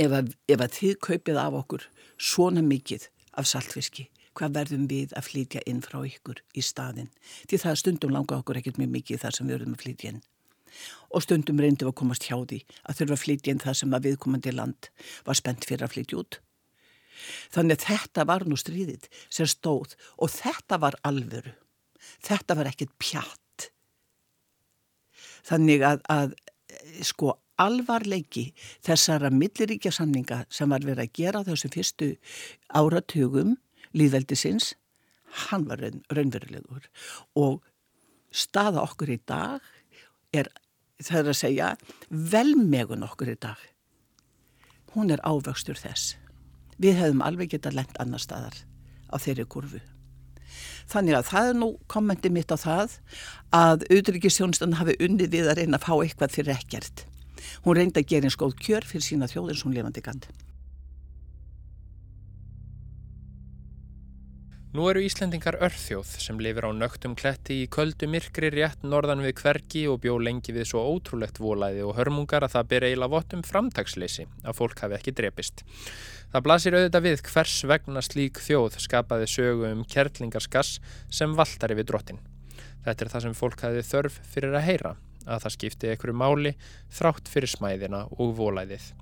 ef 0.00 0.12
að, 0.12 0.32
ef 0.48 0.60
að 0.60 0.76
þið 0.76 0.94
kaupið 1.06 1.40
af 1.40 1.58
okkur 1.62 1.88
svona 2.16 2.62
mikið 2.64 3.08
af 3.36 3.48
saltfiski? 3.50 4.08
Hvað 4.36 4.56
verðum 4.58 4.88
við 4.90 5.12
að 5.16 5.28
flytja 5.30 5.62
inn 5.68 5.82
frá 5.84 6.02
ykkur 6.04 6.42
í 6.52 6.64
staðin 6.64 7.08
því 7.48 7.60
það 7.62 7.78
stundum 7.80 8.12
langa 8.12 8.40
okkur 8.40 8.60
ekkert 8.60 8.80
mjög 8.80 8.92
mikið 8.98 9.22
þar 9.22 9.36
sem 9.36 9.46
við 9.46 9.56
verðum 9.56 9.76
að 9.76 9.84
flytja 9.84 10.10
inn. 10.12 10.24
Og 11.16 11.24
stundum 11.24 11.62
reyndum 11.62 11.88
að 11.88 11.96
komast 12.02 12.26
hjá 12.28 12.36
því 12.36 12.58
að 12.84 12.98
þurfa 12.98 13.16
að 13.16 13.22
flytja 13.22 13.52
inn 13.54 13.62
það 13.62 13.78
sem 13.80 13.96
að 13.96 14.10
viðkomandi 14.10 14.52
land 14.52 14.90
var 15.24 15.38
spennt 15.38 15.64
fyrir 15.64 15.86
að 15.86 15.94
flytja 15.94 16.20
út. 16.20 16.40
Þannig 17.54 17.78
að 17.78 17.86
þetta 17.88 18.26
var 18.28 18.44
nú 18.44 18.58
stríðið 18.60 19.08
sem 19.32 19.48
stóð 19.48 19.96
og 20.20 20.32
þetta 20.34 20.80
var 20.84 20.98
alvöru. 21.08 21.54
Þetta 22.20 22.58
var 22.58 22.68
ekkert 22.68 22.92
pjatt 23.00 23.40
Þannig 25.46 25.84
að, 25.86 26.02
að 26.10 26.34
sko 27.06 27.36
alvarleiki 27.60 28.50
þessara 28.84 29.30
milliríkja 29.32 29.92
samninga 29.94 30.42
sem 30.52 30.70
var 30.72 30.84
verið 30.84 31.06
að 31.06 31.14
gera 31.16 31.44
þessum 31.46 31.72
fyrstu 31.72 32.10
áratugum 32.76 33.56
líðveldisins, 33.96 34.74
hann 35.48 35.64
var 35.68 35.80
raun, 35.80 36.02
raunverulegur 36.12 36.88
og 37.38 37.64
staða 38.34 38.84
okkur 38.84 39.14
í 39.14 39.18
dag 39.28 39.64
er, 40.36 40.50
það 41.00 41.18
er 41.22 41.32
að 41.32 41.40
segja, 41.40 41.72
velmegun 42.10 43.06
okkur 43.06 43.32
í 43.32 43.38
dag. 43.40 43.60
Hún 44.96 45.12
er 45.12 45.22
ávöxtur 45.24 45.78
þess. 45.80 46.16
Við 46.80 46.98
hefðum 47.00 47.24
alveg 47.24 47.54
getað 47.56 47.78
lengt 47.78 48.00
annar 48.00 48.20
staðar 48.20 48.56
á 49.08 49.16
þeirri 49.20 49.46
kurvu. 49.48 49.80
Þannig 50.90 51.18
að 51.18 51.28
það 51.30 51.50
er 51.50 51.60
nú 51.60 51.68
kommenti 51.90 52.32
mitt 52.32 52.54
á 52.54 52.56
það 52.60 52.96
að 53.56 53.86
auðryggisjónustan 53.90 54.78
hafi 54.80 54.96
unnið 55.02 55.36
við 55.36 55.50
að 55.50 55.62
reyna 55.62 55.80
að 55.80 55.86
fá 55.86 55.94
eitthvað 55.98 56.34
fyrir 56.38 56.56
ekkert. 56.56 57.06
Hún 57.66 57.78
reyndi 57.78 58.02
að 58.02 58.10
gera 58.12 58.28
eins 58.28 58.38
góð 58.38 58.58
kjör 58.62 58.86
fyrir 58.86 59.06
sína 59.06 59.30
þjóðins 59.30 59.64
hún 59.66 59.76
lefandi 59.76 60.04
gand. 60.04 60.28
Nú 64.76 64.90
eru 64.90 65.00
Íslendingar 65.00 65.56
örþjóð 65.64 66.08
sem 66.20 66.40
lifir 66.42 66.66
á 66.68 66.70
nögtum 66.76 67.14
kletti 67.16 67.62
í 67.62 67.68
köldu 67.72 68.04
myrkri 68.12 68.50
rétt 68.52 68.82
norðan 68.84 69.22
við 69.24 69.38
hverki 69.38 69.84
og 69.88 70.02
bjó 70.02 70.18
lengi 70.20 70.52
við 70.52 70.66
svo 70.68 70.82
ótrúlegt 70.90 71.38
volæði 71.40 71.86
og 71.86 71.94
hörmungar 71.96 72.44
að 72.44 72.52
það 72.58 72.68
ber 72.72 72.84
eiginlega 72.84 73.14
vott 73.14 73.36
um 73.38 73.44
framtagsleysi 73.46 74.26
að 74.44 74.58
fólk 74.58 74.82
hafi 74.84 74.98
ekki 74.98 75.14
drepist. 75.16 75.64
Það 76.34 76.44
blasir 76.48 76.76
auðvitað 76.76 77.06
við 77.06 77.24
hvers 77.30 77.56
vegna 77.72 78.04
slík 78.04 78.42
þjóð 78.44 78.76
skapaði 78.84 79.30
sögu 79.32 79.70
um 79.70 79.80
kertlingarskass 79.96 80.76
sem 81.08 81.38
valtar 81.40 81.72
yfir 81.72 81.88
drottin. 81.88 82.20
Þetta 82.84 83.06
er 83.06 83.14
það 83.14 83.26
sem 83.28 83.40
fólk 83.40 83.64
hafi 83.64 83.88
þörf 83.94 84.20
fyrir 84.34 84.60
að 84.60 84.68
heyra, 84.68 84.94
að 85.24 85.46
það 85.46 85.56
skipti 85.56 85.94
einhverju 85.94 86.20
máli 86.20 86.56
þrátt 87.00 87.32
fyrir 87.32 87.54
smæðina 87.56 88.04
og 88.12 88.36
volæðið. 88.42 88.92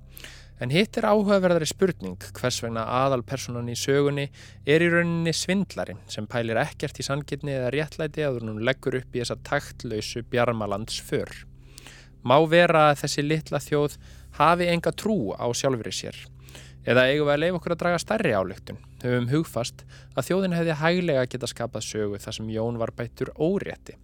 En 0.63 0.71
hitt 0.71 0.95
er 0.95 1.07
áhugaverðari 1.09 1.67
spurning 1.67 2.15
hvers 2.37 2.61
vegna 2.63 2.85
aðalpersonan 3.03 3.67
í 3.71 3.75
sögunni 3.75 4.29
er 4.63 4.85
í 4.85 4.91
rauninni 4.91 5.33
svindlari 5.35 5.97
sem 6.11 6.27
pælir 6.31 6.61
ekkert 6.61 7.01
í 7.01 7.07
sangitni 7.07 7.57
eða 7.57 7.73
réttlæti 7.75 8.23
að 8.23 8.39
hún 8.39 8.61
leggur 8.63 9.01
upp 9.01 9.17
í 9.17 9.19
þessa 9.23 9.35
taktlausu 9.43 10.23
bjarmalands 10.31 11.01
för. 11.03 11.27
Má 12.23 12.37
vera 12.47 12.91
að 12.91 13.03
þessi 13.03 13.25
litla 13.25 13.59
þjóð 13.59 13.99
hafi 14.39 14.71
enga 14.71 14.95
trú 14.95 15.35
á 15.35 15.45
sjálfri 15.51 15.91
sér 15.93 16.23
Eða 16.85 17.07
eigum 17.09 17.25
við 17.25 17.33
að 17.33 17.39
leiða 17.41 17.57
okkur 17.57 17.73
að 17.73 17.79
draga 17.81 17.99
stærri 18.01 18.31
álygtun. 18.37 18.77
Höfum 19.01 19.29
hugfast 19.31 19.81
að 20.13 20.27
þjóðin 20.27 20.53
hefði 20.53 20.75
hæglega 20.81 21.23
geta 21.31 21.47
skapað 21.49 21.85
sögu 21.87 22.19
þar 22.21 22.35
sem 22.37 22.51
Jón 22.53 22.77
var 22.77 22.91
bættur 22.93 23.31
órétti. 23.41 23.95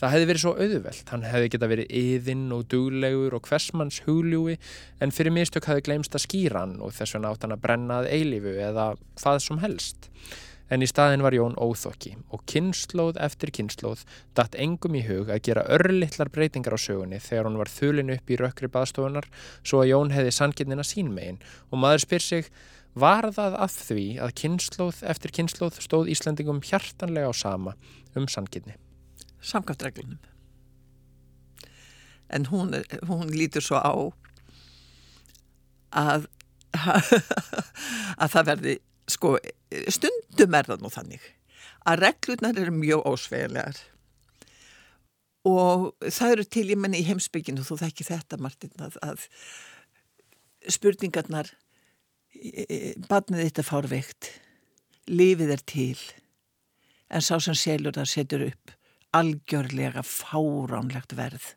Það 0.00 0.10
hefði 0.10 0.26
verið 0.28 0.42
svo 0.42 0.52
auðvelt, 0.58 1.10
hann 1.12 1.26
hefði 1.28 1.50
geta 1.54 1.68
verið 1.70 1.92
yðinn 2.00 2.48
og 2.52 2.64
duglegur 2.72 3.36
og 3.38 3.44
hversmanns 3.46 4.00
hugljúi 4.08 4.56
en 5.04 5.14
fyrir 5.14 5.34
mistök 5.36 5.68
hefði 5.70 5.84
glemst 5.86 6.16
að 6.18 6.24
skýra 6.26 6.64
hann 6.64 6.80
og 6.82 6.96
þess 6.96 7.14
vegna 7.14 7.30
átt 7.30 7.46
hann 7.46 7.54
að 7.54 7.62
brennað 7.62 8.08
eilifu 8.10 8.56
eða 8.66 8.88
hvað 9.22 9.40
som 9.44 9.62
helst. 9.62 10.10
En 10.72 10.82
í 10.82 10.88
staðin 10.88 11.22
var 11.22 11.36
Jón 11.36 11.54
óþokki 11.60 12.14
og 12.34 12.42
kynnslóð 12.50 13.20
eftir 13.22 13.52
kynnslóð 13.54 14.02
datt 14.34 14.56
engum 14.58 14.96
í 14.98 15.04
hug 15.06 15.28
að 15.30 15.42
gera 15.46 15.66
örlittlar 15.76 16.30
breytingar 16.34 16.74
á 16.74 16.80
sögunni 16.80 17.20
þegar 17.22 17.50
hún 17.50 17.58
var 17.60 17.70
þulin 17.70 18.14
upp 18.16 18.32
í 18.32 18.38
rökkri 18.40 18.70
baðstofunar 18.72 19.28
svo 19.62 19.82
að 19.84 19.90
Jón 19.92 20.14
hefði 20.16 20.32
sanginnina 20.34 20.86
sín 20.88 21.12
megin. 21.14 21.38
Og 21.70 21.78
maður 21.84 22.06
spyr 22.06 22.24
sig 22.24 22.48
var 22.98 23.28
það 23.36 23.58
af 23.66 23.76
því 23.90 24.08
að 24.24 24.34
kynnslóð 24.40 25.04
eftir 25.12 25.36
kynnslóð 25.38 25.82
stóð 25.84 26.10
Íslandingum 26.16 26.64
hjartanlega 26.64 27.30
á 27.30 27.34
sama 27.36 27.76
um 28.16 28.26
sanginni? 28.30 28.78
Samkvæftreglunum. 29.44 30.18
En 32.32 32.46
hún, 32.48 32.72
hún 33.08 33.30
lítur 33.30 33.62
svo 33.62 33.78
á 33.78 33.92
að, 35.94 36.28
að 38.22 38.28
það 38.34 38.46
verði 38.50 38.76
sko, 39.10 39.36
stundum 39.92 40.56
er 40.58 40.70
það 40.70 40.84
nú 40.84 40.92
þannig 40.92 41.26
að 41.84 42.00
reglurnar 42.00 42.60
eru 42.60 42.72
mjög 42.74 43.04
ósvegilegar 43.10 43.80
og 45.44 45.90
það 46.08 46.34
eru 46.36 46.46
til 46.56 46.66
ég 46.70 46.80
menni 46.80 47.02
í 47.02 47.08
heimsbygginu 47.08 47.64
þú 47.66 47.76
þekki 47.82 48.06
þetta 48.08 48.40
Martin 48.40 48.72
að, 48.80 48.96
að 49.04 49.26
spurningarnar 50.72 51.52
barnið 53.10 53.44
þetta 53.44 53.66
fárveikt 53.66 54.30
lífið 55.12 55.52
er 55.54 55.64
til 55.68 55.98
en 57.12 57.24
sá 57.24 57.36
sem 57.36 57.56
selur 57.58 57.94
það 57.94 58.10
setur 58.10 58.46
upp 58.48 58.72
algjörlega 59.14 60.02
fáránlegt 60.06 61.14
verð 61.18 61.52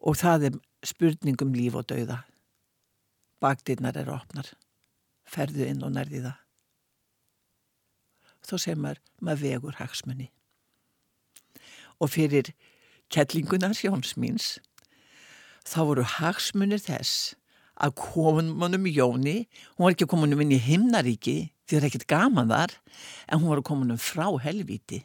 og 0.00 0.16
það 0.20 0.50
er 0.50 0.58
spurningum 0.86 1.54
líf 1.56 1.76
og 1.76 1.88
dauða 1.92 2.22
bakdýrnar 3.40 3.98
eru 4.00 4.14
opnar 4.16 4.48
ferðu 5.30 5.66
inn 5.70 5.84
og 5.86 5.94
nærði 5.94 6.24
það. 6.24 6.38
Þá 8.40 8.54
segir 8.56 8.80
maður, 8.80 9.00
maður 9.20 9.42
vegur 9.44 9.80
hagsmunni. 9.80 10.30
og 12.00 12.08
fyrir 12.14 12.54
kettlingunar 13.12 13.76
Jónsmíns 13.76 14.56
þá 15.68 15.80
voru 15.84 16.06
hagsmunir 16.16 16.80
þess 16.80 17.34
að 17.80 17.96
komunum 18.00 18.86
Jóni, 18.88 19.46
hún 19.76 19.84
var 19.84 19.94
ekki 19.94 20.08
komunum 20.08 20.40
inn 20.44 20.56
í 20.56 20.60
himnaríki 20.60 21.52
því 21.68 21.74
það 21.74 21.78
er 21.80 21.86
ekkert 21.88 22.08
gaman 22.10 22.50
þar, 22.50 22.72
en 23.28 23.40
hún 23.40 23.52
var 23.52 23.62
komunum 23.64 24.00
frá 24.00 24.26
helvíti. 24.42 25.04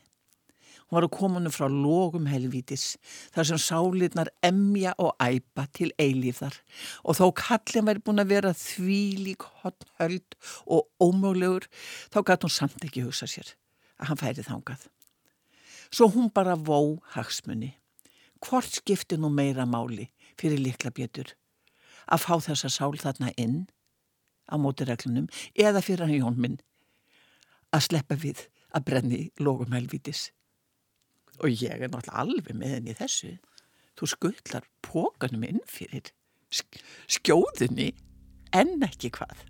Hún 0.96 1.02
var 1.02 1.10
komunum 1.12 1.52
frá 1.52 1.68
logum 1.68 2.30
helvítis, 2.32 2.96
þar 3.36 3.50
sem 3.52 3.60
sálirnar 3.60 4.30
emja 4.40 4.94
og 4.96 5.12
æpa 5.20 5.68
til 5.76 5.92
eilíðar 6.00 6.56
og 7.04 7.20
þó 7.20 7.26
kallin 7.36 7.90
væri 7.90 8.00
búin 8.00 8.24
að 8.24 8.32
vera 8.32 8.56
þvílík, 8.56 9.44
hotnhöld 9.60 10.40
og 10.64 10.88
ómöglegur, 11.04 11.68
þá 12.16 12.20
gæti 12.24 12.48
hún 12.48 12.56
samt 12.56 12.88
ekki 12.88 13.04
hugsa 13.04 13.28
sér 13.28 13.58
að 14.00 14.14
hann 14.14 14.24
færi 14.24 14.48
þangað. 14.48 14.88
Svo 15.92 16.08
hún 16.16 16.32
bara 16.32 16.56
vó 16.56 17.02
hagsmunni. 17.12 17.76
Hvort 18.40 18.80
skipti 18.80 19.20
nú 19.20 19.28
meira 19.28 19.68
máli 19.68 20.08
fyrir 20.40 20.64
likla 20.64 20.96
bjötur? 20.96 21.36
að 22.06 22.26
fá 22.26 22.36
þessa 22.48 22.70
sál 22.70 22.96
þarna 23.02 23.32
inn 23.42 23.66
á 24.46 24.56
mótireglunum 24.62 25.28
eða 25.58 25.82
fyrir 25.86 26.06
hann 26.06 26.18
jón 26.20 26.40
minn 26.42 26.58
að 27.74 27.88
sleppa 27.90 28.18
við 28.20 28.46
að 28.76 28.86
brenni 28.90 29.22
lógum 29.42 29.74
helvítis. 29.76 30.30
Og 31.44 31.50
ég 31.52 31.76
er 31.76 31.90
náttúrulega 31.90 32.22
alveg 32.22 32.56
með 32.56 32.78
henni 32.78 32.96
þessu. 32.98 33.34
Þú 33.96 34.12
skullar 34.12 34.70
pókanum 34.86 35.44
inn 35.48 35.62
fyrir 35.68 36.14
skjóðinni 37.12 37.92
en 38.56 38.78
ekki 38.86 39.12
hvað. 39.16 39.44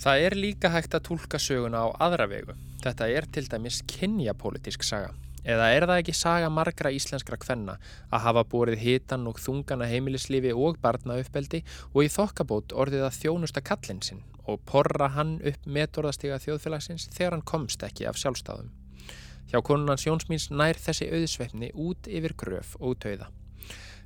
Það 0.00 0.26
er 0.26 0.36
líka 0.36 0.70
hægt 0.72 0.94
að 0.96 1.06
tólka 1.10 1.40
söguna 1.40 1.84
á 1.84 1.88
aðra 2.08 2.26
vegu. 2.30 2.54
Þetta 2.80 3.08
er 3.12 3.26
til 3.28 3.44
dæmis 3.52 3.82
kynjapólitísk 3.88 4.84
saga. 4.86 5.12
Eða 5.44 5.66
er 5.72 5.86
það 5.88 6.00
ekki 6.02 6.14
saga 6.16 6.48
margra 6.52 6.92
íslenskra 6.92 7.38
kvenna 7.40 7.78
að 8.12 8.24
hafa 8.26 8.44
borið 8.48 8.80
hitan 8.80 9.28
og 9.28 9.40
þungana 9.40 9.88
heimilislifi 9.88 10.52
og 10.52 10.80
barnauppbeldi 10.80 11.62
og 11.92 12.02
í 12.04 12.10
þokkabót 12.12 12.74
orðið 12.76 13.06
að 13.08 13.20
þjónusta 13.22 13.64
kallin 13.64 14.02
sinn 14.04 14.20
og 14.48 14.60
porra 14.68 15.08
hann 15.16 15.38
upp 15.46 15.68
metorðastiga 15.68 16.40
þjóðfélagsins 16.44 17.08
þegar 17.14 17.36
hann 17.36 17.48
komst 17.48 17.84
ekki 17.84 18.08
af 18.08 18.20
sjálfstáðum. 18.20 18.72
Hjá 19.50 19.58
konunans 19.66 20.04
Jónsmíns 20.06 20.44
nær 20.54 20.78
þessi 20.78 21.08
auðsveifni 21.10 21.72
út 21.74 22.06
yfir 22.06 22.36
gröf 22.38 22.76
og 22.78 23.00
tauða. 23.02 23.26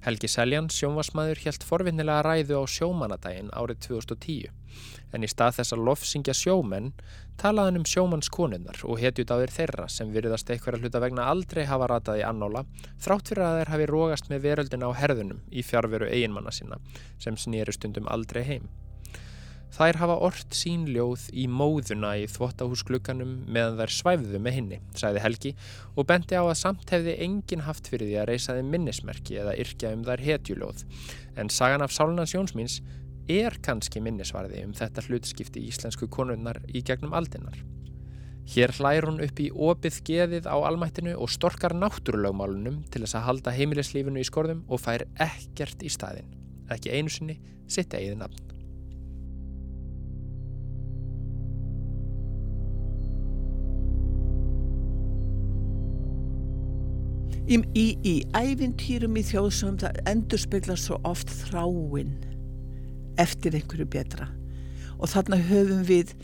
Helgi 0.04 0.28
Seljan, 0.28 0.70
sjónvasmaður, 0.72 1.42
helt 1.44 1.64
forvinnilega 1.68 2.22
ræðu 2.24 2.60
á 2.60 2.64
sjómanadaginn 2.68 3.50
árið 3.52 3.82
2010 3.86 4.52
en 5.12 5.24
í 5.24 5.28
stað 5.28 5.58
þess 5.58 5.74
að 5.76 5.82
lofsingja 5.88 6.34
sjómenn 6.36 6.90
talaði 7.40 7.70
hann 7.70 7.80
um 7.80 7.86
sjómannskonunnar 7.92 8.80
og 8.88 9.00
hetjut 9.00 9.32
á 9.32 9.36
þeir 9.42 9.52
þeirra 9.58 9.88
sem 9.92 10.12
virðast 10.16 10.48
eitthvað 10.52 10.80
hluta 10.80 11.02
vegna 11.04 11.28
aldrei 11.32 11.64
hafa 11.68 11.90
ratað 11.92 12.22
í 12.22 12.24
annóla 12.28 12.64
þrátt 13.04 13.32
fyrir 13.32 13.44
að 13.44 13.58
þeir 13.58 13.74
hafi 13.74 13.90
rógast 13.92 14.32
með 14.32 14.46
veröldina 14.48 14.88
á 14.88 14.92
herðunum 14.96 15.44
í 15.52 15.64
fjárveru 15.64 16.08
eiginmanna 16.08 16.56
sína 16.56 16.80
sem 17.20 17.36
snýri 17.36 17.76
stundum 17.76 18.08
aldrei 18.08 18.42
heim. 18.48 18.72
Þær 19.74 19.96
hafa 19.98 20.14
ort 20.22 20.54
sín 20.54 20.84
ljóð 20.86 21.24
í 21.34 21.48
móðuna 21.50 22.12
í 22.22 22.28
þvóttahúsklukkanum 22.30 23.32
meðan 23.50 23.80
þær 23.80 23.94
svæfðu 23.96 24.38
með 24.38 24.54
hinni, 24.54 24.78
sæði 24.94 25.22
Helgi 25.24 25.52
og 25.96 26.06
bendi 26.06 26.38
á 26.38 26.46
að 26.46 26.60
samt 26.60 26.92
hefði 26.94 27.16
enginn 27.24 27.64
haft 27.66 27.90
fyrir 27.90 28.06
því 28.06 28.20
að 28.20 28.28
reysa 28.30 28.54
þeim 28.54 28.70
minnismerki 28.70 29.40
eða 29.42 29.56
yrkja 29.64 29.90
um 29.96 30.06
þær 30.06 30.22
hetjuljóð. 30.28 30.84
En 31.42 31.50
sagan 31.50 31.82
af 31.82 31.96
Sálunans 31.96 32.36
Jónsmíns 32.36 32.78
er 33.26 33.58
kannski 33.66 33.98
minnisvarði 34.04 34.62
um 34.62 34.78
þetta 34.78 35.08
hlutskipti 35.08 35.66
íslensku 35.66 36.06
konunnar 36.06 36.62
í 36.70 36.84
gegnum 36.86 37.18
aldinnar. 37.18 37.58
Hér 38.54 38.76
hlær 38.78 39.08
hún 39.08 39.22
upp 39.24 39.42
í 39.42 39.50
opið 39.50 40.02
geðið 40.06 40.46
á 40.46 40.54
almættinu 40.54 41.16
og 41.18 41.34
storkar 41.34 41.74
náttúrulögmálunum 41.74 42.84
til 42.94 43.02
þess 43.02 43.18
að 43.18 43.30
halda 43.32 43.58
heimilislífinu 43.58 44.22
í 44.22 44.30
skorðum 44.30 44.62
og 44.68 44.86
fær 44.86 45.08
ekkert 45.18 45.82
í 45.82 45.90
staðin. 45.90 46.30
Ekki 46.70 46.94
einu 46.94 47.10
sinni 47.10 47.40
sitt 47.66 47.96
eigið 47.96 48.20
nafn. 48.22 48.53
Í, 57.44 57.58
í, 57.76 57.88
í 58.08 58.14
ævintýrum 58.32 59.18
í 59.20 59.22
þjóðsum 59.28 59.74
það 59.82 59.98
endur 60.08 60.40
spekla 60.40 60.78
svo 60.80 60.96
oft 61.04 61.28
þráinn 61.42 62.14
eftir 63.20 63.58
einhverju 63.58 63.84
betra. 63.92 64.30
Og 64.96 65.10
þarna 65.12 65.36
höfum 65.44 65.82
við 65.84 66.14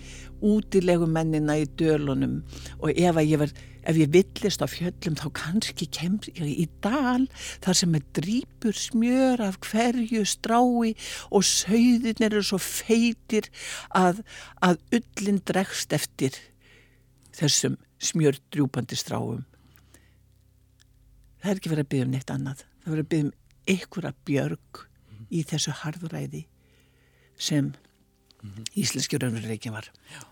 útilegu 0.41 1.05
mennina 1.05 1.59
í 1.61 1.67
dölunum. 1.77 2.39
Og 2.81 2.97
ef 2.97 3.21
ég, 3.21 3.37
var, 3.43 3.53
ef 3.85 4.01
ég 4.01 4.15
villist 4.15 4.65
á 4.65 4.67
fjöllum 4.73 5.19
þá 5.21 5.27
kannski 5.37 5.91
kemst 5.93 6.31
ég 6.41 6.55
í 6.65 6.67
dal 6.81 7.29
þar 7.61 7.81
sem 7.83 8.01
er 8.01 8.09
drýpur 8.17 8.81
smjör 8.81 9.45
af 9.45 9.61
hverju 9.69 10.25
strái 10.25 10.95
og 11.29 11.45
söðin 11.45 12.29
eru 12.31 12.41
svo 12.41 12.63
feitir 12.65 13.53
að, 13.93 14.25
að 14.65 14.81
ullin 15.03 15.45
dregst 15.45 15.93
eftir 15.93 16.41
þessum 17.37 17.77
smjördrjúpandi 18.01 18.97
stráum 18.97 19.45
það 21.41 21.51
er 21.51 21.61
ekki 21.61 21.73
verið 21.73 21.87
að 21.87 21.93
byggja 21.95 22.07
um 22.09 22.15
neitt 22.17 22.33
annað 22.35 22.65
það 22.65 22.95
verið 22.95 23.05
að 23.05 23.13
byggja 23.15 23.29
um 23.29 23.37
einhverja 23.71 24.13
björg 24.29 24.81
mm. 24.81 25.29
í 25.31 25.45
þessu 25.51 25.77
harðuræði 25.83 26.43
sem 27.41 27.71
mm 27.71 27.89
íslenski 28.75 29.19
raunveruleikin 29.21 29.73
var 29.73 29.91
Já. 30.09 30.23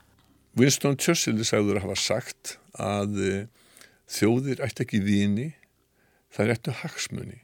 Winston 0.56 0.96
Churchill 0.96 1.44
sagður 1.44 1.78
að 1.78 1.88
hafa 1.88 1.98
sagt 2.00 2.54
að 2.72 3.18
uh, 3.20 3.42
þjóðir 4.08 4.62
ætti 4.64 4.84
ekki 4.86 5.00
vini 5.04 5.50
það 6.32 6.44
er 6.44 6.54
eftir 6.56 6.78
hagsmunni 6.82 7.40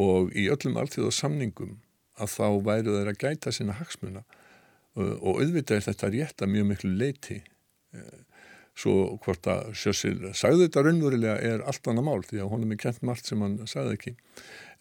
og 0.00 0.32
í 0.36 0.48
öllum 0.52 0.78
alltíð 0.80 1.10
og 1.10 1.16
samningum 1.16 1.76
að 2.20 2.32
þá 2.34 2.46
væru 2.66 2.96
þeir 2.98 3.12
að 3.12 3.20
gæta 3.20 3.52
sína 3.54 3.76
hagsmuna 3.78 4.24
uh, 4.24 5.16
og 5.20 5.42
auðvitað 5.42 5.76
er 5.76 5.86
þetta 5.90 6.12
rétt 6.14 6.44
að 6.44 6.54
mjög 6.54 6.70
miklu 6.72 6.94
leiti 6.94 7.40
uh, 7.42 8.20
svo 8.78 9.14
hvort 9.22 9.46
að 9.50 9.70
Sjössil 9.78 10.32
sagði 10.34 10.66
þetta 10.66 10.82
raunverulega 10.82 11.36
er 11.46 11.62
allt 11.62 11.86
annað 11.90 12.06
mál 12.08 12.24
því 12.26 12.40
að 12.42 12.50
honum 12.54 12.74
er 12.74 12.80
kent 12.82 13.04
margt 13.06 13.30
sem 13.30 13.44
hann 13.44 13.60
sagði 13.70 13.98
ekki. 13.98 14.14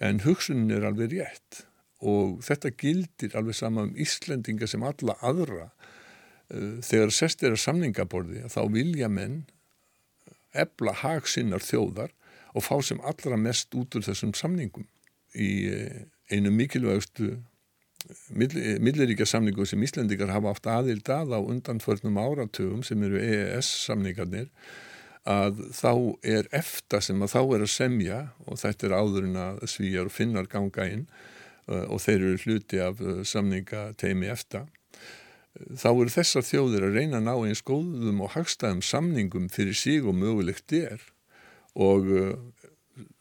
En 0.03 0.23
hugsunin 0.25 0.73
er 0.73 0.87
alveg 0.89 1.13
rétt 1.13 1.63
og 2.03 2.41
þetta 2.43 2.73
gildir 2.81 3.37
alveg 3.37 3.57
sama 3.57 3.85
um 3.87 3.93
Íslendinga 3.99 4.67
sem 4.67 4.83
alla 4.83 5.15
aðra. 5.23 5.69
Uh, 6.51 6.81
þegar 6.83 7.13
sest 7.15 7.45
er 7.45 7.55
að 7.55 7.63
samningaborði 7.63 8.43
þá 8.51 8.61
vilja 8.73 9.07
menn 9.11 9.43
ebla 10.53 10.93
hagsinnar 10.99 11.63
þjóðar 11.63 12.11
og 12.53 12.65
fá 12.65 12.75
sem 12.85 12.99
allra 13.01 13.37
mest 13.39 13.73
út 13.77 13.95
úr 13.95 14.05
þessum 14.05 14.33
samningum 14.37 14.89
í 15.33 15.49
uh, 15.69 16.01
einu 16.33 16.51
mikilvægustu 16.53 17.37
milliríkja 18.33 19.27
samningu 19.29 19.65
sem 19.67 19.83
Íslandikar 19.83 20.31
hafa 20.33 20.53
átt 20.53 20.69
aðild 20.69 21.09
að 21.11 21.35
á 21.35 21.39
undanförnum 21.39 22.19
áratugum 22.19 22.81
sem 22.85 23.03
eru 23.05 23.21
EES 23.21 23.69
samningarnir 23.85 24.49
að 25.29 25.61
þá 25.71 25.93
er 26.27 26.49
efta 26.51 26.99
sem 27.03 27.21
að 27.23 27.31
þá 27.31 27.41
er 27.41 27.63
að 27.63 27.71
semja 27.71 28.19
og 28.43 28.59
þetta 28.59 28.87
er 28.87 28.95
áðurinn 28.97 29.39
að 29.39 29.61
svíjar 29.71 30.09
og 30.09 30.15
finnar 30.15 30.49
ganga 30.51 30.87
inn 30.91 31.05
uh, 31.69 31.85
og 31.87 32.01
þeir 32.03 32.17
eru 32.17 32.41
hluti 32.43 32.81
af 32.83 32.99
uh, 32.99 33.21
samningateimi 33.27 34.27
efta. 34.31 34.65
Þá 35.53 35.89
eru 35.93 36.11
þessar 36.11 36.43
þjóðir 36.47 36.87
að 36.89 36.97
reyna 36.97 37.21
að 37.21 37.27
ná 37.29 37.33
eins 37.37 37.63
góðum 37.63 38.23
og 38.25 38.33
hagstæðum 38.33 38.81
samningum 38.83 39.47
fyrir 39.53 39.77
síg 39.77 40.07
og 40.09 40.17
mögulegt 40.17 40.73
er. 40.73 40.99
Og 41.77 42.09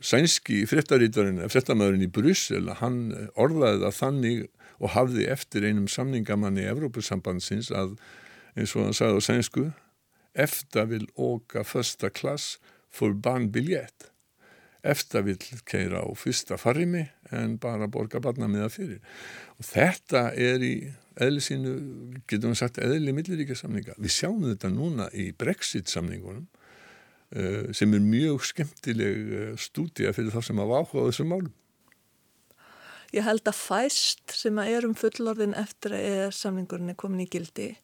sænski 0.05 0.63
fréttarítarinn, 0.69 1.41
fréttamæðurinn 1.53 2.07
í 2.07 2.11
Bryssel, 2.13 2.67
hann 2.81 2.99
orðaði 3.41 3.83
það 3.85 3.99
þannig 3.99 4.41
og 4.83 4.95
hafði 4.97 5.29
eftir 5.31 5.67
einum 5.69 5.87
samningamanni 5.91 6.65
í 6.65 6.71
Evrópusambandsins 6.73 7.71
að 7.71 7.95
eins 8.59 8.75
og 8.77 8.89
hann 8.89 8.97
sagði 8.97 9.23
á 9.23 9.29
sænsku 9.29 9.67
eftir 10.33 10.89
vil 10.91 11.07
óka 11.17 11.65
första 11.65 12.11
klass 12.11 12.59
for 12.91 13.15
barnbiljett 13.15 14.11
eftir 14.83 15.23
vil 15.23 15.39
keira 15.69 16.03
á 16.03 16.11
fyrsta 16.19 16.59
farimi 16.59 17.05
en 17.31 17.55
bara 17.63 17.87
borga 17.87 18.21
barnamiða 18.21 18.69
fyrir. 18.73 18.99
Og 19.61 19.67
þetta 19.69 20.33
er 20.35 20.65
í 20.67 20.75
eðli 21.23 21.45
sínu, 21.45 21.75
getum 22.27 22.51
við 22.51 22.59
sagt 22.59 22.81
eðli 22.83 23.15
milliríkja 23.15 23.57
samninga. 23.61 23.95
Við 24.01 24.15
sjáum 24.17 24.43
þetta 24.49 24.73
núna 24.73 25.07
í 25.15 25.31
Brexit 25.39 25.93
samningunum 25.93 26.49
uh, 27.37 27.71
sem 27.71 27.95
er 27.95 28.03
mjög 28.03 28.43
skemmtileg 28.51 29.33
uh, 29.39 29.49
stúdía 29.61 30.13
fyrir 30.17 30.35
þá 30.35 30.49
sem 30.49 30.63
hafa 30.65 30.83
áhugað 30.83 31.13
þessum 31.13 31.31
málum 31.37 31.53
Ég 33.13 33.25
held 33.27 33.45
að 33.49 33.59
fæst 33.61 34.33
sem 34.33 34.59
að 34.61 34.75
erum 34.79 34.95
fullorðin 34.97 35.57
eftir 35.59 35.97
að 35.97 36.07
eða 36.09 36.29
samningurinn 36.37 36.93
er 36.95 37.01
komin 37.01 37.25
í 37.27 37.29
gildi 37.29 37.75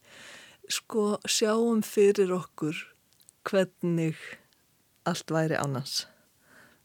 sko 0.72 1.18
sjáum 1.29 1.83
fyrir 1.85 2.33
okkur 2.37 2.76
hvernig 3.49 4.16
allt 5.09 5.33
væri 5.33 5.57
annars. 5.57 6.07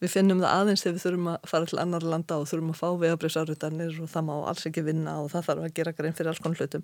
Við 0.03 0.11
finnum 0.17 0.41
það 0.43 0.55
aðeins 0.57 0.83
þegar 0.83 0.95
við 0.95 1.03
þurfum 1.05 1.27
að 1.31 1.47
fara 1.47 1.67
til 1.69 1.79
annar 1.79 2.05
landa 2.13 2.37
og 2.39 2.47
þurfum 2.51 2.71
að 2.73 2.79
fá 2.79 2.87
vegabriðsárutanir 3.03 3.99
og 4.03 4.11
það 4.11 4.25
má 4.27 4.33
alls 4.35 4.67
ekki 4.67 4.83
vinna 4.83 5.17
og 5.23 5.29
það 5.31 5.45
þarf 5.47 5.67
að 5.67 5.75
gera 5.79 5.95
grein 5.95 6.15
fyrir 6.17 6.31
alls 6.31 6.41
konar 6.43 6.59
hlutum 6.59 6.83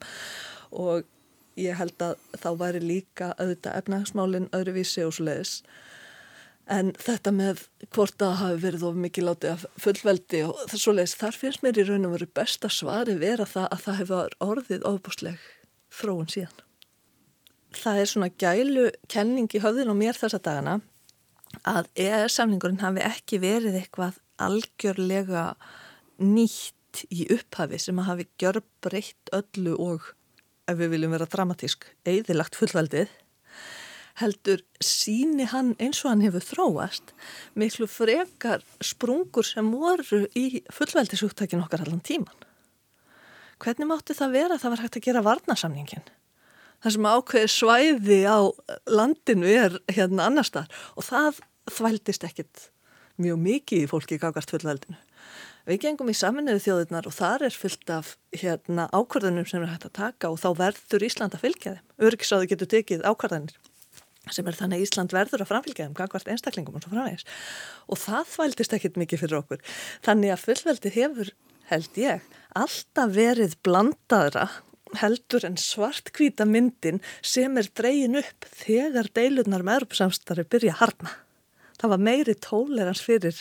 og 0.85 1.09
ég 1.59 1.75
held 1.75 2.05
að 2.05 2.15
þá 2.39 2.49
væri 2.61 2.81
líka 2.83 3.33
auðvitað 3.35 3.81
efnahagsmálinn 3.81 4.51
öðruvísi 4.55 5.03
og 5.03 5.15
svo 5.15 5.27
leiðis 5.27 5.57
En 6.69 6.91
þetta 7.01 7.31
með 7.33 7.63
hvort 7.95 8.13
það 8.21 8.35
hafi 8.43 8.57
verið 8.61 8.83
of 8.85 8.97
mikið 9.01 9.25
látið 9.25 9.53
af 9.55 9.63
fullveldi 9.81 10.41
og 10.45 10.59
svo 10.75 10.93
leiðist, 10.93 11.17
þar 11.17 11.37
finnst 11.41 11.63
mér 11.65 11.79
í 11.81 11.85
raun 11.87 12.05
og 12.05 12.13
veru 12.13 12.27
besta 12.39 12.69
svari 12.69 13.15
vera 13.17 13.47
það 13.49 13.65
að 13.73 13.85
það 13.85 13.99
hefur 14.03 14.35
orðið 14.45 14.85
ofbúsleg 14.85 15.47
þróun 15.99 16.29
síðan. 16.29 16.61
Það 17.73 18.01
er 18.01 18.11
svona 18.11 18.29
gælu 18.43 18.85
kenning 19.09 19.49
í 19.49 19.61
höfðin 19.63 19.89
og 19.89 19.97
mér 19.97 20.17
þessa 20.17 20.41
dagana 20.45 20.79
að 21.65 21.89
EES-samningurinn 21.97 22.83
hafi 22.83 23.01
ekki 23.05 23.41
verið 23.41 23.79
eitthvað 23.79 24.19
algjörlega 24.39 25.45
nýtt 26.21 27.03
í 27.09 27.25
upphafi 27.33 27.79
sem 27.81 27.97
að 28.01 28.09
hafi 28.11 28.27
gjör 28.41 28.61
breytt 28.83 29.33
öllu 29.33 29.73
og, 29.81 30.05
ef 30.69 30.77
við 30.77 30.93
viljum 30.93 31.17
vera 31.17 31.29
dramatísk, 31.29 31.89
eðilagt 32.05 32.57
fullveldið 32.57 33.09
heldur 34.19 34.61
síni 34.83 35.47
hann 35.49 35.73
eins 35.79 36.01
og 36.03 36.11
hann 36.11 36.23
hefur 36.25 36.43
þróast 36.43 37.13
miklu 37.59 37.87
frekar 37.89 38.63
sprungur 38.83 39.47
sem 39.47 39.71
voru 39.71 40.25
í 40.37 40.61
fullveldisúttakinn 40.75 41.63
okkar 41.63 41.85
allan 41.85 42.03
tíman. 42.03 42.47
Hvernig 43.59 43.89
mátti 43.89 44.15
það 44.15 44.35
vera 44.37 44.55
að 44.55 44.63
það 44.63 44.73
var 44.73 44.83
hægt 44.85 44.97
að 44.99 45.05
gera 45.07 45.25
varnasamningin? 45.25 46.07
Það 46.79 46.95
sem 46.95 47.07
ákveði 47.11 47.51
svæði 47.51 48.19
á 48.23 48.39
landinu 48.87 49.49
er 49.51 49.79
hérna 49.91 50.29
annar 50.29 50.47
starf 50.47 50.91
og 50.95 51.07
það 51.09 51.41
þvældist 51.69 52.23
ekkit 52.27 52.69
mjög 53.19 53.39
mikið 53.43 53.83
í 53.83 53.89
fólki 53.91 54.15
í 54.15 54.21
gagast 54.21 54.53
fullveldinu. 54.53 54.95
Við 55.67 55.81
gengum 55.83 56.09
í 56.09 56.15
saminuðu 56.15 56.63
þjóðurnar 56.63 57.09
og 57.09 57.13
þar 57.13 57.43
er 57.49 57.57
fyllt 57.61 57.91
af 57.93 58.13
hérna, 58.31 58.87
ákvarðunum 58.95 59.45
sem 59.45 59.61
er 59.61 59.73
hægt 59.73 59.89
að 59.89 59.97
taka 59.99 60.31
og 60.31 60.39
þá 60.41 60.47
verður 60.63 61.05
Ísland 61.05 61.35
að 61.35 61.43
fylgja 61.43 61.73
þeim. 61.75 61.83
Öryggisáðu 62.07 62.47
getur 62.53 62.71
tekið 62.71 63.03
ákvarðanir 63.05 63.59
sem 64.35 64.47
er 64.49 64.57
þannig 64.57 64.79
að 64.79 64.85
Ísland 64.87 65.15
verður 65.15 65.43
að 65.43 65.51
framfylgja 65.51 65.87
þeim 65.87 65.97
gangvart 65.97 66.31
einstaklingum 66.31 66.79
og 66.79 66.85
svo 66.85 66.93
framvegis. 66.93 67.27
Og 67.89 68.01
það 68.01 68.33
þvældist 68.33 68.75
ekkit 68.77 68.99
mikið 69.01 69.23
fyrir 69.23 69.39
okkur. 69.43 69.63
Þannig 70.07 70.33
að 70.33 70.43
fullveldi 70.47 70.95
hefur, 70.97 71.31
held 71.69 72.01
ég 72.01 72.27
alltaf 72.57 73.15
verið 73.15 73.55
blandaðra 73.65 74.49
heldur 74.97 75.45
en 75.45 75.57
svartkvíta 75.61 76.47
myndin 76.49 76.97
sem 77.21 77.57
er 77.61 77.67
dreyin 77.77 78.17
upp 78.17 78.47
þegar 78.57 79.11
deilurnar 79.13 79.61
með 79.61 79.83
Europsamstarfi 79.83 80.47
byrja 80.49 80.73
að 80.73 80.79
harna 80.81 81.17
það 81.79 81.93
var 81.93 82.03
meiri 82.03 82.35
tólerans 82.43 83.03
fyrir 83.03 83.37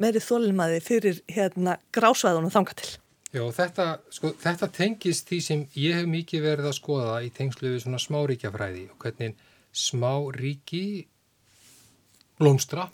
meiri 0.00 0.22
þólimaði 0.24 0.80
fyrir 0.82 1.20
hérna 1.30 1.76
grásvæðunum 1.94 2.52
þanga 2.52 2.76
til. 2.80 2.90
Já, 3.30 3.42
þetta, 3.54 3.86
sko, 4.10 4.32
þetta 4.42 4.68
tengist 4.74 5.28
því 5.28 5.40
sem 5.44 5.60
ég 5.78 6.00
hef 6.00 6.08
mikið 6.10 6.46
verið 6.48 6.70
að 6.70 6.78
skoða 6.80 7.18
í 7.22 7.28
tengslu 7.34 7.76
við 7.76 7.84
svona 7.84 8.00
smáríkjafræði 8.02 8.88
og 8.90 9.04
hvernig 9.04 9.36
smá 9.72 10.12
ríki 10.34 11.06
blómstra 12.40 12.88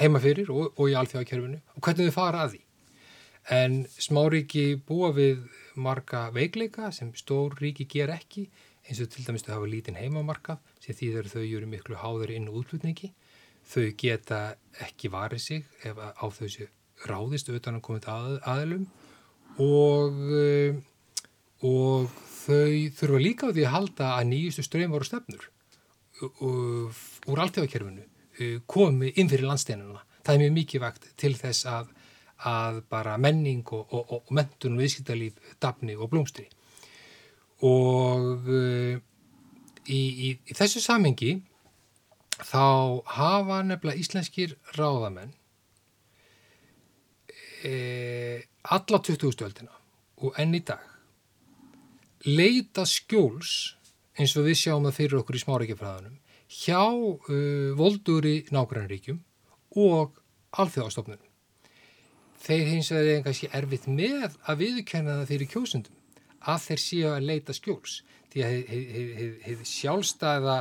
heima 0.00 0.20
fyrir 0.22 0.50
og, 0.50 0.74
og 0.74 0.90
í 0.90 0.96
alþjóðakerfinu 0.98 1.60
og 1.76 1.82
hvernig 1.84 2.10
þau 2.10 2.16
fara 2.16 2.44
að 2.44 2.54
því. 2.54 2.60
En 3.54 3.82
smáríki 4.00 4.64
búa 4.88 5.10
við 5.14 5.42
marga 5.76 6.30
veikleika 6.34 6.90
sem 6.96 7.12
stór 7.16 7.54
ríki 7.60 7.86
ger 7.90 8.12
ekki 8.14 8.46
eins 8.84 9.00
og 9.04 9.10
til 9.12 9.24
dæmis 9.26 9.44
þau 9.44 9.58
hafa 9.58 9.68
lítinn 9.70 10.00
heimamarka 10.00 10.58
sem 10.80 10.96
þegar 10.96 11.28
þau 11.32 11.42
eru 11.44 11.68
miklu 11.68 11.98
háður 12.00 12.32
inn 12.34 12.48
og 12.50 12.62
útlutningi. 12.62 13.12
Þau 13.64 13.86
geta 14.00 14.40
ekki 14.84 15.08
varið 15.12 15.40
sig 15.40 15.62
ef 15.84 16.00
á 16.00 16.24
þau 16.24 16.48
séu 16.48 16.68
ráðist 17.08 17.48
utan 17.52 17.78
að 17.78 17.84
komið 17.86 18.08
að, 18.12 18.34
aðlum 18.48 18.84
og, 19.60 20.20
eh, 20.36 20.76
og 21.64 22.12
þau 22.44 22.90
þurfa 22.98 23.20
líka 23.22 23.50
á 23.50 23.54
því 23.54 23.64
að 23.64 23.74
halda 23.74 24.10
að 24.18 24.28
nýjustu 24.30 24.64
ströym 24.64 24.94
voru 24.94 25.08
stefnur 25.08 25.48
úr 26.44 27.44
alltjóðakerfinu 27.44 28.60
komi 28.70 29.12
inn 29.20 29.30
fyrir 29.30 29.46
landsteinuna. 29.46 30.02
Það 30.24 30.34
er 30.34 30.42
mjög 30.42 30.54
mikið 30.58 30.82
vakt 30.82 31.08
til 31.20 31.32
þess 31.38 31.66
að, 31.70 31.88
að 32.50 32.82
bara 32.90 33.16
menning 33.20 33.64
og, 33.76 33.86
og, 33.94 34.12
og 34.16 34.34
mentun 34.34 34.76
og 34.76 34.84
viðskiptalíf 34.84 35.56
dafni 35.62 35.96
og 35.96 36.10
blómstri. 36.12 36.48
Og 37.64 38.48
uh, 38.50 38.96
í, 39.88 40.00
í, 40.00 40.30
í 40.34 40.56
þessu 40.56 40.82
samengi 40.82 41.36
þá 42.34 43.04
hafa 43.14 43.60
nefnilega 43.66 44.00
íslenskir 44.00 44.56
ráðamenn 44.74 45.30
e, 47.64 48.42
alla 48.64 49.00
20. 49.00 49.30
stöldina 49.36 49.70
og 50.24 50.34
enn 50.40 50.56
í 50.56 50.62
dag 50.66 50.82
leita 52.26 52.86
skjóls 52.88 53.76
eins 54.18 54.36
og 54.38 54.46
við 54.48 54.60
sjáum 54.60 54.86
það 54.88 54.98
fyrir 54.98 55.20
okkur 55.20 55.38
í 55.38 55.42
smáreikjafræðanum 55.42 56.18
hjá 56.54 56.82
uh, 56.84 57.70
volduri 57.78 58.36
nákvæmríkjum 58.54 59.20
og 59.80 60.18
alþjóðastofnunum. 60.54 61.30
Þeir 62.44 62.66
hins 62.68 62.90
vegar 62.92 63.10
er 63.10 63.22
kannski 63.24 63.50
erfitt 63.56 63.86
með 63.88 64.34
að 64.44 64.60
viðkenna 64.60 65.20
það 65.22 65.30
fyrir 65.32 65.50
kjósundum 65.50 66.00
að 66.44 66.66
þeir 66.66 66.82
séu 66.82 67.12
að 67.14 67.28
leita 67.30 67.56
skjóls 67.56 68.02
því 68.34 68.42
að 68.44 68.54
hefur 69.44 69.68
sjálfstæða 69.70 70.56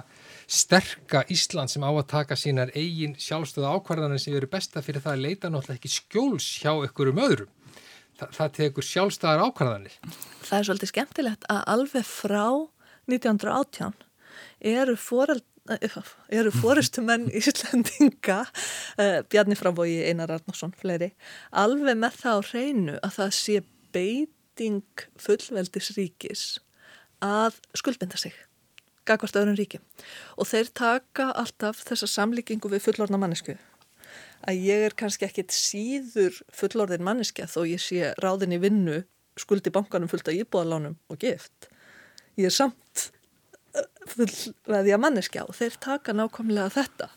sterka 0.46 1.24
Ísland 1.34 1.72
sem 1.74 1.84
á 1.84 1.90
að 1.90 2.06
taka 2.12 2.38
sínar 2.38 2.72
eigin 2.78 3.16
sjálfstöða 3.18 3.74
ákvarðanir 3.74 4.22
sem 4.22 4.36
eru 4.38 4.50
besta 4.52 4.84
fyrir 4.86 5.02
það 5.02 5.16
að 5.16 5.26
leita 5.26 5.50
náttúrulega 5.50 5.82
ekki 5.82 5.94
skjóls 5.96 6.50
hjá 6.62 6.72
ykkurum 6.86 7.22
öðrum. 7.26 7.52
Þa, 8.14 8.28
það 8.38 8.52
tekur 8.60 8.86
sjálfstæðar 8.86 9.44
ákvarðanir. 9.48 9.96
Það 10.46 10.58
er 10.60 10.68
svolítið 10.70 10.92
skemmtilegt 10.92 11.48
að 11.50 11.64
alveg 11.74 12.06
frá 12.06 12.46
1918 13.12 13.98
eru 14.74 14.96
foreld 15.00 15.46
eru 16.34 16.52
fórustumenn 16.52 17.30
Íslandinga 17.40 18.42
uh, 18.44 19.20
Bjarni 19.32 19.56
Frambói, 19.56 20.02
Einar 20.10 20.34
Arnarsson 20.36 20.74
fleiri, 20.76 21.14
alveg 21.52 21.96
með 22.00 22.18
það 22.20 22.36
á 22.36 22.42
hreinu 22.50 22.96
að 23.00 23.16
það 23.18 23.36
sé 23.38 23.60
beiting 23.96 25.06
fullveldisríkis 25.24 26.48
að 27.24 27.62
skuldbinda 27.80 28.20
sig 28.20 28.36
gagvart 29.08 29.40
öðrum 29.40 29.56
ríki 29.60 29.80
og 30.36 30.50
þeir 30.52 30.72
taka 30.76 31.30
alltaf 31.32 31.84
þessa 31.88 32.12
samlíkingu 32.12 32.72
við 32.72 32.84
fullorna 32.88 33.20
mannesku 33.20 33.56
að 34.44 34.64
ég 34.68 34.88
er 34.88 34.96
kannski 35.00 35.28
ekkit 35.28 35.56
síður 35.56 36.40
fullorðin 36.52 37.06
manneska 37.06 37.48
þó 37.48 37.64
ég 37.68 37.84
sé 37.84 38.12
ráðin 38.24 38.56
í 38.56 38.62
vinnu 38.64 39.04
skuldi 39.40 39.72
bankanum 39.74 40.12
fullt 40.12 40.28
af 40.28 40.38
íbúðalánum 40.38 41.00
og 41.10 41.24
gift 41.24 41.72
ég 42.40 42.50
er 42.50 42.56
samt 42.56 43.08
eh, 43.76 43.88
fullveðja 44.14 45.00
manneskja 45.02 45.48
og 45.48 45.58
þeir 45.58 45.80
taka 45.84 46.16
nákvæmlega 46.18 46.70
þetta. 46.78 47.10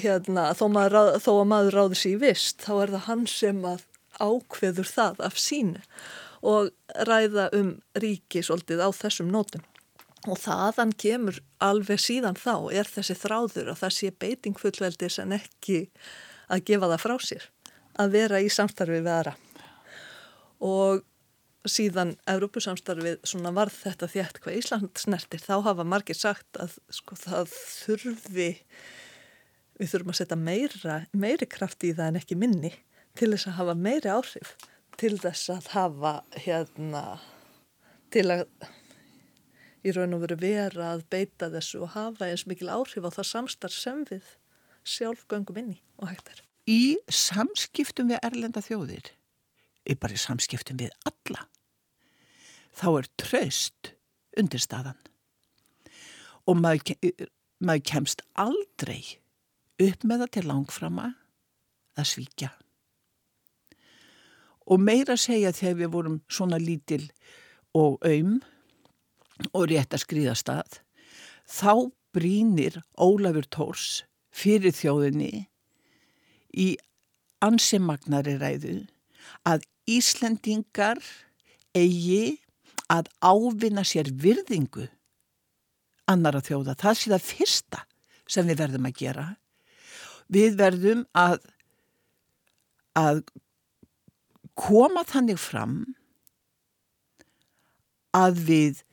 Hérna, 0.00 0.48
þó, 0.56 0.66
ráð, 0.88 1.10
þó 1.20 1.32
að 1.34 1.48
maður 1.50 1.78
ráður 1.78 2.00
sér 2.00 2.14
í 2.14 2.20
vist 2.22 2.64
þá 2.64 2.72
er 2.76 2.94
það 2.94 3.06
hann 3.08 3.26
sem 3.28 3.64
að 3.68 3.84
ákveður 4.22 4.88
það 4.88 5.22
af 5.26 5.38
sínu 5.42 5.82
og 6.44 6.70
ræða 7.08 7.48
um 7.56 7.70
ríki 7.98 8.42
svolítið 8.44 8.84
á 8.84 8.88
þessum 8.94 9.32
nótum. 9.32 9.64
Og 10.24 10.38
þaðan 10.40 10.94
kemur 10.96 11.40
alveg 11.60 12.00
síðan 12.00 12.38
þá 12.38 12.70
er 12.72 12.88
þessi 12.88 13.16
þráður 13.20 13.72
að 13.72 13.80
það 13.82 13.96
sé 13.96 14.12
beiting 14.24 14.60
fullveldis 14.60 15.18
en 15.20 15.34
ekki 15.36 15.82
að 16.52 16.64
gefa 16.70 16.90
það 16.92 17.02
frá 17.02 17.16
sér 17.28 17.48
að 18.00 18.14
vera 18.16 18.40
í 18.40 18.48
samstarfi 18.52 19.00
við 19.00 19.10
aðra. 19.12 19.34
Og 20.64 21.04
síðan 21.64 22.14
Európusamstarfið 22.28 23.22
svona 23.24 23.52
varð 23.56 23.76
þetta 23.80 24.08
þétt 24.12 24.40
hvað 24.44 24.58
Ísland 24.60 25.00
snertir 25.00 25.40
þá 25.40 25.54
hafa 25.64 25.86
margir 25.88 26.18
sagt 26.18 26.58
að 26.60 26.76
sko 26.92 27.16
það 27.16 27.54
þurfi 27.54 28.50
við 29.80 29.90
þurfum 29.90 30.12
að 30.12 30.18
setja 30.20 30.38
meira, 30.38 30.98
meiri 31.16 31.48
kraft 31.50 31.86
í 31.86 31.94
það 31.96 32.10
en 32.10 32.20
ekki 32.20 32.38
minni 32.38 32.72
til 33.18 33.32
þess 33.32 33.48
að 33.50 33.58
hafa 33.58 33.76
meiri 33.78 34.12
áhrif 34.12 34.54
til 35.00 35.14
þess 35.22 35.50
að 35.54 35.70
hafa 35.72 36.14
hérna 36.44 37.04
til 38.14 38.26
að 38.30 38.44
í 39.84 39.92
raun 39.96 40.16
og 40.16 40.24
veru 40.24 40.38
vera 40.40 40.92
að 40.94 41.04
beita 41.12 41.50
þessu 41.52 41.82
og 41.84 41.94
hafa 41.96 42.28
eins 42.28 42.46
mikil 42.48 42.70
áhrif 42.72 43.08
á 43.08 43.10
það 43.16 43.30
samstarf 43.30 43.76
sem 43.76 44.04
við 44.08 44.28
sjálf 44.84 45.24
göngum 45.32 45.60
inn 45.60 45.74
í 45.74 45.80
og 46.00 46.12
hægt 46.12 46.30
er. 46.32 46.44
Í 46.68 46.96
samskiptum 47.12 48.12
við 48.12 48.22
erlenda 48.24 48.62
þjóðir, 48.64 49.10
bara 50.00 50.16
í 50.16 50.20
samskiptum 50.20 50.78
við 50.80 50.94
alla 51.08 51.44
þá 52.74 52.88
er 52.98 53.10
tröst 53.20 53.94
undir 54.38 54.62
staðan 54.62 54.98
og 56.44 56.58
maður, 56.60 56.96
maður 57.62 57.86
kemst 57.88 58.24
aldrei 58.36 59.16
upp 59.82 60.04
með 60.04 60.24
það 60.24 60.32
til 60.36 60.44
langframa 60.48 61.08
að 61.98 62.10
svíkja. 62.10 62.50
Og 64.64 64.80
meira 64.80 65.16
segja 65.20 65.52
þegar 65.54 65.80
við 65.80 65.92
vorum 65.92 66.18
svona 66.32 66.58
lítil 66.60 67.04
og 67.76 67.98
auðm 68.06 68.40
og 69.52 69.66
rétt 69.70 69.94
að 69.94 70.04
skrýða 70.04 70.34
stað, 70.38 70.78
þá 71.44 71.90
brínir 72.14 72.78
Ólafur 72.94 73.46
Tórs 73.50 74.04
fyrir 74.34 74.74
þjóðinni 74.74 75.46
í 76.54 76.68
ansimagnari 77.44 78.36
ræðu 78.40 78.76
að 79.48 79.66
Íslendingar 79.90 81.02
eigi 81.76 82.38
að 82.92 83.08
ávinna 83.24 83.84
sér 83.86 84.10
virðingu 84.12 84.88
annara 86.10 86.42
þjóða. 86.44 86.76
Það 86.76 86.98
sé 87.00 87.10
það 87.14 87.28
fyrsta 87.30 87.84
sem 88.28 88.48
við 88.48 88.60
verðum 88.60 88.88
að 88.88 88.98
gera 89.00 89.26
við 90.32 90.56
verðum 90.58 91.04
að 91.16 91.42
að 92.94 93.22
koma 94.54 95.02
þannig 95.08 95.40
fram 95.42 95.80
að 98.14 98.38
við 98.48 98.84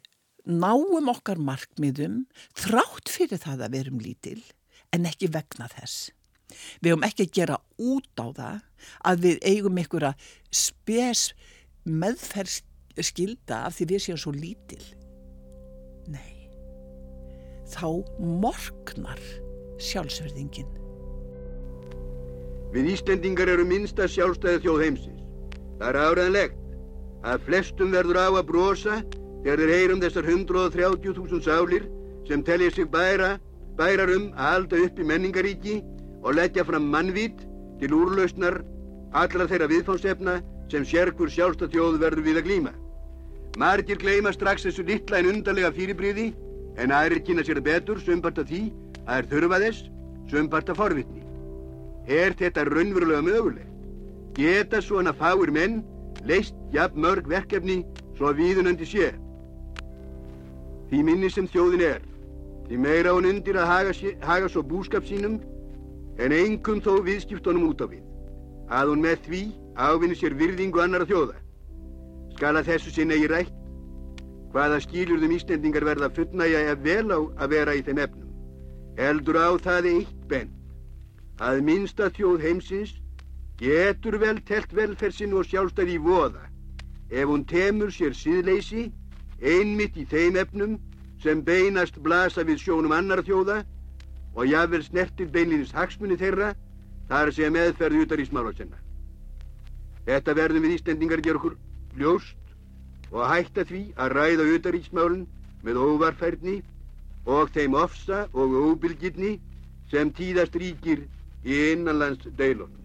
náum 0.50 1.12
okkar 1.12 1.38
markmiðum 1.38 2.24
þrátt 2.58 3.12
fyrir 3.14 3.42
það 3.44 3.68
að 3.68 3.76
verum 3.78 4.02
lítil 4.02 4.42
en 4.92 5.06
ekki 5.06 5.30
vegna 5.32 5.70
þess. 5.70 6.10
Við 6.82 6.96
höfum 6.96 7.06
ekki 7.08 7.28
að 7.28 7.36
gera 7.38 7.60
út 7.80 8.10
á 8.18 8.28
það 8.34 8.58
að 9.08 9.22
við 9.28 9.38
eigum 9.46 9.78
einhverja 9.78 10.16
spes 10.50 11.30
meðferðskilda 12.92 13.66
af 13.68 13.78
því 13.78 13.86
við 13.90 14.02
séum 14.04 14.18
svo 14.20 14.32
lítil. 14.32 14.84
Nei, 16.12 16.50
þá 17.72 18.04
morgnar 18.20 19.20
sjálfsverðingin. 19.80 20.68
Við 22.72 22.92
Íslendingar 22.94 23.50
eru 23.52 23.66
minnsta 23.68 24.08
sjálfstæði 24.08 24.62
þjóð 24.64 24.84
heimsins. 24.86 25.24
Það 25.80 25.88
er 25.90 26.00
áræðanlegt 26.02 26.58
að 27.24 27.46
flestum 27.46 27.92
verður 27.92 28.20
á 28.22 28.28
að 28.32 28.48
brosa 28.48 29.02
þegar 29.44 29.60
þeir 29.60 29.74
heyrum 29.76 30.02
þessar 30.02 30.30
130.000 30.30 31.42
sálir 31.46 31.88
sem 32.28 32.44
tellir 32.44 32.72
sig 32.72 32.88
bæra, 32.92 33.40
bærar 33.78 34.12
um 34.14 34.30
að 34.36 34.52
halda 34.52 34.84
upp 34.86 35.00
í 35.00 35.08
menningaríki 35.08 35.82
og 36.24 36.36
leggja 36.38 36.64
fram 36.64 36.88
mannvít 36.92 37.42
til 37.82 37.96
úrlausnar 37.98 38.62
allra 39.12 39.48
þeirra 39.50 39.68
viðfánsefna 39.68 40.40
sem 40.72 40.86
sérkur 40.88 41.32
sjálfstæð 41.34 41.74
þjóð 41.74 42.00
verður 42.00 42.26
við 42.30 42.40
að 42.40 42.48
glýma. 42.48 42.81
Margir 43.60 43.98
gleima 44.00 44.32
strax 44.32 44.64
þessu 44.64 44.86
litla 44.88 45.20
en 45.20 45.28
undarlega 45.28 45.74
fyrirbríði 45.76 46.30
en 46.80 46.94
aðrir 46.96 47.20
kynna 47.28 47.44
sér 47.44 47.60
betur 47.64 48.00
sömbarta 48.00 48.46
því 48.48 48.62
að 49.04 49.18
er 49.18 49.28
þurfa 49.34 49.60
þess 49.64 49.90
sömbarta 50.32 50.76
forvitni. 50.76 51.24
Er 52.08 52.32
þetta 52.40 52.64
raunverulega 52.70 53.22
mögulegt? 53.22 53.68
Geta 54.38 54.80
svona 54.82 55.12
fáir 55.12 55.52
menn 55.52 55.82
leist 56.24 56.56
jafn 56.72 57.04
mörg 57.04 57.28
verkefni 57.28 57.82
svo 58.16 58.32
viðunandi 58.38 58.88
sé? 58.88 59.12
Því 60.88 61.04
minni 61.04 61.30
sem 61.30 61.48
þjóðin 61.52 61.84
er, 61.90 62.02
því 62.70 62.80
meira 62.80 63.12
hún 63.12 63.28
undir 63.28 63.60
að 63.60 63.68
haga, 63.68 63.94
haga 64.24 64.48
svo 64.48 64.64
búskap 64.64 65.04
sínum 65.08 65.42
en 66.20 66.32
engum 66.32 66.80
þó 66.80 67.02
viðskiptunum 67.04 67.68
út 67.68 67.84
á 67.84 67.88
við, 67.92 68.04
að 68.72 68.96
hún 68.96 69.04
með 69.04 69.28
því 69.28 69.46
ávinni 69.76 70.16
sér 70.16 70.40
virðingu 70.40 70.84
annara 70.84 71.08
þjóða. 71.08 71.36
Skal 72.42 72.58
að 72.58 72.72
þessu 72.72 72.90
sinna 72.90 73.14
í 73.22 73.28
rætt, 73.30 73.52
hvaða 74.50 74.80
skilurðum 74.82 75.36
Íslendingar 75.36 75.84
verða 75.86 76.08
fullnægja 76.16 76.64
ef 76.72 76.80
vel 76.82 77.14
á 77.14 77.20
að 77.38 77.52
vera 77.54 77.76
í 77.78 77.84
þeim 77.86 78.02
efnum. 78.02 78.32
Heldur 78.98 79.38
á 79.38 79.50
það 79.62 79.90
eitt 79.92 80.24
benn, 80.32 80.50
að 81.38 81.62
minnsta 81.70 82.10
þjóð 82.18 82.48
heimsins 82.48 82.96
getur 83.62 84.18
vel 84.26 84.42
telt 84.50 84.74
velferðsinn 84.74 85.38
og 85.38 85.46
sjálfstæði 85.52 86.00
í 86.00 86.02
voða 86.08 86.50
ef 87.14 87.30
hún 87.30 87.46
temur 87.46 87.94
sér 87.94 88.18
síðleysi 88.18 88.90
einmitt 89.38 90.02
í 90.02 90.10
þeim 90.10 90.42
efnum 90.42 90.78
sem 91.22 91.46
beinast 91.46 92.02
blasa 92.02 92.42
við 92.42 92.66
sjónum 92.66 92.98
annar 92.98 93.22
þjóða 93.22 93.62
og 94.34 94.48
jável 94.50 94.82
snertir 94.90 95.30
beinlinis 95.30 95.78
hagsmunni 95.78 96.18
þeirra 96.18 96.56
þar 97.06 97.38
sem 97.38 97.54
meðferði 97.54 98.08
utar 98.08 98.18
í 98.18 98.32
smálasenna. 98.34 98.82
Þetta 100.10 100.34
verðum 100.34 100.66
við 100.66 100.82
Íslendingar 100.82 101.22
gera 101.22 101.38
okkur 101.38 101.62
ljóst 102.00 102.38
og 103.12 103.26
hætta 103.28 103.66
því 103.68 103.82
að 104.00 104.14
ræða 104.18 104.50
utaríksmálun 104.56 105.24
með 105.66 105.80
óvarfærni 105.86 106.58
og 107.26 107.52
þeim 107.56 107.76
ofsa 107.78 108.26
og 108.34 108.56
óbylgirni 108.66 109.38
sem 109.92 110.12
tíðast 110.16 110.56
ríkir 110.56 111.04
í 111.44 111.58
innanlands 111.74 112.28
deilunum. 112.38 112.78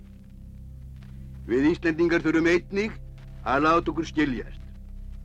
Við 1.47 1.71
Íslendingar 1.73 2.25
þurfum 2.25 2.49
einnig 2.51 2.97
að 3.47 3.63
láta 3.69 3.93
okkur 3.93 4.09
skiljast 4.09 4.63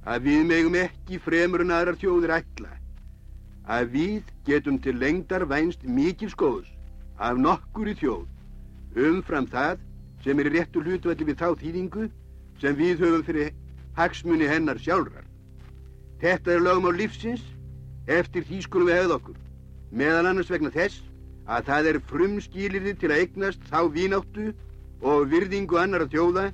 að 0.06 0.28
við 0.28 0.46
megum 0.50 0.78
ekki 0.78 1.20
fremur 1.22 1.64
en 1.66 1.74
aðrar 1.74 1.98
þjóðir 2.02 2.36
ætla 2.38 2.76
að 3.72 3.92
við 3.96 4.30
getum 4.46 4.78
til 4.82 4.98
lengdar 4.98 5.46
vænst 5.50 5.84
mikil 5.86 6.30
skóðs 6.34 6.70
af 7.18 7.38
nokkur 7.38 7.90
í 7.92 7.98
þjóð 7.98 9.02
umfram 9.08 9.48
það 9.50 9.82
sem 10.24 10.40
er 10.42 10.52
réttu 10.54 10.82
hlutvalli 10.84 11.28
við 11.30 11.42
þá 11.42 11.50
þýðingu 11.62 12.08
sem 12.62 12.78
við 12.78 13.02
höfum 13.02 13.26
fyrir 13.26 13.54
hagsmunni 13.98 14.48
hennar 14.50 14.80
sjálfrar. 14.80 15.26
Þetta 16.22 16.56
er 16.56 16.66
lögum 16.66 16.89
á 16.89 16.92
lífsins 16.96 17.44
eftir 18.08 18.46
því 18.46 18.62
skulum 18.66 18.89
við 18.89 19.02
hefða 19.02 19.18
okkur 19.20 19.39
meðal 19.92 20.30
annars 20.30 20.52
vegna 20.52 20.72
þess 20.72 21.02
að 21.52 21.66
það 21.68 21.88
er 21.92 22.00
frumskýlirði 22.12 22.94
til 23.00 23.12
að 23.12 23.24
eignast 23.24 23.64
þá 23.68 23.80
vínáttu 23.92 24.52
og 25.02 25.26
virðingu 25.32 25.80
annara 25.82 26.08
þjóða 26.12 26.52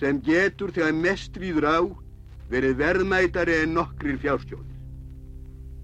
sem 0.00 0.20
getur 0.24 0.72
þegar 0.74 0.96
mest 0.96 1.38
rýður 1.40 1.68
á 1.70 1.78
verið 2.50 2.76
verðmætari 2.80 3.60
en 3.62 3.76
nokkrir 3.76 4.18
fjárstjóðir. 4.20 4.66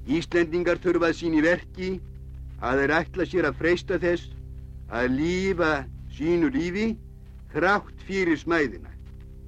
Íslendingar 0.06 0.80
þurfað 0.82 1.16
sín 1.20 1.36
í 1.38 1.44
verki 1.44 1.90
að 2.60 2.82
þeir 2.82 2.94
ætla 2.98 3.28
sér 3.30 3.48
að 3.48 3.60
freysta 3.60 4.00
þess 4.02 4.32
að 4.90 5.16
lífa 5.20 5.72
sínu 6.16 6.50
lífi 6.52 6.90
þrátt 7.54 8.04
fyrir 8.08 8.38
smæðina 8.40 8.95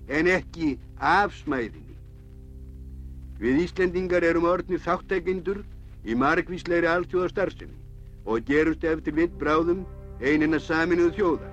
en 0.09 0.31
ekki 0.33 0.77
af 0.99 1.35
smæðinni. 1.43 1.97
Við 3.39 3.61
Íslendingar 3.65 4.25
erum 4.27 4.49
orðnir 4.51 4.81
þáttækindur 4.83 5.61
í 6.09 6.17
margvísleiri 6.19 6.89
alltjóðastarfsemi 6.91 7.77
og 8.29 8.45
gerumst 8.49 8.85
eftir 8.85 9.15
vitt 9.15 9.37
bráðum 9.41 9.85
einina 10.21 10.59
saminuð 10.59 11.15
þjóða. 11.19 11.51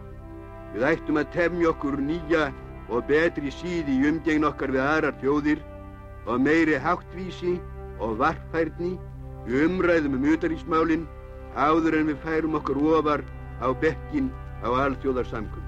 Við 0.73 0.87
ættum 0.91 1.19
að 1.21 1.31
temja 1.35 1.69
okkur 1.71 1.99
nýja 2.01 2.47
og 2.89 3.05
betri 3.09 3.51
síði 3.53 3.99
í 3.99 4.09
umgegn 4.09 4.47
okkar 4.49 4.73
við 4.75 4.85
aðrar 4.85 5.19
þjóðir 5.21 5.61
og 6.25 6.41
meiri 6.41 6.79
háttvísi 6.81 7.57
og 7.99 8.17
varfærni 8.21 8.95
umræðum 9.45 10.17
um 10.17 10.27
utarísmálinn 10.33 11.05
áður 11.55 11.99
en 11.99 12.11
við 12.11 12.23
færum 12.25 12.57
okkur 12.59 12.81
ofar 12.97 13.23
á 13.61 13.67
bekkin 13.81 14.31
á 14.65 14.69
alþjóðarsamkum. 14.87 15.64